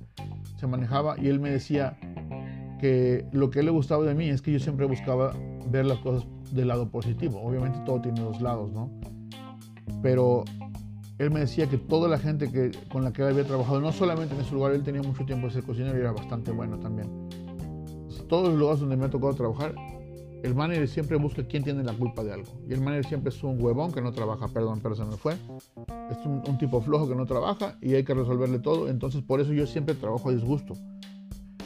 se 0.58 0.66
manejaba 0.66 1.18
y 1.18 1.28
él 1.28 1.40
me 1.40 1.50
decía 1.50 1.96
que 2.80 3.24
lo 3.32 3.50
que 3.50 3.60
él 3.60 3.66
le 3.66 3.70
gustaba 3.70 4.04
de 4.04 4.14
mí 4.14 4.28
es 4.28 4.42
que 4.42 4.52
yo 4.52 4.58
siempre 4.58 4.86
buscaba 4.86 5.32
ver 5.70 5.86
las 5.86 5.98
cosas 5.98 6.26
del 6.52 6.68
lado 6.68 6.90
positivo. 6.90 7.40
Obviamente 7.40 7.78
todo 7.86 8.00
tiene 8.00 8.20
dos 8.20 8.40
lados, 8.40 8.72
¿no? 8.72 8.90
Pero 10.02 10.44
él 11.18 11.30
me 11.30 11.40
decía 11.40 11.68
que 11.68 11.78
toda 11.78 12.08
la 12.08 12.18
gente 12.18 12.50
que, 12.50 12.70
con 12.90 13.02
la 13.02 13.12
que 13.12 13.22
él 13.22 13.28
había 13.28 13.44
trabajado, 13.44 13.80
no 13.80 13.92
solamente 13.92 14.34
en 14.34 14.40
ese 14.40 14.54
lugar, 14.54 14.72
él 14.72 14.84
tenía 14.84 15.02
mucho 15.02 15.24
tiempo 15.24 15.48
de 15.48 15.52
ser 15.52 15.64
cocinero 15.64 15.96
y 15.96 16.00
era 16.00 16.12
bastante 16.12 16.52
bueno 16.52 16.78
también. 16.78 17.08
Todos 18.28 18.50
los 18.50 18.58
lugares 18.58 18.80
donde 18.80 18.96
me 18.96 19.06
ha 19.06 19.10
tocado 19.10 19.34
trabajar, 19.34 19.74
el 20.42 20.54
manager 20.54 20.86
siempre 20.86 21.16
busca 21.16 21.42
quién 21.42 21.64
tiene 21.64 21.82
la 21.82 21.92
culpa 21.92 22.22
de 22.22 22.32
algo. 22.32 22.52
Y 22.68 22.72
el 22.72 22.80
manager 22.80 23.06
siempre 23.06 23.30
es 23.30 23.42
un 23.42 23.60
huevón 23.60 23.90
que 23.90 24.00
no 24.00 24.12
trabaja, 24.12 24.48
perdón, 24.48 24.80
pero 24.82 24.94
se 24.94 25.04
me 25.04 25.16
fue. 25.16 25.34
Es 26.10 26.24
un, 26.24 26.58
tipo 26.58 26.80
flojo 26.80 27.08
que 27.08 27.14
no 27.14 27.26
trabaja 27.26 27.76
y 27.80 27.94
hay 27.94 28.04
que 28.04 28.14
resolverle 28.14 28.60
todo. 28.60 28.88
Entonces 28.88 29.22
por 29.22 29.40
eso 29.40 29.52
yo 29.52 29.66
siempre 29.66 29.94
trabajo 29.94 30.28
a 30.28 30.32
disgusto. 30.32 30.74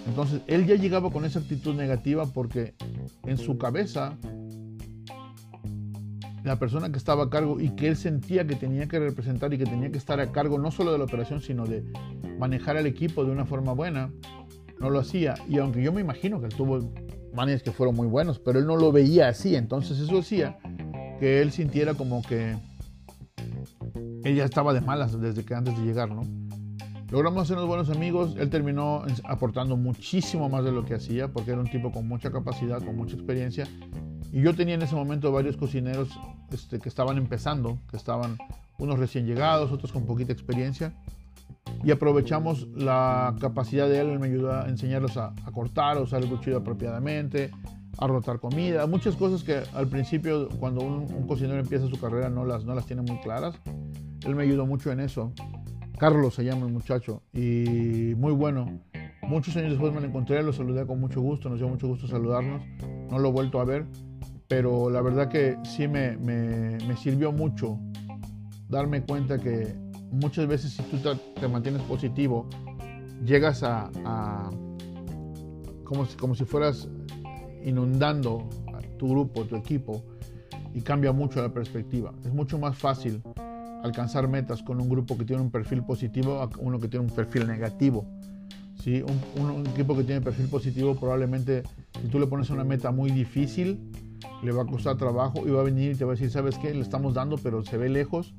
Entonces 0.06 0.40
él 0.46 0.66
ya 0.66 0.76
llegaba 0.76 1.10
con 1.10 1.24
esa 1.24 1.40
actitud 1.40 1.74
negativa 1.74 2.26
porque 2.26 2.74
en 3.24 3.36
su 3.36 3.58
cabeza 3.58 4.16
la 6.44 6.58
persona 6.58 6.90
que 6.90 6.98
estaba 6.98 7.24
a 7.24 7.30
cargo 7.30 7.60
y 7.60 7.70
que 7.70 7.88
él 7.88 7.96
sentía 7.96 8.46
que 8.46 8.56
tenía 8.56 8.86
que 8.88 8.98
representar 8.98 9.52
y 9.54 9.58
que 9.58 9.64
tenía 9.64 9.90
que 9.90 9.98
estar 9.98 10.20
a 10.20 10.32
cargo 10.32 10.58
no 10.58 10.70
solo 10.70 10.92
de 10.92 10.98
la 10.98 11.04
operación, 11.04 11.40
sino 11.40 11.66
de 11.66 11.84
manejar 12.38 12.76
al 12.76 12.86
equipo 12.86 13.24
de 13.24 13.30
una 13.30 13.44
forma 13.44 13.72
buena, 13.72 14.12
no 14.80 14.90
lo 14.90 14.98
hacía. 14.98 15.34
Y 15.48 15.58
aunque 15.58 15.82
yo 15.82 15.92
me 15.92 16.00
imagino 16.00 16.40
que 16.40 16.46
él 16.46 16.54
tuvo 16.54 16.92
managers 17.32 17.62
que 17.62 17.70
fueron 17.70 17.94
muy 17.94 18.08
buenos, 18.08 18.38
pero 18.38 18.58
él 18.58 18.66
no 18.66 18.76
lo 18.76 18.90
veía 18.90 19.28
así. 19.28 19.54
Entonces 19.54 19.98
eso 20.00 20.18
hacía 20.18 20.58
que 21.20 21.40
él 21.40 21.52
sintiera 21.52 21.94
como 21.94 22.22
que 22.22 22.56
él 24.24 24.34
ya 24.34 24.44
estaba 24.44 24.72
de 24.72 24.80
malas 24.80 25.20
desde 25.20 25.44
que 25.44 25.54
antes 25.54 25.76
de 25.78 25.84
llegar, 25.84 26.10
¿no? 26.10 26.22
Logramos 27.10 27.42
hacernos 27.42 27.66
buenos 27.66 27.90
amigos, 27.90 28.36
él 28.38 28.48
terminó 28.48 29.04
aportando 29.24 29.76
muchísimo 29.76 30.48
más 30.48 30.64
de 30.64 30.72
lo 30.72 30.84
que 30.86 30.94
hacía, 30.94 31.28
porque 31.28 31.50
era 31.50 31.60
un 31.60 31.70
tipo 31.70 31.92
con 31.92 32.08
mucha 32.08 32.30
capacidad, 32.30 32.82
con 32.82 32.96
mucha 32.96 33.16
experiencia. 33.16 33.68
Y 34.32 34.42
yo 34.42 34.54
tenía 34.54 34.74
en 34.74 34.82
ese 34.82 34.94
momento 34.94 35.30
varios 35.30 35.56
cocineros 35.56 36.08
este, 36.50 36.80
que 36.80 36.88
estaban 36.88 37.18
empezando, 37.18 37.78
que 37.90 37.96
estaban 37.96 38.38
unos 38.78 38.98
recién 38.98 39.26
llegados, 39.26 39.70
otros 39.70 39.92
con 39.92 40.06
poquita 40.06 40.32
experiencia 40.32 40.92
y 41.84 41.90
aprovechamos 41.90 42.68
la 42.74 43.34
capacidad 43.40 43.88
de 43.88 44.00
él, 44.00 44.10
él 44.10 44.18
me 44.18 44.26
ayudó 44.26 44.52
a 44.52 44.68
enseñarlos 44.68 45.16
a, 45.16 45.34
cortar, 45.52 45.96
a 45.96 46.00
usar 46.00 46.22
el 46.22 46.28
cuchillo 46.28 46.58
apropiadamente, 46.58 47.50
a 47.98 48.06
rotar 48.06 48.38
comida, 48.38 48.86
muchas 48.86 49.16
cosas 49.16 49.42
que 49.42 49.62
al 49.74 49.88
principio 49.88 50.48
cuando 50.60 50.82
un, 50.82 51.26
cocinero 51.26 51.58
empieza 51.58 51.88
su 51.88 51.98
carrera 52.00 52.30
no 52.30 52.44
las, 52.44 52.64
no 52.64 52.74
las 52.74 52.86
tiene 52.86 53.02
muy 53.02 53.18
claras. 53.20 53.56
Él 54.24 54.34
me 54.36 54.44
ayudó 54.44 54.66
mucho 54.66 54.92
en 54.92 55.00
eso. 55.00 55.32
Carlos 55.98 56.34
se 56.34 56.44
llama 56.44 56.66
el 56.66 56.72
muchacho 56.72 57.22
y 57.32 58.14
muy 58.16 58.32
bueno. 58.32 58.80
Muchos 59.22 59.56
años 59.56 59.70
después 59.70 59.92
me 59.92 60.00
lo 60.00 60.06
encontré, 60.06 60.42
lo 60.42 60.52
saludé 60.52 60.86
con 60.86 61.00
mucho 61.00 61.20
gusto, 61.20 61.48
nos 61.48 61.58
dio 61.58 61.68
mucho 61.68 61.88
gusto 61.88 62.06
saludarnos. 62.06 62.62
No 63.10 63.18
lo 63.18 63.28
he 63.28 63.32
vuelto 63.32 63.60
a 63.60 63.64
ver, 63.64 63.86
pero 64.52 64.90
la 64.90 65.00
verdad 65.00 65.28
que 65.28 65.56
sí 65.62 65.88
me, 65.88 66.14
me, 66.18 66.76
me 66.86 66.94
sirvió 66.98 67.32
mucho 67.32 67.78
darme 68.68 69.00
cuenta 69.00 69.38
que 69.38 69.74
muchas 70.10 70.46
veces 70.46 70.72
si 70.74 70.82
tú 70.82 70.98
te, 71.40 71.48
mantienes 71.48 71.80
positivo, 71.80 72.46
llegas 73.24 73.62
a, 73.62 74.50
como, 75.84 76.04
si, 76.04 76.18
como 76.18 76.34
si 76.34 76.44
fueras 76.44 76.86
inundando 77.64 78.46
a 78.74 78.82
tu 78.98 79.08
grupo, 79.08 79.46
tu 79.46 79.56
equipo, 79.56 80.02
y 80.74 80.82
cambia 80.82 81.12
mucho 81.12 81.40
la 81.40 81.48
perspectiva. 81.48 82.12
Es 82.22 82.34
mucho 82.34 82.58
más 82.58 82.76
fácil 82.76 83.22
alcanzar 83.82 84.28
metas 84.28 84.62
con 84.62 84.82
un 84.82 84.90
grupo 84.90 85.16
que 85.16 85.24
tiene 85.24 85.40
un 85.40 85.50
perfil 85.50 85.82
positivo 85.82 86.42
a 86.42 86.50
uno 86.58 86.78
que 86.78 86.88
tiene 86.88 87.06
un 87.06 87.10
perfil 87.10 87.46
negativo. 87.46 88.04
¿Sí? 88.82 89.02
Un, 89.36 89.48
un, 89.48 89.66
equipo 89.68 89.96
que 89.96 90.04
tiene 90.04 90.20
perfil 90.20 90.48
positivo 90.48 90.94
probablemente 90.94 91.62
si 92.02 92.08
tú 92.08 92.18
le 92.18 92.26
pones 92.26 92.50
una 92.50 92.64
meta 92.64 92.90
muy 92.90 93.12
difícil, 93.12 93.78
le 94.42 94.52
va 94.52 94.62
a 94.62 94.66
costar 94.66 94.96
trabajo 94.96 95.46
y 95.46 95.50
va 95.50 95.60
a 95.60 95.64
venir 95.64 95.92
y 95.92 95.94
te 95.94 96.04
va 96.04 96.12
a 96.12 96.14
decir, 96.14 96.30
¿sabes 96.30 96.58
qué? 96.58 96.74
Le 96.74 96.80
estamos 96.80 97.14
dando, 97.14 97.36
pero 97.38 97.62
se 97.62 97.76
ve 97.76 97.88
lejos 97.88 98.34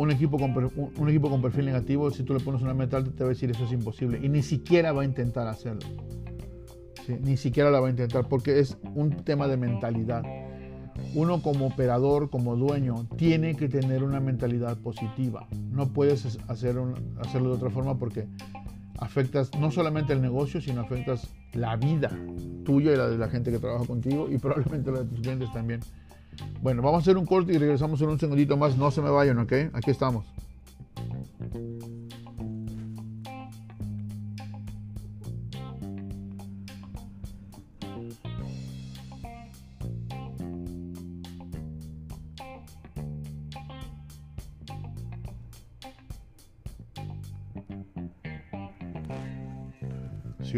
un 0.00 0.12
equipo, 0.12 0.38
con, 0.38 0.72
un, 0.96 1.08
equipo 1.08 1.28
con 1.28 1.42
perfil 1.42 1.66
negativo, 1.66 2.10
si 2.12 2.22
tú 2.22 2.32
le 2.32 2.38
pones 2.38 2.62
una 2.62 2.72
meta 2.72 2.98
alta, 2.98 3.10
te 3.10 3.24
va 3.24 3.30
a 3.30 3.32
decir 3.32 3.50
eso 3.50 3.64
es 3.64 3.72
imposible. 3.72 4.20
Y 4.22 4.28
ni 4.28 4.42
siquiera 4.42 4.92
va 4.92 5.02
a 5.02 5.04
intentar 5.04 5.48
hacerlo. 5.48 5.80
Ni 7.08 7.36
siquiera 7.36 7.70
la 7.70 7.80
va 7.80 7.88
a 7.88 7.90
intentar 7.90 8.28
porque 8.28 8.60
es 8.60 8.76
un 8.94 9.10
tema 9.10 9.48
de 9.48 9.56
mentalidad. 9.56 10.22
Uno 11.14 11.42
como 11.42 11.66
operador, 11.66 12.30
como 12.30 12.54
dueño, 12.54 13.08
tiene 13.16 13.56
que 13.56 13.68
tener 13.68 14.04
una 14.04 14.20
mentalidad 14.20 14.76
positiva. 14.76 15.48
No 15.72 15.88
puedes 15.88 16.38
hacer 16.46 16.76
hacerlo 17.18 17.48
de 17.48 17.56
otra 17.56 17.70
forma 17.70 17.98
porque 17.98 18.28
afectas 18.98 19.50
no 19.58 19.72
solamente 19.72 20.12
el 20.12 20.22
negocio, 20.22 20.60
sino 20.60 20.80
afectas 20.80 21.28
la 21.54 21.76
vida 21.76 22.10
tuya 22.64 22.92
y 22.92 22.96
la 22.96 23.08
de 23.08 23.18
la 23.18 23.28
gente 23.28 23.50
que 23.50 23.58
trabaja 23.58 23.86
contigo 23.86 24.28
y 24.30 24.38
probablemente 24.38 24.90
la 24.90 25.00
de 25.00 25.04
tus 25.06 25.20
clientes 25.20 25.52
también. 25.52 25.80
Bueno, 26.62 26.82
vamos 26.82 26.98
a 26.98 27.02
hacer 27.02 27.16
un 27.16 27.26
corte 27.26 27.52
y 27.52 27.58
regresamos 27.58 28.00
en 28.00 28.10
un 28.10 28.18
segundito 28.18 28.56
más. 28.56 28.76
No 28.76 28.90
se 28.90 29.02
me 29.02 29.10
vayan, 29.10 29.38
¿ok? 29.38 29.52
Aquí 29.72 29.90
estamos. 29.90 30.26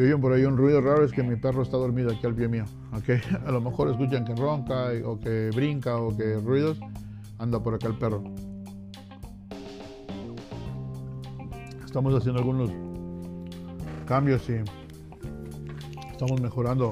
Si 0.01 0.05
oyen 0.05 0.19
por 0.19 0.33
ahí 0.33 0.47
un 0.47 0.57
ruido 0.57 0.81
raro 0.81 1.05
es 1.05 1.13
que 1.13 1.23
mi 1.23 1.37
perro 1.37 1.61
está 1.61 1.77
dormido 1.77 2.11
aquí 2.11 2.27
al 2.27 2.35
pie 2.35 2.49
mío. 2.49 2.65
¿okay? 2.97 3.21
A 3.47 3.53
lo 3.53 3.61
mejor 3.61 3.91
escuchan 3.91 4.25
que 4.25 4.35
ronca 4.35 4.87
o 5.05 5.21
que 5.21 5.51
brinca 5.55 5.99
o 5.99 6.17
que 6.17 6.37
ruidos. 6.37 6.81
Anda 7.39 7.63
por 7.63 7.75
acá 7.75 7.89
el 7.89 7.99
perro. 7.99 8.25
Estamos 11.85 12.15
haciendo 12.15 12.39
algunos 12.39 12.71
cambios 14.07 14.49
y 14.49 14.63
estamos 16.11 16.41
mejorando 16.41 16.89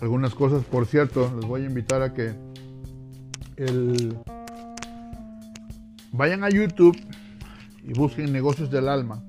algunas 0.00 0.34
cosas. 0.34 0.64
Por 0.64 0.86
cierto, 0.86 1.32
les 1.36 1.44
voy 1.46 1.62
a 1.62 1.66
invitar 1.66 2.02
a 2.02 2.14
que 2.14 2.34
el... 3.54 4.18
vayan 6.10 6.42
a 6.42 6.48
YouTube 6.48 6.98
y 7.84 7.92
busquen 7.92 8.32
negocios 8.32 8.72
del 8.72 8.88
alma. 8.88 9.22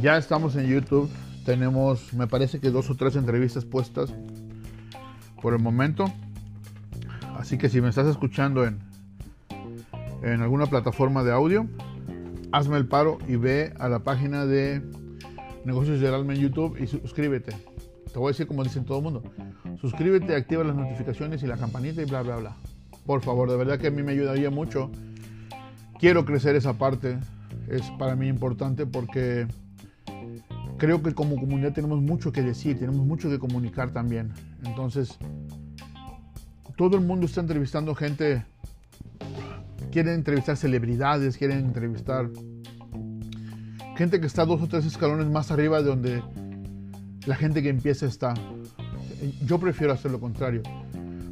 Ya 0.00 0.16
estamos 0.16 0.54
en 0.54 0.68
YouTube. 0.68 1.10
Tenemos, 1.48 2.12
me 2.12 2.26
parece 2.26 2.60
que 2.60 2.68
dos 2.68 2.90
o 2.90 2.94
tres 2.94 3.16
entrevistas 3.16 3.64
puestas 3.64 4.12
por 5.40 5.54
el 5.54 5.62
momento. 5.62 6.04
Así 7.38 7.56
que 7.56 7.70
si 7.70 7.80
me 7.80 7.88
estás 7.88 8.06
escuchando 8.06 8.66
en, 8.66 8.78
en 10.22 10.42
alguna 10.42 10.66
plataforma 10.66 11.24
de 11.24 11.32
audio, 11.32 11.66
hazme 12.52 12.76
el 12.76 12.86
paro 12.86 13.16
y 13.26 13.36
ve 13.36 13.72
a 13.78 13.88
la 13.88 14.00
página 14.00 14.44
de 14.44 14.82
Negocios 15.64 16.00
del 16.00 16.12
Alma 16.12 16.34
en 16.34 16.40
YouTube 16.40 16.76
y 16.78 16.86
suscríbete. 16.86 17.56
Te 18.12 18.18
voy 18.18 18.26
a 18.26 18.32
decir 18.32 18.46
como 18.46 18.62
dicen 18.62 18.84
todo 18.84 18.98
el 18.98 19.04
mundo. 19.04 19.22
Suscríbete, 19.80 20.36
activa 20.36 20.64
las 20.64 20.76
notificaciones 20.76 21.42
y 21.42 21.46
la 21.46 21.56
campanita 21.56 22.02
y 22.02 22.04
bla, 22.04 22.20
bla, 22.20 22.36
bla. 22.36 22.56
Por 23.06 23.22
favor, 23.22 23.50
de 23.50 23.56
verdad 23.56 23.78
que 23.78 23.86
a 23.86 23.90
mí 23.90 24.02
me 24.02 24.12
ayudaría 24.12 24.50
mucho. 24.50 24.90
Quiero 25.98 26.26
crecer 26.26 26.56
esa 26.56 26.74
parte. 26.74 27.18
Es 27.68 27.90
para 27.92 28.16
mí 28.16 28.28
importante 28.28 28.84
porque 28.84 29.46
creo 30.78 31.02
que 31.02 31.12
como 31.12 31.36
comunidad 31.36 31.72
tenemos 31.72 32.00
mucho 32.00 32.32
que 32.32 32.42
decir, 32.42 32.78
tenemos 32.78 33.04
mucho 33.04 33.28
que 33.28 33.38
comunicar 33.38 33.90
también. 33.90 34.32
Entonces, 34.64 35.18
todo 36.76 36.96
el 36.96 37.04
mundo 37.04 37.26
está 37.26 37.40
entrevistando 37.40 37.94
gente, 37.94 38.44
quieren 39.90 40.14
entrevistar 40.14 40.56
celebridades, 40.56 41.36
quieren 41.36 41.58
entrevistar 41.58 42.30
gente 43.96 44.20
que 44.20 44.26
está 44.26 44.44
dos 44.44 44.62
o 44.62 44.68
tres 44.68 44.86
escalones 44.86 45.26
más 45.26 45.50
arriba 45.50 45.82
de 45.82 45.88
donde 45.88 46.22
la 47.26 47.34
gente 47.34 47.62
que 47.62 47.68
empieza 47.68 48.06
está. 48.06 48.34
Yo 49.44 49.58
prefiero 49.58 49.92
hacer 49.92 50.12
lo 50.12 50.20
contrario. 50.20 50.62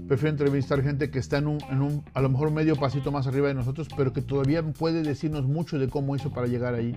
Prefiero 0.08 0.30
entrevistar 0.30 0.82
gente 0.82 1.10
que 1.10 1.20
está 1.20 1.38
en 1.38 1.46
un, 1.46 1.58
en 1.70 1.82
un, 1.82 2.04
a 2.14 2.20
lo 2.20 2.28
mejor 2.28 2.50
medio 2.50 2.76
pasito 2.76 3.10
más 3.12 3.26
arriba 3.26 3.48
de 3.48 3.54
nosotros, 3.54 3.88
pero 3.96 4.12
que 4.12 4.22
todavía 4.22 4.62
puede 4.62 5.02
decirnos 5.02 5.46
mucho 5.46 5.78
de 5.78 5.88
cómo 5.88 6.14
hizo 6.14 6.30
para 6.30 6.46
llegar 6.46 6.74
ahí, 6.74 6.96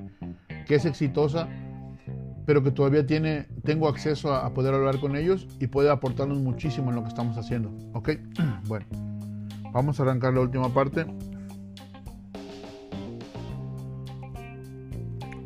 que 0.68 0.76
es 0.76 0.86
exitosa 0.86 1.48
pero 2.50 2.64
que 2.64 2.72
todavía 2.72 3.06
tiene, 3.06 3.46
tengo 3.64 3.88
acceso 3.88 4.34
a, 4.34 4.52
poder 4.56 4.74
hablar 4.74 5.00
con 5.00 5.16
ellos 5.16 5.46
y 5.60 5.68
puede 5.68 5.92
aportarnos 5.92 6.40
muchísimo 6.40 6.90
en 6.90 6.96
lo 6.96 7.04
que 7.04 7.10
estamos 7.10 7.38
haciendo. 7.38 7.72
¿Ok? 7.94 8.10
Bueno, 8.66 8.88
vamos 9.72 10.00
a 10.00 10.02
arrancar 10.02 10.34
la 10.34 10.40
última 10.40 10.74
parte. 10.74 11.06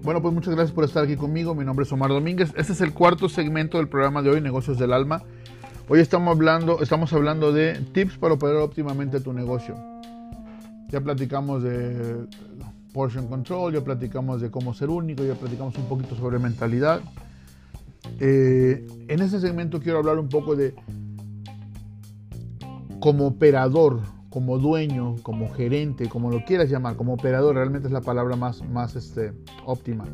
Bueno, 0.02 0.22
pues 0.22 0.34
muchas 0.34 0.56
gracias 0.56 0.74
por 0.74 0.86
estar 0.86 1.04
aquí 1.04 1.18
conmigo. 1.18 1.54
Mi 1.54 1.66
nombre 1.66 1.84
es 1.84 1.92
Omar 1.92 2.10
Domínguez. 2.10 2.54
Este 2.56 2.72
es 2.72 2.80
el 2.80 2.94
cuarto 2.94 3.28
segmento 3.28 3.80
del 3.80 3.90
programa 3.90 4.22
de 4.22 4.30
hoy, 4.30 4.40
Negocios 4.40 4.80
del 4.80 4.94
Alma. 4.94 5.24
Hoy 5.90 6.00
estamos 6.00 6.34
hablando, 6.34 6.82
estamos 6.82 7.12
hablando 7.12 7.52
de 7.52 7.82
tips 7.92 8.18
para 8.18 8.36
operar 8.36 8.56
óptimamente 8.62 9.20
tu 9.20 9.34
negocio. 9.34 9.93
Ya 10.94 11.02
platicamos 11.02 11.64
de 11.64 12.28
Portion 12.94 13.28
Control, 13.28 13.74
ya 13.74 13.84
platicamos 13.84 14.42
de 14.42 14.52
cómo 14.52 14.76
ser 14.76 14.92
único, 14.92 15.24
ya 15.24 15.34
platicamos 15.34 15.76
un 15.76 15.86
poquito 15.86 16.16
sobre 16.16 16.38
mentalidad. 16.38 17.02
Eh, 18.20 18.86
en 19.08 19.20
este 19.20 19.40
segmento 19.40 19.80
quiero 19.80 19.98
hablar 19.98 20.20
un 20.20 20.30
poco 20.30 20.56
de 20.56 20.76
como 23.00 23.26
operador, 23.26 24.02
como 24.30 24.60
dueño, 24.60 25.16
como 25.24 25.52
gerente, 25.52 26.08
como 26.08 26.30
lo 26.30 26.46
quieras 26.46 26.70
llamar, 26.70 26.96
como 26.96 27.16
operador, 27.16 27.56
realmente 27.56 27.88
es 27.88 27.92
la 27.92 28.02
palabra 28.02 28.36
más, 28.36 28.64
más 28.70 28.96
este, 28.96 29.34
óptima. 29.66 30.06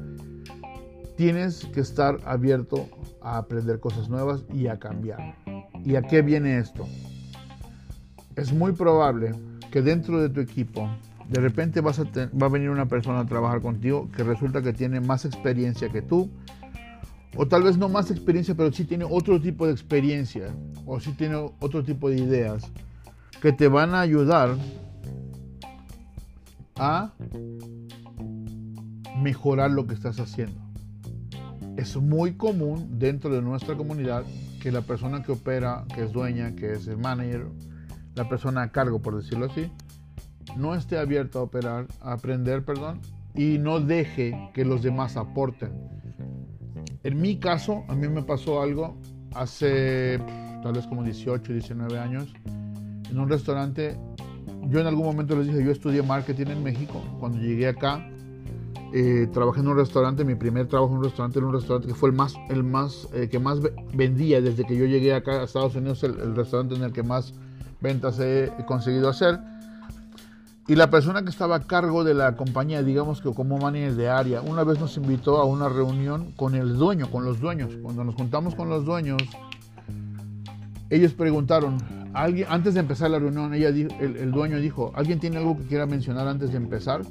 Tienes 1.18 1.66
que 1.74 1.82
estar 1.82 2.22
abierto 2.24 2.88
a 3.22 3.38
aprender 3.38 3.82
cosas 3.82 4.08
nuevas 4.08 4.46
y 4.54 4.68
a 4.68 4.80
cambiar. 4.80 5.36
¿Y 5.84 5.98
a 5.98 6.04
qué 6.04 6.22
viene 6.22 6.58
esto? 6.58 6.88
Es 8.38 8.54
muy 8.54 8.72
probable 8.72 9.34
que 9.72 9.82
dentro 9.82 10.22
de 10.22 10.30
tu 10.30 10.40
equipo 10.40 10.90
de 11.30 11.40
repente 11.40 11.82
vas 11.82 12.00
a 12.00 12.04
va 12.04 12.48
a 12.48 12.50
venir 12.50 12.70
una 12.72 12.88
persona 12.88 13.20
a 13.20 13.26
trabajar 13.26 13.62
contigo 13.62 14.10
que 14.16 14.24
resulta 14.24 14.64
que 14.64 14.74
tiene 14.74 15.00
más 15.00 15.26
experiencia 15.26 15.90
que 15.90 16.02
tú, 16.02 16.30
o 17.36 17.48
tal 17.48 17.64
vez 17.64 17.78
no 17.78 17.88
más 17.88 18.10
experiencia, 18.10 18.56
pero 18.56 18.72
sí 18.74 18.84
tiene 18.84 19.06
otro 19.08 19.40
tipo 19.40 19.68
de 19.68 19.72
experiencia, 19.72 20.48
o 20.88 21.00
sí 21.00 21.14
tiene 21.14 21.36
otro 21.60 21.84
tipo 21.84 22.10
de 22.10 22.18
ideas 22.18 22.64
que 23.42 23.54
te 23.54 23.68
van 23.68 23.94
a 23.94 24.02
ayudar 24.02 24.58
a 26.76 27.14
mejorar 29.22 29.70
lo 29.70 29.86
que 29.86 29.94
estás 29.94 30.20
haciendo. 30.20 30.60
Es 31.78 31.96
muy 31.96 32.34
común 32.34 32.98
dentro 33.00 33.30
de 33.30 33.42
nuestra 33.42 33.76
comunidad 33.76 34.24
que 34.62 34.72
la 34.72 34.82
persona 34.82 35.22
que 35.22 35.32
opera, 35.32 35.86
que 35.94 36.04
es 36.04 36.12
dueña, 36.12 36.56
que 36.56 36.74
es 36.74 36.88
el 36.88 36.98
manager, 36.98 37.46
la 38.20 38.28
persona 38.28 38.64
a 38.64 38.72
cargo, 38.74 39.02
por 39.02 39.16
decirlo 39.16 39.46
así, 39.46 39.72
no 40.58 40.76
esté 40.76 40.98
abierto 40.98 41.40
a 41.40 41.44
operar, 41.44 41.88
a 42.02 42.12
aprender, 42.12 42.66
perdón, 42.66 43.00
y 43.34 43.58
no 43.60 43.80
deje 43.80 44.52
que 44.54 44.66
los 44.66 44.84
demás 44.84 45.16
aporten. 45.16 45.72
En 47.04 47.22
mi 47.22 47.40
caso, 47.40 47.86
a 47.88 47.96
mí 47.96 48.10
me 48.10 48.22
pasó 48.22 48.62
algo 48.62 48.98
hace 49.34 50.20
tal 50.62 50.74
vez 50.74 50.86
como 50.88 51.02
18, 51.02 51.54
19 51.54 51.98
años, 51.98 52.34
en 53.10 53.18
un 53.18 53.30
restaurante. 53.30 53.98
Yo 54.68 54.82
en 54.82 54.88
algún 54.88 55.06
momento 55.06 55.38
les 55.38 55.48
dije, 55.48 55.64
yo 55.64 55.72
estudié 55.72 56.04
marketing 56.04 56.48
en 56.48 56.62
México. 56.62 57.02
Cuando 57.22 57.40
llegué 57.40 57.70
acá, 57.70 58.06
eh, 58.94 59.30
trabajé 59.32 59.62
en 59.62 59.70
un 59.70 59.78
restaurante, 59.78 60.26
mi 60.26 60.36
primer 60.36 60.68
trabajo 60.68 60.92
en 60.92 60.98
un 60.98 61.04
restaurante, 61.06 61.40
en 61.40 61.46
un 61.46 61.54
restaurante 61.54 61.88
que 61.88 61.96
fue 61.96 62.10
el 62.10 62.16
más, 62.18 62.34
el 62.50 62.66
más, 62.66 63.08
eh, 63.14 63.30
que 63.30 63.40
más 63.40 63.60
vendía 63.94 64.42
desde 64.42 64.66
que 64.66 64.76
yo 64.76 64.86
llegué 64.86 65.14
acá 65.14 65.40
a 65.40 65.44
Estados 65.46 65.74
Unidos, 65.76 66.04
el, 66.04 66.20
el 66.20 66.36
restaurante 66.36 66.76
en 66.76 66.84
el 66.84 66.92
que 66.92 67.04
más 67.04 67.34
ventas 67.82 68.20
he 68.20 68.52
conseguido 68.66 69.10
hacer. 69.10 69.40
Y 70.70 70.76
la 70.76 70.92
persona 70.92 71.24
que 71.24 71.30
estaba 71.30 71.56
a 71.56 71.60
cargo 71.62 72.04
de 72.04 72.14
la 72.14 72.36
compañía, 72.36 72.84
digamos 72.84 73.22
que 73.22 73.34
como 73.34 73.58
manager 73.58 73.96
de 73.96 74.08
área, 74.08 74.42
una 74.42 74.64
vez 74.64 74.80
nos 74.80 74.98
invitó 74.98 75.38
a 75.38 75.44
una 75.44 75.68
reunión 75.68 76.32
con 76.34 76.54
el 76.54 76.78
dueño, 76.78 77.10
con 77.10 77.26
los 77.26 77.40
dueños. 77.40 77.76
Cuando 77.82 78.04
nos 78.04 78.14
juntamos 78.14 78.54
con 78.54 78.70
los 78.70 78.86
dueños, 78.86 79.20
ellos 80.92 81.14
preguntaron, 81.14 81.78
¿alguien, 82.14 82.46
antes 82.52 82.76
de 82.76 82.82
empezar 82.82 83.10
la 83.10 83.18
reunión, 83.18 83.52
ella, 83.56 83.70
el, 83.70 84.16
el 84.16 84.32
dueño 84.32 84.60
dijo, 84.60 84.92
¿alguien 84.94 85.20
tiene 85.20 85.38
algo 85.38 85.58
que 85.58 85.64
quiera 85.64 85.88
mencionar 85.88 86.28
antes 86.28 86.52
de 86.52 86.58
empezar? 86.58 87.02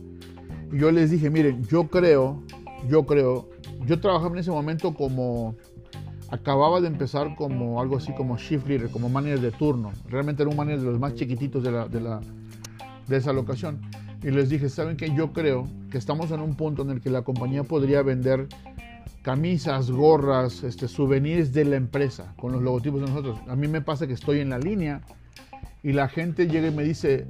Y 0.70 0.78
yo 0.78 0.92
les 0.92 1.10
dije, 1.10 1.28
miren, 1.28 1.64
yo 1.64 1.88
creo, 1.88 2.44
yo 2.88 3.06
creo, 3.06 3.48
yo 3.86 3.98
trabajaba 3.98 4.34
en 4.34 4.38
ese 4.38 4.52
momento 4.52 4.94
como, 4.94 5.56
acababa 6.30 6.80
de 6.80 6.88
empezar 6.88 7.34
como 7.34 7.80
algo 7.80 7.96
así 7.96 8.12
como 8.14 8.36
shift 8.36 8.66
leader, 8.66 8.90
como 8.90 9.08
manager 9.08 9.40
de 9.40 9.50
turno. 9.50 9.92
Realmente 10.08 10.42
era 10.42 10.50
un 10.50 10.56
manager 10.56 10.80
de 10.80 10.86
los 10.86 11.00
más 11.00 11.14
chiquititos 11.14 11.62
de 11.62 11.72
la, 11.72 11.88
de 11.88 12.00
la, 12.00 12.20
de 13.06 13.16
esa 13.16 13.32
locación. 13.32 13.80
Y 14.22 14.30
les 14.30 14.48
dije, 14.48 14.68
¿saben 14.68 14.96
que 14.96 15.14
Yo 15.14 15.32
creo 15.32 15.64
que 15.90 15.98
estamos 15.98 16.30
en 16.30 16.40
un 16.40 16.54
punto 16.54 16.82
en 16.82 16.90
el 16.90 17.00
que 17.00 17.10
la 17.10 17.22
compañía 17.22 17.64
podría 17.64 18.02
vender 18.02 18.48
camisas, 19.22 19.90
gorras, 19.90 20.62
este, 20.64 20.88
souvenirs 20.88 21.52
de 21.52 21.64
la 21.64 21.76
empresa 21.76 22.34
con 22.36 22.52
los 22.52 22.62
logotipos 22.62 23.00
de 23.00 23.08
nosotros. 23.08 23.38
A 23.48 23.56
mí 23.56 23.68
me 23.68 23.80
pasa 23.80 24.06
que 24.06 24.12
estoy 24.12 24.40
en 24.40 24.50
la 24.50 24.58
línea 24.58 25.02
y 25.82 25.92
la 25.92 26.08
gente 26.08 26.46
llega 26.46 26.68
y 26.68 26.74
me 26.74 26.82
dice, 26.82 27.26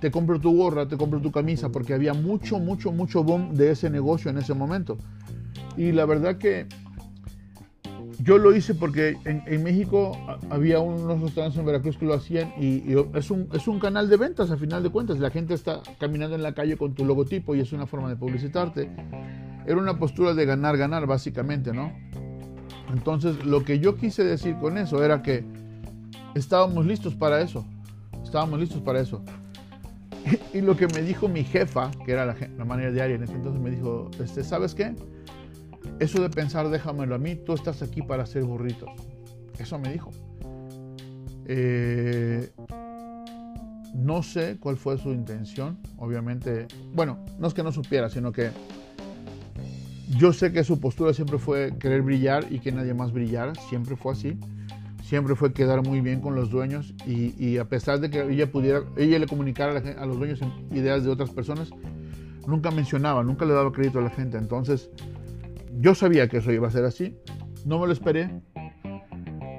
te 0.00 0.10
compro 0.10 0.40
tu 0.40 0.56
gorra, 0.56 0.86
te 0.86 0.96
compro 0.96 1.20
tu 1.20 1.32
camisa, 1.32 1.70
porque 1.70 1.94
había 1.94 2.14
mucho, 2.14 2.58
mucho, 2.58 2.92
mucho 2.92 3.24
boom 3.24 3.54
de 3.54 3.72
ese 3.72 3.90
negocio 3.90 4.30
en 4.30 4.38
ese 4.38 4.54
momento. 4.54 4.98
Y 5.76 5.92
la 5.92 6.06
verdad 6.06 6.38
que 6.38 6.66
yo 8.28 8.36
lo 8.36 8.54
hice 8.54 8.74
porque 8.74 9.16
en, 9.24 9.62
México 9.62 10.12
había 10.50 10.80
unos 10.80 11.18
restaurantes 11.18 11.58
en 11.58 11.64
Veracruz 11.64 11.96
que 11.96 12.04
lo 12.04 12.12
hacían 12.12 12.52
y, 12.60 12.82
es, 13.14 13.30
un, 13.30 13.48
es 13.54 13.66
un 13.66 13.80
canal 13.80 14.10
de 14.10 14.18
ventas 14.18 14.50
a 14.50 14.58
final 14.58 14.82
de 14.82 14.90
cuentas. 14.90 15.18
La 15.18 15.30
gente 15.30 15.54
está 15.54 15.80
caminando 15.98 16.36
en 16.36 16.42
la 16.42 16.52
calle 16.52 16.76
con 16.76 16.92
tu 16.94 17.06
logotipo 17.06 17.54
y 17.54 17.60
es 17.60 17.72
una 17.72 17.86
forma 17.86 18.10
de 18.10 18.16
publicitarte. 18.16 18.90
Era 19.66 19.78
una 19.78 19.98
postura 19.98 20.34
de 20.34 20.44
ganar, 20.44 20.76
ganar 20.76 21.06
básicamente, 21.06 21.72
¿no? 21.72 21.90
Entonces 22.92 23.46
lo 23.46 23.64
que 23.64 23.78
yo 23.78 23.96
quise 23.96 24.24
decir 24.24 24.56
con 24.58 24.76
eso 24.76 25.02
era 25.02 25.22
que 25.22 25.46
estábamos 26.34 26.84
listos 26.84 27.14
para 27.14 27.40
eso. 27.40 27.64
Estábamos 28.22 28.60
listos 28.60 28.82
para 28.82 29.00
eso. 29.00 29.24
Y, 30.52 30.60
lo 30.60 30.76
que 30.76 30.86
me 30.88 31.00
dijo 31.00 31.28
mi 31.28 31.44
jefa, 31.44 31.90
que 32.04 32.12
era 32.12 32.26
la, 32.26 32.36
la 32.58 32.64
manera 32.66 32.90
diaria 32.90 33.16
en 33.16 33.22
ese 33.22 33.32
entonces, 33.32 33.62
me 33.62 33.70
dijo, 33.70 34.10
este, 34.22 34.44
¿sabes 34.44 34.74
qué? 34.74 34.94
Eso 35.98 36.22
de 36.22 36.30
pensar, 36.30 36.68
déjamelo 36.68 37.14
a 37.14 37.18
mí, 37.18 37.34
tú 37.34 37.54
estás 37.54 37.82
aquí 37.82 38.02
para 38.02 38.22
hacer 38.22 38.44
burritos. 38.44 38.90
Eso 39.58 39.78
me 39.78 39.92
dijo. 39.92 40.10
Eh, 41.46 42.50
no 43.94 44.22
sé 44.22 44.58
cuál 44.60 44.76
fue 44.76 44.98
su 44.98 45.10
intención, 45.10 45.78
obviamente. 45.96 46.66
Bueno, 46.92 47.18
no 47.38 47.48
es 47.48 47.54
que 47.54 47.62
no 47.62 47.72
supiera, 47.72 48.08
sino 48.08 48.32
que 48.32 48.50
yo 50.16 50.32
sé 50.32 50.52
que 50.52 50.64
su 50.64 50.80
postura 50.80 51.12
siempre 51.12 51.38
fue 51.38 51.76
querer 51.78 52.02
brillar 52.02 52.46
y 52.50 52.60
que 52.60 52.72
nadie 52.72 52.94
más 52.94 53.12
brillara, 53.12 53.54
siempre 53.68 53.96
fue 53.96 54.12
así. 54.12 54.38
Siempre 55.02 55.34
fue 55.34 55.54
quedar 55.54 55.86
muy 55.86 56.02
bien 56.02 56.20
con 56.20 56.34
los 56.34 56.50
dueños 56.50 56.94
y, 57.06 57.56
a 57.56 57.64
pesar 57.66 57.98
de 57.98 58.10
que 58.10 58.30
ella 58.30 58.52
pudiera, 58.52 58.82
ella 58.96 59.18
le 59.18 59.26
comunicara 59.26 59.78
a, 59.98 60.06
los 60.06 60.18
dueños 60.18 60.40
ideas 60.70 61.02
de 61.02 61.10
otras 61.10 61.30
personas, 61.30 61.70
nunca 62.46 62.70
mencionaba, 62.70 63.24
nunca 63.24 63.46
le 63.46 63.54
daba 63.54 63.72
crédito 63.72 64.00
a 64.00 64.02
la 64.02 64.10
gente. 64.10 64.36
Entonces, 64.36 64.90
yo 65.80 65.94
sabía 65.94 66.28
que 66.28 66.38
eso 66.38 66.52
iba 66.52 66.68
a 66.68 66.70
ser 66.70 66.84
así, 66.84 67.16
no 67.64 67.78
me 67.78 67.86
lo 67.86 67.92
esperé. 67.92 68.30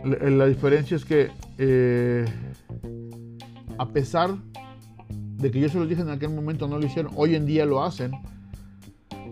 La, 0.04 0.46
diferencia 0.46 0.96
es 0.96 1.04
que 1.04 1.30
eh, 1.58 2.26
a 3.78 3.88
pesar 3.90 4.36
de 5.10 5.52
que 5.52 5.60
yo 5.60 5.70
se 5.70 5.78
lo 5.78 5.86
dije 5.86 6.02
en 6.02 6.10
aquel 6.10 6.30
momento, 6.30 6.68
no 6.68 6.78
lo 6.78 6.86
hicieron, 6.86 7.12
hoy 7.16 7.36
en 7.36 7.46
día 7.46 7.66
lo 7.66 7.84
hacen 7.84 8.12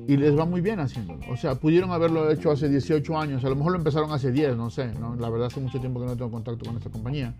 y 0.07 0.15
les 0.15 0.37
va 0.37 0.45
muy 0.45 0.61
bien 0.61 0.79
haciéndolo. 0.79 1.19
O 1.29 1.35
sea, 1.35 1.55
pudieron 1.55 1.91
haberlo 1.91 2.29
hecho 2.31 2.51
hace 2.51 2.69
18 2.69 3.17
años, 3.17 3.43
a 3.43 3.49
lo 3.49 3.55
mejor 3.55 3.73
lo 3.73 3.77
empezaron 3.77 4.11
hace 4.11 4.31
10, 4.31 4.55
no 4.55 4.69
sé, 4.69 4.91
la 5.19 5.29
verdad 5.29 5.47
hace 5.47 5.59
mucho 5.59 5.79
tiempo 5.79 5.99
que 5.99 6.05
no 6.05 6.15
tengo 6.15 6.31
contacto 6.31 6.65
con 6.65 6.77
esta 6.77 6.89
compañía. 6.89 7.35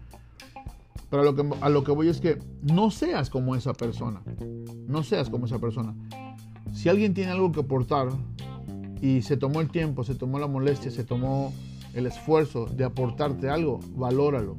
Pero 1.10 1.22
a 1.22 1.26
lo, 1.26 1.36
que, 1.36 1.50
a 1.62 1.70
lo 1.70 1.84
que 1.86 1.92
voy 1.92 2.10
es 2.10 2.20
que 2.20 2.38
no 2.62 2.92
seas 2.92 3.30
como 3.30 3.56
esa 3.56 3.74
persona, 3.74 4.22
no 4.88 5.04
seas 5.04 5.30
como 5.30 5.46
esa 5.46 5.60
persona. 5.60 5.94
Si 6.74 6.90
alguien 6.90 7.14
tiene 7.14 7.32
algo 7.32 7.52
que 7.54 7.62
aportar 7.62 8.10
y 9.02 9.22
se 9.22 9.38
tomó 9.38 9.62
el 9.62 9.70
tiempo, 9.70 10.04
se 10.04 10.16
tomó 10.16 10.40
la 10.40 10.48
molestia, 10.48 10.92
se 10.92 11.04
tomó 11.04 11.54
el 11.94 12.06
esfuerzo 12.06 12.66
de 12.66 12.84
aportarte 12.84 13.50
algo, 13.50 13.80
valóralo. 13.96 14.58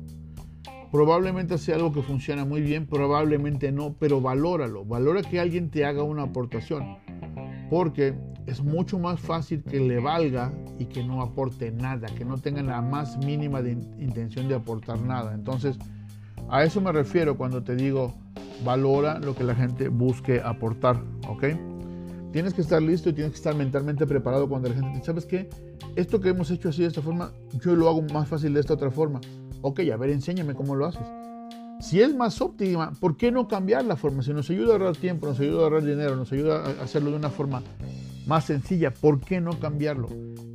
Probablemente 0.90 1.58
sea 1.58 1.76
algo 1.76 1.92
que 1.92 2.02
funciona 2.02 2.44
muy 2.44 2.62
bien, 2.62 2.86
probablemente 2.86 3.72
no, 3.72 3.94
pero 3.98 4.20
valóralo. 4.20 4.84
Valora 4.84 5.22
que 5.22 5.38
alguien 5.38 5.70
te 5.70 5.84
haga 5.84 6.02
una 6.02 6.22
aportación 6.22 6.96
porque 7.70 8.14
es 8.46 8.62
mucho 8.62 8.98
más 8.98 9.20
fácil 9.20 9.62
que 9.62 9.78
le 9.78 10.00
valga 10.00 10.52
y 10.78 10.86
que 10.86 11.04
no 11.04 11.20
aporte 11.20 11.70
nada, 11.70 12.08
que 12.16 12.24
no 12.24 12.38
tenga 12.38 12.62
la 12.62 12.80
más 12.80 13.18
mínima 13.18 13.60
intención 13.60 14.48
de 14.48 14.54
aportar 14.54 15.00
nada. 15.00 15.34
Entonces, 15.34 15.78
a 16.48 16.64
eso 16.64 16.80
me 16.80 16.92
refiero 16.92 17.36
cuando 17.36 17.62
te 17.62 17.76
digo, 17.76 18.14
valora 18.64 19.18
lo 19.18 19.34
que 19.34 19.44
la 19.44 19.54
gente 19.54 19.88
busque 19.88 20.40
aportar, 20.40 21.02
¿ok? 21.28 21.44
Tienes 22.32 22.52
que 22.52 22.60
estar 22.60 22.82
listo 22.82 23.08
y 23.08 23.14
tienes 23.14 23.32
que 23.32 23.38
estar 23.38 23.54
mentalmente 23.54 24.06
preparado 24.06 24.48
cuando 24.48 24.68
la 24.68 24.74
gente 24.74 24.98
te 24.98 25.04
¿sabes 25.04 25.24
qué? 25.24 25.48
Esto 25.96 26.20
que 26.20 26.28
hemos 26.28 26.50
hecho 26.50 26.68
así 26.68 26.82
de 26.82 26.88
esta 26.88 27.00
forma, 27.00 27.32
yo 27.64 27.74
lo 27.74 27.88
hago 27.88 28.02
más 28.02 28.28
fácil 28.28 28.52
de 28.52 28.60
esta 28.60 28.74
otra 28.74 28.90
forma. 28.90 29.20
Ok, 29.62 29.80
a 29.92 29.96
ver, 29.96 30.10
enséñame 30.10 30.54
cómo 30.54 30.74
lo 30.74 30.86
haces. 30.86 31.06
Si 31.80 32.00
es 32.00 32.14
más 32.14 32.40
óptima, 32.40 32.92
¿por 33.00 33.16
qué 33.16 33.32
no 33.32 33.48
cambiar 33.48 33.84
la 33.84 33.96
forma? 33.96 34.22
Si 34.22 34.32
nos 34.32 34.50
ayuda 34.50 34.70
a 34.70 34.72
ahorrar 34.72 34.96
tiempo, 34.96 35.26
nos 35.26 35.40
ayuda 35.40 35.60
a 35.60 35.62
ahorrar 35.64 35.84
dinero, 35.84 36.16
nos 36.16 36.30
ayuda 36.32 36.64
a 36.64 36.82
hacerlo 36.82 37.10
de 37.10 37.16
una 37.16 37.30
forma 37.30 37.62
más 38.26 38.44
sencilla, 38.44 38.92
¿por 38.92 39.20
qué 39.20 39.40
no 39.40 39.58
cambiarlo? 39.58 40.08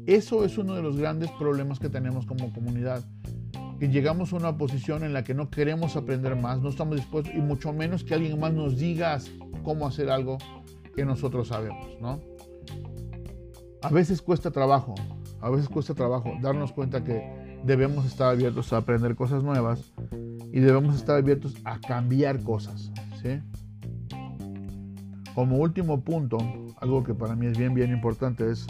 Eso 0.05 0.45
es 0.45 0.57
uno 0.59 0.75
de 0.75 0.83
los 0.83 0.97
grandes 0.97 1.31
problemas 1.31 1.79
que 1.79 1.89
tenemos 1.89 2.25
como 2.25 2.53
comunidad. 2.53 3.03
Que 3.79 3.87
llegamos 3.87 4.31
a 4.31 4.35
una 4.35 4.57
posición 4.57 5.03
en 5.03 5.11
la 5.11 5.23
que 5.23 5.33
no 5.33 5.49
queremos 5.49 5.95
aprender 5.95 6.35
más, 6.35 6.61
no 6.61 6.69
estamos 6.69 6.97
dispuestos 6.97 7.33
y 7.33 7.39
mucho 7.39 7.73
menos 7.73 8.03
que 8.03 8.13
alguien 8.13 8.39
más 8.39 8.53
nos 8.53 8.77
diga 8.77 9.17
cómo 9.63 9.87
hacer 9.87 10.11
algo 10.11 10.37
que 10.95 11.05
nosotros 11.05 11.47
sabemos, 11.47 11.99
¿no? 12.01 12.19
A 13.81 13.89
veces 13.89 14.21
cuesta 14.21 14.51
trabajo, 14.51 14.95
a 15.41 15.49
veces 15.49 15.67
cuesta 15.67 15.93
trabajo 15.93 16.33
darnos 16.41 16.71
cuenta 16.71 17.03
que 17.03 17.59
debemos 17.65 18.05
estar 18.05 18.29
abiertos 18.29 18.71
a 18.73 18.77
aprender 18.77 19.15
cosas 19.15 19.43
nuevas 19.43 19.93
y 20.51 20.59
debemos 20.59 20.95
estar 20.95 21.17
abiertos 21.17 21.55
a 21.65 21.79
cambiar 21.79 22.41
cosas. 22.43 22.91
¿sí? 23.21 23.39
Como 25.35 25.57
último 25.57 26.01
punto, 26.01 26.37
algo 26.79 27.03
que 27.03 27.13
para 27.13 27.35
mí 27.35 27.47
es 27.47 27.57
bien, 27.57 27.73
bien 27.73 27.91
importante 27.91 28.49
es 28.49 28.67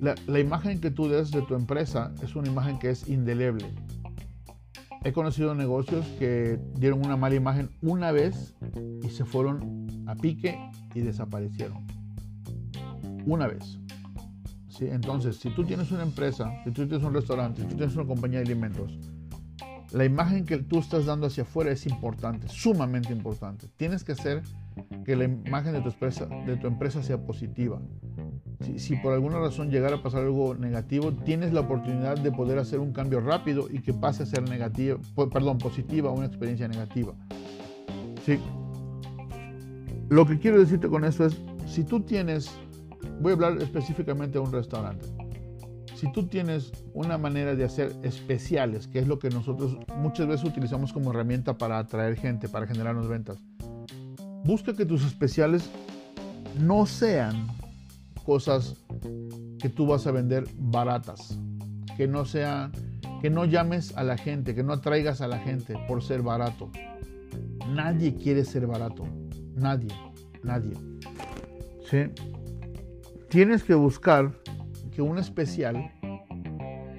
la, 0.00 0.14
la 0.26 0.40
imagen 0.40 0.80
que 0.80 0.90
tú 0.90 1.08
des 1.08 1.30
de 1.30 1.42
tu 1.42 1.54
empresa 1.54 2.12
es 2.22 2.34
una 2.34 2.48
imagen 2.48 2.78
que 2.78 2.90
es 2.90 3.08
indeleble. 3.08 3.66
He 5.04 5.12
conocido 5.12 5.54
negocios 5.54 6.06
que 6.18 6.58
dieron 6.74 7.04
una 7.04 7.16
mala 7.16 7.36
imagen 7.36 7.70
una 7.82 8.10
vez 8.10 8.54
y 9.02 9.08
se 9.10 9.24
fueron 9.24 9.86
a 10.06 10.16
pique 10.16 10.58
y 10.94 11.00
desaparecieron. 11.00 11.86
Una 13.26 13.46
vez. 13.46 13.78
¿Sí? 14.68 14.86
Entonces, 14.86 15.36
si 15.36 15.50
tú 15.50 15.64
tienes 15.64 15.90
una 15.92 16.02
empresa, 16.02 16.52
si 16.64 16.70
tú 16.70 16.86
tienes 16.86 17.04
un 17.06 17.14
restaurante, 17.14 17.62
si 17.62 17.68
tú 17.68 17.76
tienes 17.76 17.94
una 17.94 18.06
compañía 18.06 18.38
de 18.40 18.46
alimentos, 18.46 18.98
la 19.92 20.04
imagen 20.04 20.44
que 20.44 20.58
tú 20.58 20.80
estás 20.80 21.06
dando 21.06 21.26
hacia 21.26 21.44
afuera 21.44 21.70
es 21.70 21.86
importante, 21.86 22.48
sumamente 22.48 23.12
importante. 23.12 23.68
Tienes 23.76 24.04
que 24.04 24.12
hacer 24.12 24.42
que 25.04 25.16
la 25.16 25.24
imagen 25.24 25.72
de 25.72 25.80
tu 25.80 25.88
empresa, 25.88 26.26
de 26.26 26.56
tu 26.56 26.66
empresa 26.66 27.02
sea 27.02 27.18
positiva. 27.24 27.80
Si, 28.76 28.96
por 28.96 29.12
alguna 29.12 29.38
razón 29.38 29.70
llegara 29.70 29.96
a 29.96 30.02
pasar 30.02 30.22
algo 30.22 30.54
negativo, 30.54 31.12
tienes 31.12 31.52
la 31.52 31.60
oportunidad 31.60 32.18
de 32.18 32.32
poder 32.32 32.58
hacer 32.58 32.80
un 32.80 32.92
cambio 32.92 33.20
rápido 33.20 33.68
y 33.70 33.80
que 33.80 33.92
pase 33.92 34.24
a 34.24 34.26
ser 34.26 34.48
negativa, 34.48 34.98
perdón, 35.32 35.58
positiva 35.58 36.10
una 36.10 36.26
experiencia 36.26 36.66
negativa. 36.66 37.14
Sí. 38.26 38.38
Lo 40.08 40.26
que 40.26 40.38
quiero 40.38 40.58
decirte 40.58 40.88
con 40.88 41.04
eso 41.04 41.24
es, 41.26 41.40
si 41.66 41.84
tú 41.84 42.00
tienes, 42.00 42.50
voy 43.20 43.30
a 43.30 43.34
hablar 43.34 43.62
específicamente 43.62 44.34
de 44.34 44.44
un 44.44 44.52
restaurante 44.52 45.06
si 45.98 46.10
tú 46.12 46.28
tienes 46.28 46.70
una 46.94 47.18
manera 47.18 47.56
de 47.56 47.64
hacer 47.64 47.92
especiales, 48.04 48.86
que 48.86 49.00
es 49.00 49.08
lo 49.08 49.18
que 49.18 49.30
nosotros 49.30 49.76
muchas 49.96 50.28
veces 50.28 50.48
utilizamos 50.48 50.92
como 50.92 51.10
herramienta 51.10 51.58
para 51.58 51.80
atraer 51.80 52.16
gente, 52.16 52.48
para 52.48 52.68
generarnos 52.68 53.08
ventas, 53.08 53.42
busca 54.44 54.74
que 54.74 54.84
tus 54.84 55.04
especiales 55.04 55.68
no 56.58 56.86
sean 56.86 57.48
cosas 58.24 58.76
que 59.58 59.68
tú 59.68 59.86
vas 59.86 60.06
a 60.06 60.12
vender 60.12 60.44
baratas, 60.56 61.38
que 61.96 62.06
no 62.06 62.24
sean, 62.24 62.72
que 63.20 63.30
no 63.30 63.44
llames 63.44 63.96
a 63.96 64.04
la 64.04 64.16
gente, 64.16 64.54
que 64.54 64.62
no 64.62 64.74
atraigas 64.74 65.20
a 65.20 65.28
la 65.28 65.38
gente 65.38 65.74
por 65.88 66.02
ser 66.02 66.22
barato. 66.22 66.70
Nadie 67.68 68.14
quiere 68.14 68.44
ser 68.44 68.66
barato, 68.66 69.04
nadie, 69.54 69.88
nadie. 70.42 70.74
¿Sí? 71.88 72.04
Tienes 73.28 73.62
que 73.62 73.74
buscar 73.74 74.32
que 74.94 75.02
un 75.02 75.18
especial 75.18 75.90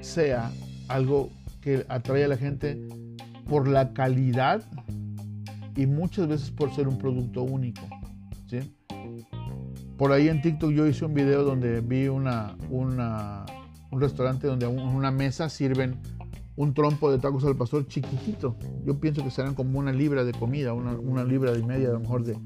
sea 0.02 0.52
algo 0.88 1.30
que 1.62 1.86
atrae 1.90 2.26
a 2.26 2.28
la 2.28 2.38
gente 2.38 2.88
por 3.48 3.68
la 3.68 3.94
calidad 3.94 4.64
y 5.80 5.88
muchas 5.88 6.28
veces 6.28 6.52
por 6.52 6.76
ser 6.76 6.90
un 6.90 6.98
producto 6.98 7.42
único. 7.44 7.82
¿sí? 8.48 8.60
Por 9.98 10.12
ahí 10.12 10.28
en 10.28 10.42
TikTok 10.42 10.72
yo 10.72 10.86
hice 10.86 11.06
un 11.06 11.14
video 11.14 11.44
donde 11.44 11.80
vi 11.80 12.10
una, 12.10 12.58
una 12.70 13.46
un 13.90 14.02
restaurante 14.02 14.46
donde 14.48 14.66
en 14.66 14.78
una 14.78 15.10
mesa 15.10 15.48
sirven 15.48 15.98
un 16.58 16.74
trompo 16.74 17.10
de 17.10 17.18
tacos 17.18 17.46
al 17.46 17.56
pastor 17.56 17.88
chiquitito. 17.88 18.58
Yo 18.86 19.00
pienso 19.00 19.24
que 19.24 19.32
serán 19.32 19.56
como 19.56 19.80
una 19.80 19.94
libra 19.94 20.26
de 20.26 20.34
comida, 20.34 20.74
una, 20.74 20.92
una 20.92 21.24
libra 21.24 21.58
y 21.58 21.64
media 21.64 21.88
a 21.88 21.94
lo 21.94 22.02
mejor 22.02 22.26
de, 22.26 22.38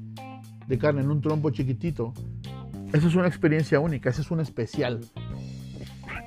de 0.68 0.78
carne 0.78 1.00
en 1.00 1.10
un 1.10 1.20
trompo 1.20 1.50
chiquitito. 1.50 2.14
Esa 2.92 3.08
es 3.08 3.16
una 3.16 3.26
experiencia 3.26 3.80
única, 3.80 4.10
ese 4.10 4.20
es 4.22 4.30
un 4.30 4.38
especial. 4.38 5.00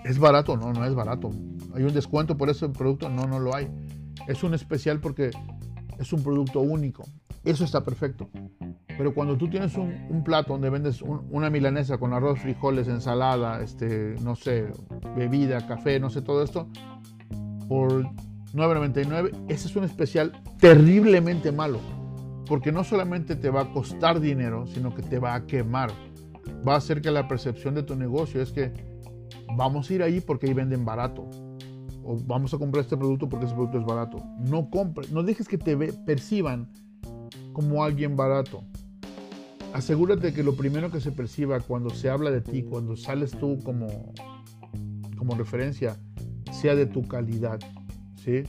¿Es 0.04 0.20
barato? 0.20 0.58
No, 0.58 0.74
no 0.74 0.84
es 0.84 0.94
barato. 0.94 1.32
¿Hay 1.74 1.84
un 1.84 1.94
descuento 1.94 2.36
por 2.36 2.50
ese 2.50 2.68
producto? 2.68 3.08
No, 3.08 3.28
no 3.28 3.40
lo 3.40 3.56
hay. 3.56 3.70
Es 4.28 4.44
un 4.44 4.54
especial 4.54 5.00
porque 5.00 5.32
es 6.00 6.14
un 6.14 6.24
producto 6.24 6.60
único. 6.62 7.04
Eso 7.44 7.64
está 7.64 7.84
perfecto. 7.84 8.30
Pero 8.98 9.14
cuando 9.14 9.38
tú 9.38 9.48
tienes 9.48 9.76
un, 9.76 10.24
plato 10.24 10.54
donde 10.54 10.70
vendes 10.70 11.02
una 11.02 11.50
milanesa 11.50 11.98
con 11.98 12.14
arroz, 12.14 12.40
frijoles, 12.40 12.88
ensalada, 12.88 13.62
este, 13.62 14.16
no 14.22 14.36
sé, 14.36 14.68
bebida, 15.16 15.66
café, 15.68 16.00
no 16.00 16.10
sé, 16.10 16.22
todo 16.22 16.44
esto, 16.44 16.68
por 17.70 18.04
9.99, 18.54 19.46
ese 19.48 19.68
es 19.68 19.76
un 19.76 19.84
especial 19.84 20.42
terriblemente 20.60 21.52
malo. 21.52 21.80
Porque 22.48 22.72
no 22.72 22.84
solamente 22.84 23.36
te 23.36 23.50
va 23.50 23.62
a 23.62 23.72
costar 23.72 24.20
dinero, 24.20 24.66
sino 24.68 24.96
que 24.96 25.04
te 25.04 25.20
va 25.20 25.36
a 25.36 25.46
quemar. 25.46 25.92
Va 26.68 26.74
a 26.74 26.78
hacer 26.78 27.02
que 27.02 27.12
la 27.12 27.28
percepción 27.28 27.76
de 27.76 27.84
tu 27.84 27.96
negocio 27.96 28.42
es 28.42 28.52
que 28.52 28.74
vamos 29.56 29.90
a 29.90 29.94
ir 29.94 30.04
ahí 30.04 30.22
porque 30.22 30.48
ahí 30.48 30.54
venden 30.54 30.86
barato. 30.86 31.30
Vamos 32.26 32.54
a 32.54 32.58
comprar 32.58 32.84
este 32.84 32.98
producto 32.98 33.28
porque 33.28 33.46
ese 33.46 33.56
producto 33.56 33.80
es 33.80 33.86
barato. 33.86 34.24
No 34.40 34.70
compres, 34.70 35.12
no 35.12 35.24
dejes 35.24 35.48
que 35.48 35.58
te 35.58 35.76
perciban 35.76 36.70
como 37.54 37.84
alguien 37.84 38.16
barato. 38.16 38.64
Asegúrate 39.74 40.34
que 40.34 40.44
lo 40.44 40.56
primero 40.56 40.90
que 40.90 41.02
se 41.02 41.12
perciba 41.12 41.60
cuando 41.60 41.90
se 41.90 42.10
habla 42.10 42.32
de 42.32 42.42
ti, 42.42 42.64
cuando 42.64 42.96
sales 42.96 43.32
tú 43.32 43.60
como, 43.64 43.88
como 45.18 45.36
referencia, 45.36 45.98
sea 46.52 46.76
de 46.76 46.86
tu 46.86 47.08
calidad. 47.08 47.60
¿Sí? 48.16 48.44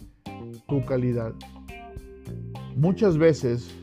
Tu 0.69 0.85
calidad. 0.85 1.33
Muchas 2.77 3.19
veces 3.19 3.75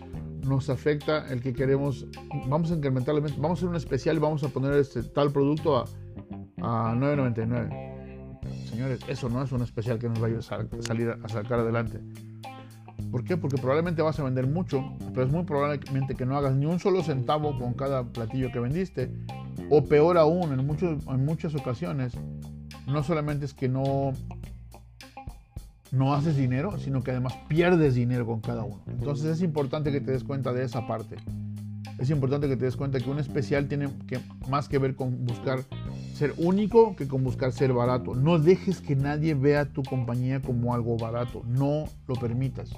nos 0.47 0.69
afecta 0.69 1.28
el 1.32 1.41
que 1.41 1.53
queremos, 1.53 2.07
vamos 2.47 2.71
a 2.71 2.76
incrementar, 2.76 3.15
vamos 3.15 3.49
a 3.49 3.53
hacer 3.53 3.67
un 3.67 3.76
especial, 3.76 4.19
vamos 4.19 4.43
a 4.43 4.49
poner 4.49 4.73
este 4.73 5.03
tal 5.03 5.32
producto 5.32 5.78
a 5.78 5.86
a 6.65 6.95
9.99. 6.95 7.84
Señores, 8.76 8.99
eso 9.07 9.30
no 9.30 9.41
es 9.41 9.53
un 9.53 9.61
especial 9.61 9.99
que 9.99 10.09
nos 10.09 10.19
vaya 10.19 10.38
a 10.38 10.41
salir 10.41 11.15
a 11.23 11.30
sacar 11.30 11.59
adelante. 11.59 12.01
¿Por 13.09 13.23
qué? 13.23 13.38
Porque 13.38 13.55
probablemente 13.55 14.01
vas 14.01 14.19
a 14.19 14.23
vender 14.23 14.47
mucho, 14.47 14.84
pero 15.13 15.26
es 15.26 15.32
muy 15.32 15.45
probablemente 15.45 16.13
que 16.13 16.26
no 16.26 16.36
hagas 16.36 16.57
ni 16.57 16.65
un 16.65 16.78
solo 16.78 17.01
centavo 17.01 17.57
con 17.57 17.73
cada 17.73 18.03
platillo 18.03 18.51
que 18.51 18.59
vendiste, 18.59 19.09
O 19.69 19.86
peor 19.86 20.17
aún, 20.17 20.51
en, 20.51 20.67
muchos, 20.67 21.07
en 21.07 21.23
muchas 21.23 21.55
ocasiones, 21.55 22.15
no 22.86 23.01
solamente 23.01 23.45
es 23.45 23.53
que 23.53 23.69
no, 23.69 24.11
no 25.93 26.13
haces 26.13 26.36
dinero, 26.36 26.78
sino 26.78 27.01
que 27.01 27.11
además 27.11 27.34
pierdes 27.47 27.95
dinero 27.95 28.26
con 28.26 28.41
cada 28.41 28.65
uno. 28.65 28.82
Entonces 28.88 29.38
es 29.38 29.41
importante 29.41 29.89
que 29.93 30.01
te 30.01 30.11
des 30.11 30.26
cuenta 30.26 30.51
de 30.51 30.65
esa 30.65 30.86
parte. 30.86 31.15
Es 31.97 32.09
importante 32.09 32.49
que 32.49 32.57
te 32.57 32.65
des 32.65 32.76
cuenta 32.76 32.99
que 32.99 33.09
un 33.09 33.19
especial 33.19 33.69
tiene 33.69 33.88
más 34.49 34.67
que 34.67 34.80
ver 34.80 34.97
con 34.97 35.26
buscar 35.26 35.59
ser 36.16 36.34
único 36.38 36.95
que 36.95 37.07
con 37.07 37.24
buscar 37.24 37.51
ser 37.51 37.74
barato. 37.74 38.16
No 38.16 38.39
dejes 38.39 38.80
que 38.80 38.95
nadie 38.95 39.34
vea 39.34 39.66
tu 39.66 39.84
compañía 39.84 40.41
como 40.41 40.74
algo 40.74 40.97
barato. 40.97 41.43
No 41.45 41.86
lo 42.07 42.16
permitas. 42.16 42.72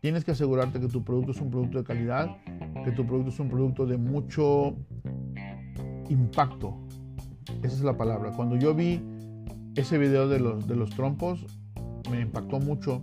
Tienes 0.00 0.24
que 0.24 0.32
asegurarte 0.32 0.80
que 0.80 0.88
tu 0.88 1.04
producto 1.04 1.30
es 1.30 1.40
un 1.40 1.50
producto 1.50 1.78
de 1.78 1.84
calidad, 1.84 2.36
que 2.84 2.90
tu 2.90 3.06
producto 3.06 3.30
es 3.30 3.38
un 3.38 3.48
producto 3.48 3.86
de 3.86 3.96
mucho 3.96 4.74
impacto. 6.08 6.76
Esa 7.62 7.76
es 7.76 7.82
la 7.82 7.96
palabra. 7.96 8.32
Cuando 8.32 8.56
yo 8.56 8.74
vi 8.74 9.00
ese 9.76 9.96
video 9.96 10.28
de 10.28 10.40
los, 10.40 10.66
de 10.66 10.74
los 10.74 10.90
trompos, 10.90 11.46
me 12.10 12.20
impactó 12.20 12.58
mucho. 12.58 13.02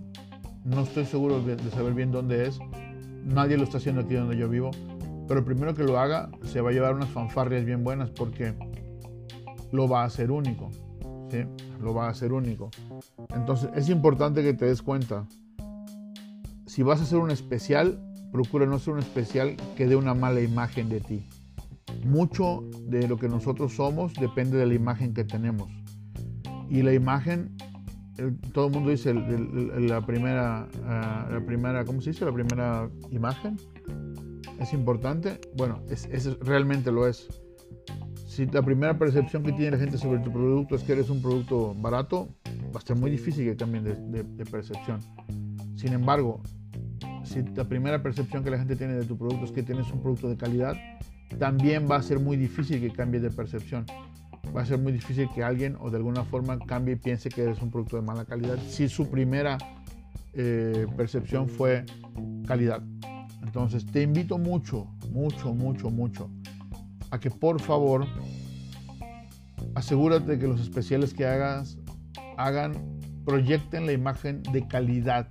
No 0.66 0.82
estoy 0.82 1.06
seguro 1.06 1.42
de, 1.42 1.58
saber 1.72 1.94
bien 1.94 2.12
dónde 2.12 2.48
es. 2.48 2.60
Nadie 3.24 3.58
lo 3.58 3.64
está 3.64 3.78
haciendo 3.78 4.02
aquí 4.02 4.14
donde 4.14 4.36
yo 4.36 4.50
vivo. 4.50 4.72
Pero 5.28 5.46
primero 5.46 5.74
que 5.74 5.84
lo 5.84 5.98
haga, 5.98 6.30
se 6.44 6.60
va 6.60 6.72
a 6.72 6.74
llevar 6.74 6.96
unas 6.96 7.10
fanfarrias 7.10 7.64
bien 7.64 7.86
buenas 7.86 8.10
porque 8.10 8.54
lo 9.72 9.88
va 9.88 10.04
a 10.04 10.06
hacer 10.06 10.32
único. 10.32 10.70
¿sí? 11.30 11.44
Lo 11.80 11.94
va 11.94 12.08
a 12.08 12.10
hacer 12.10 12.34
único. 12.34 12.70
Entonces 13.36 13.70
es 13.76 13.90
importante 13.90 14.44
que 14.44 14.54
te 14.54 14.66
des 14.66 14.82
cuenta. 14.82 15.28
Si 16.66 16.84
vas 16.84 17.00
a 17.00 17.04
hacer 17.04 17.20
un 17.20 17.32
especial, 17.32 18.00
procura 18.32 18.66
no 18.66 18.80
ser 18.80 18.94
un 18.94 19.00
especial 19.00 19.56
que 19.76 19.88
dé 19.88 19.96
una 19.96 20.14
mala 20.14 20.42
imagen 20.42 20.90
de 20.90 21.02
ti. 21.02 21.28
Mucho 22.06 22.64
de 22.88 23.08
lo 23.08 23.18
que 23.18 23.28
nosotros 23.28 23.74
somos 23.76 24.14
depende 24.14 24.58
de 24.58 24.66
la 24.66 24.74
imagen 24.74 25.14
que 25.14 25.24
tenemos. 25.24 25.70
Y 26.70 26.84
la 26.84 26.94
imagen 26.94 27.58
todo 28.54 28.68
el 28.68 28.74
mundo 28.74 28.90
dice 28.90 29.14
la 29.14 30.06
primera, 30.06 30.68
ah, 30.86 31.28
la 31.32 31.46
primera, 31.46 31.86
¿cómo 31.86 32.02
se 32.02 32.12
dice? 32.12 32.26
La 32.26 32.34
primera 32.34 32.90
imagen 33.10 33.58
es 34.60 34.74
importante. 34.74 35.40
Bueno, 35.56 35.82
es, 35.90 36.40
realmente 36.40 36.92
lo 36.92 37.08
es. 37.08 37.28
Si 38.32 38.46
la 38.46 38.62
primera 38.62 38.98
percepción 38.98 39.44
que 39.44 39.52
tiene 39.52 39.72
la 39.72 39.78
gente 39.78 39.98
sobre 39.98 40.20
tu 40.20 40.32
producto 40.32 40.76
es 40.78 40.84
que 40.84 40.94
eres 40.94 41.10
un 41.10 41.22
producto 41.22 41.76
barato, 41.76 42.30
va 42.74 42.80
a 42.80 42.82
ser 42.82 42.96
muy 42.96 43.12
difícil 43.12 43.44
que 43.44 43.58
cambien 43.58 43.84
de, 43.84 44.46
percepción. 44.46 45.02
Sin 45.76 45.92
embargo, 45.92 46.42
si 47.26 47.44
la 47.44 47.66
primera 47.66 48.02
percepción 48.02 48.42
que 48.42 48.50
la 48.50 48.58
gente 48.58 48.78
tiene 48.78 48.94
de 48.94 49.04
tu 49.04 49.18
producto 49.18 49.44
es 49.44 49.52
que 49.52 49.64
tienes 49.64 49.92
un 49.92 50.02
producto 50.02 50.30
de 50.30 50.38
calidad, 50.38 50.78
también 51.40 51.92
va 51.92 51.98
a 51.98 52.02
ser 52.02 52.22
muy 52.22 52.38
difícil 52.38 52.80
que 52.80 52.94
cambie 52.94 53.20
de 53.20 53.32
percepción 53.32 53.86
va 54.56 54.62
a 54.62 54.66
ser 54.66 54.80
muy 54.80 54.94
difícil 54.94 55.30
que 55.36 55.44
alguien 55.44 55.78
o 55.80 55.90
de 55.90 55.98
alguna 55.98 56.24
forma 56.24 56.58
cambie 56.60 56.96
y 56.96 56.98
piense 56.98 57.30
que 57.30 57.44
eres 57.44 57.62
un 57.62 57.70
producto 57.70 57.98
de 57.98 58.02
mala 58.02 58.26
calidad 58.26 58.58
si 58.68 58.90
su 58.90 59.10
primera 59.10 59.58
eh, 60.34 60.88
percepción 60.96 61.50
fue 61.50 61.86
calidad. 62.48 62.82
Entonces 63.44 63.86
te 63.86 64.02
invito 64.02 64.38
mucho, 64.38 64.88
mucho, 65.10 65.54
mucho, 65.54 65.90
mucho 65.90 66.30
a 67.12 67.20
que 67.20 67.30
por 67.30 67.62
favor 67.62 68.08
asegúrate 69.76 70.40
que 70.40 70.48
los 70.48 70.60
especiales 70.62 71.14
que 71.14 71.26
hagas 71.26 71.78
hagan, 72.38 72.74
proyecten 73.26 73.86
la 73.86 73.92
imagen 73.92 74.42
de 74.52 74.68
calidad, 74.68 75.28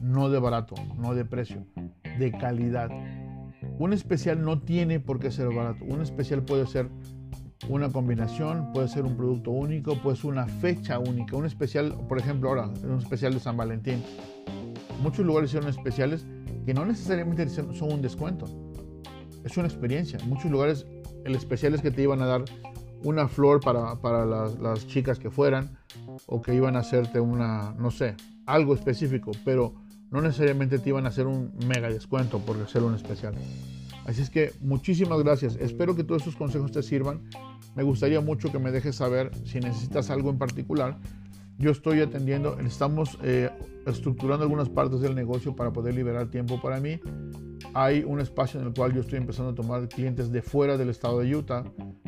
no 0.00 0.28
de 0.28 0.38
barato, 0.38 0.74
no 0.96 1.14
de 1.14 1.24
precio, 1.24 1.66
de 2.18 2.32
calidad. 2.32 2.90
Un 3.78 3.92
especial 3.92 4.44
no 4.44 4.60
tiene 4.60 5.00
por 5.00 5.18
qué 5.18 5.30
ser 5.30 5.48
barato. 5.48 5.84
Un 5.84 6.02
especial 6.02 6.42
puede 6.42 6.66
ser 6.66 6.90
una 7.68 7.88
combinación, 7.90 8.72
puede 8.72 8.88
ser 8.88 9.04
un 9.04 9.16
producto 9.16 9.50
único, 9.50 10.00
puede 10.02 10.16
ser 10.16 10.26
una 10.26 10.46
fecha 10.46 10.98
única, 10.98 11.36
un 11.36 11.46
especial, 11.46 11.96
por 12.08 12.18
ejemplo, 12.18 12.50
ahora, 12.50 12.68
un 12.82 12.98
especial 12.98 13.32
de 13.32 13.40
San 13.40 13.56
Valentín. 13.56 14.02
Muchos 15.02 15.24
lugares 15.24 15.50
son 15.50 15.66
especiales 15.66 16.26
que 16.66 16.74
no 16.74 16.84
necesariamente 16.84 17.48
son 17.48 17.92
un 17.92 18.02
descuento, 18.02 18.46
es 19.44 19.56
una 19.56 19.66
experiencia. 19.66 20.18
En 20.22 20.28
muchos 20.28 20.50
lugares 20.50 20.86
el 21.24 21.34
especial 21.34 21.74
es 21.74 21.82
que 21.82 21.90
te 21.90 22.02
iban 22.02 22.22
a 22.22 22.26
dar 22.26 22.44
una 23.02 23.28
flor 23.28 23.60
para, 23.60 23.96
para 23.96 24.24
las, 24.24 24.86
chicas 24.86 25.18
que 25.18 25.30
fueran 25.30 25.76
o 26.26 26.40
que 26.40 26.54
iban 26.54 26.76
a 26.76 26.80
hacerte 26.80 27.20
una, 27.20 27.74
no 27.78 27.90
sé, 27.90 28.16
algo 28.46 28.74
específico, 28.74 29.32
pero 29.44 29.74
no 30.10 30.20
necesariamente 30.20 30.78
te 30.78 30.88
iban 30.88 31.06
a 31.06 31.08
hacer 31.08 31.26
un 31.26 31.52
mega 31.66 31.88
descuento 31.88 32.38
por 32.38 32.66
ser 32.68 32.82
un 32.82 32.94
especial. 32.94 33.34
Así 34.06 34.22
es 34.22 34.30
que 34.30 34.52
muchísimas 34.60 35.22
gracias. 35.22 35.56
Espero 35.56 35.96
que 35.96 36.04
todos 36.04 36.22
estos 36.22 36.36
consejos 36.36 36.72
te 36.72 36.82
sirvan. 36.82 37.22
Me 37.74 37.82
gustaría 37.82 38.20
mucho 38.20 38.52
que 38.52 38.58
me 38.58 38.70
dejes 38.70 38.96
saber 38.96 39.30
si 39.44 39.60
necesitas 39.60 40.10
algo 40.10 40.30
en 40.30 40.38
particular. 40.38 40.98
Yo 41.58 41.70
estoy 41.70 42.00
atendiendo, 42.00 42.58
estamos 42.58 43.18
eh, 43.22 43.50
estructurando 43.86 44.44
algunas 44.44 44.68
partes 44.68 45.00
del 45.00 45.14
negocio 45.14 45.54
para 45.56 45.72
poder 45.72 45.94
liberar 45.94 46.28
tiempo 46.28 46.60
para 46.60 46.80
mí. 46.80 47.00
Hay 47.74 48.04
un 48.04 48.20
espacio 48.20 48.60
en 48.60 48.68
el 48.68 48.72
cual 48.72 48.92
yo 48.94 49.00
estoy 49.00 49.18
empezando 49.18 49.50
a 49.50 49.54
tomar 49.54 49.88
clientes 49.88 50.30
de 50.30 50.42
fuera 50.42 50.76
del 50.76 50.90
estado 50.90 51.18
de 51.18 51.34
Utah. 51.34 51.64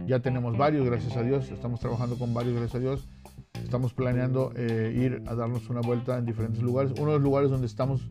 Ya 0.07 0.21
tenemos 0.21 0.57
varios, 0.57 0.87
gracias 0.87 1.17
a 1.17 1.23
Dios. 1.23 1.51
Estamos 1.51 1.81
trabajando 1.81 2.17
con 2.17 2.33
varios, 2.33 2.55
gracias 2.55 2.77
a 2.77 2.79
Dios. 2.79 3.09
Estamos 3.55 3.93
planeando 3.93 4.53
eh, 4.55 4.95
ir 4.97 5.25
a 5.27 5.35
darnos 5.35 5.69
una 5.69 5.81
vuelta 5.81 6.19
en 6.19 6.25
diferentes 6.25 6.63
lugares. 6.63 6.93
Uno 6.93 7.07
de 7.07 7.15
los 7.15 7.23
lugares 7.23 7.51
donde 7.51 7.67
estamos 7.67 8.07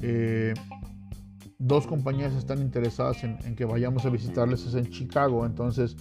eh, 0.00 0.54
dos 1.58 1.86
compañías 1.86 2.32
están 2.34 2.62
interesadas 2.62 3.22
en, 3.24 3.56
que 3.56 3.66
vayamos 3.66 4.06
a 4.06 4.08
visitarles 4.08 4.64
es 4.64 4.74
en 4.74 4.88
Chicago. 4.88 5.44
Entonces, 5.44 5.96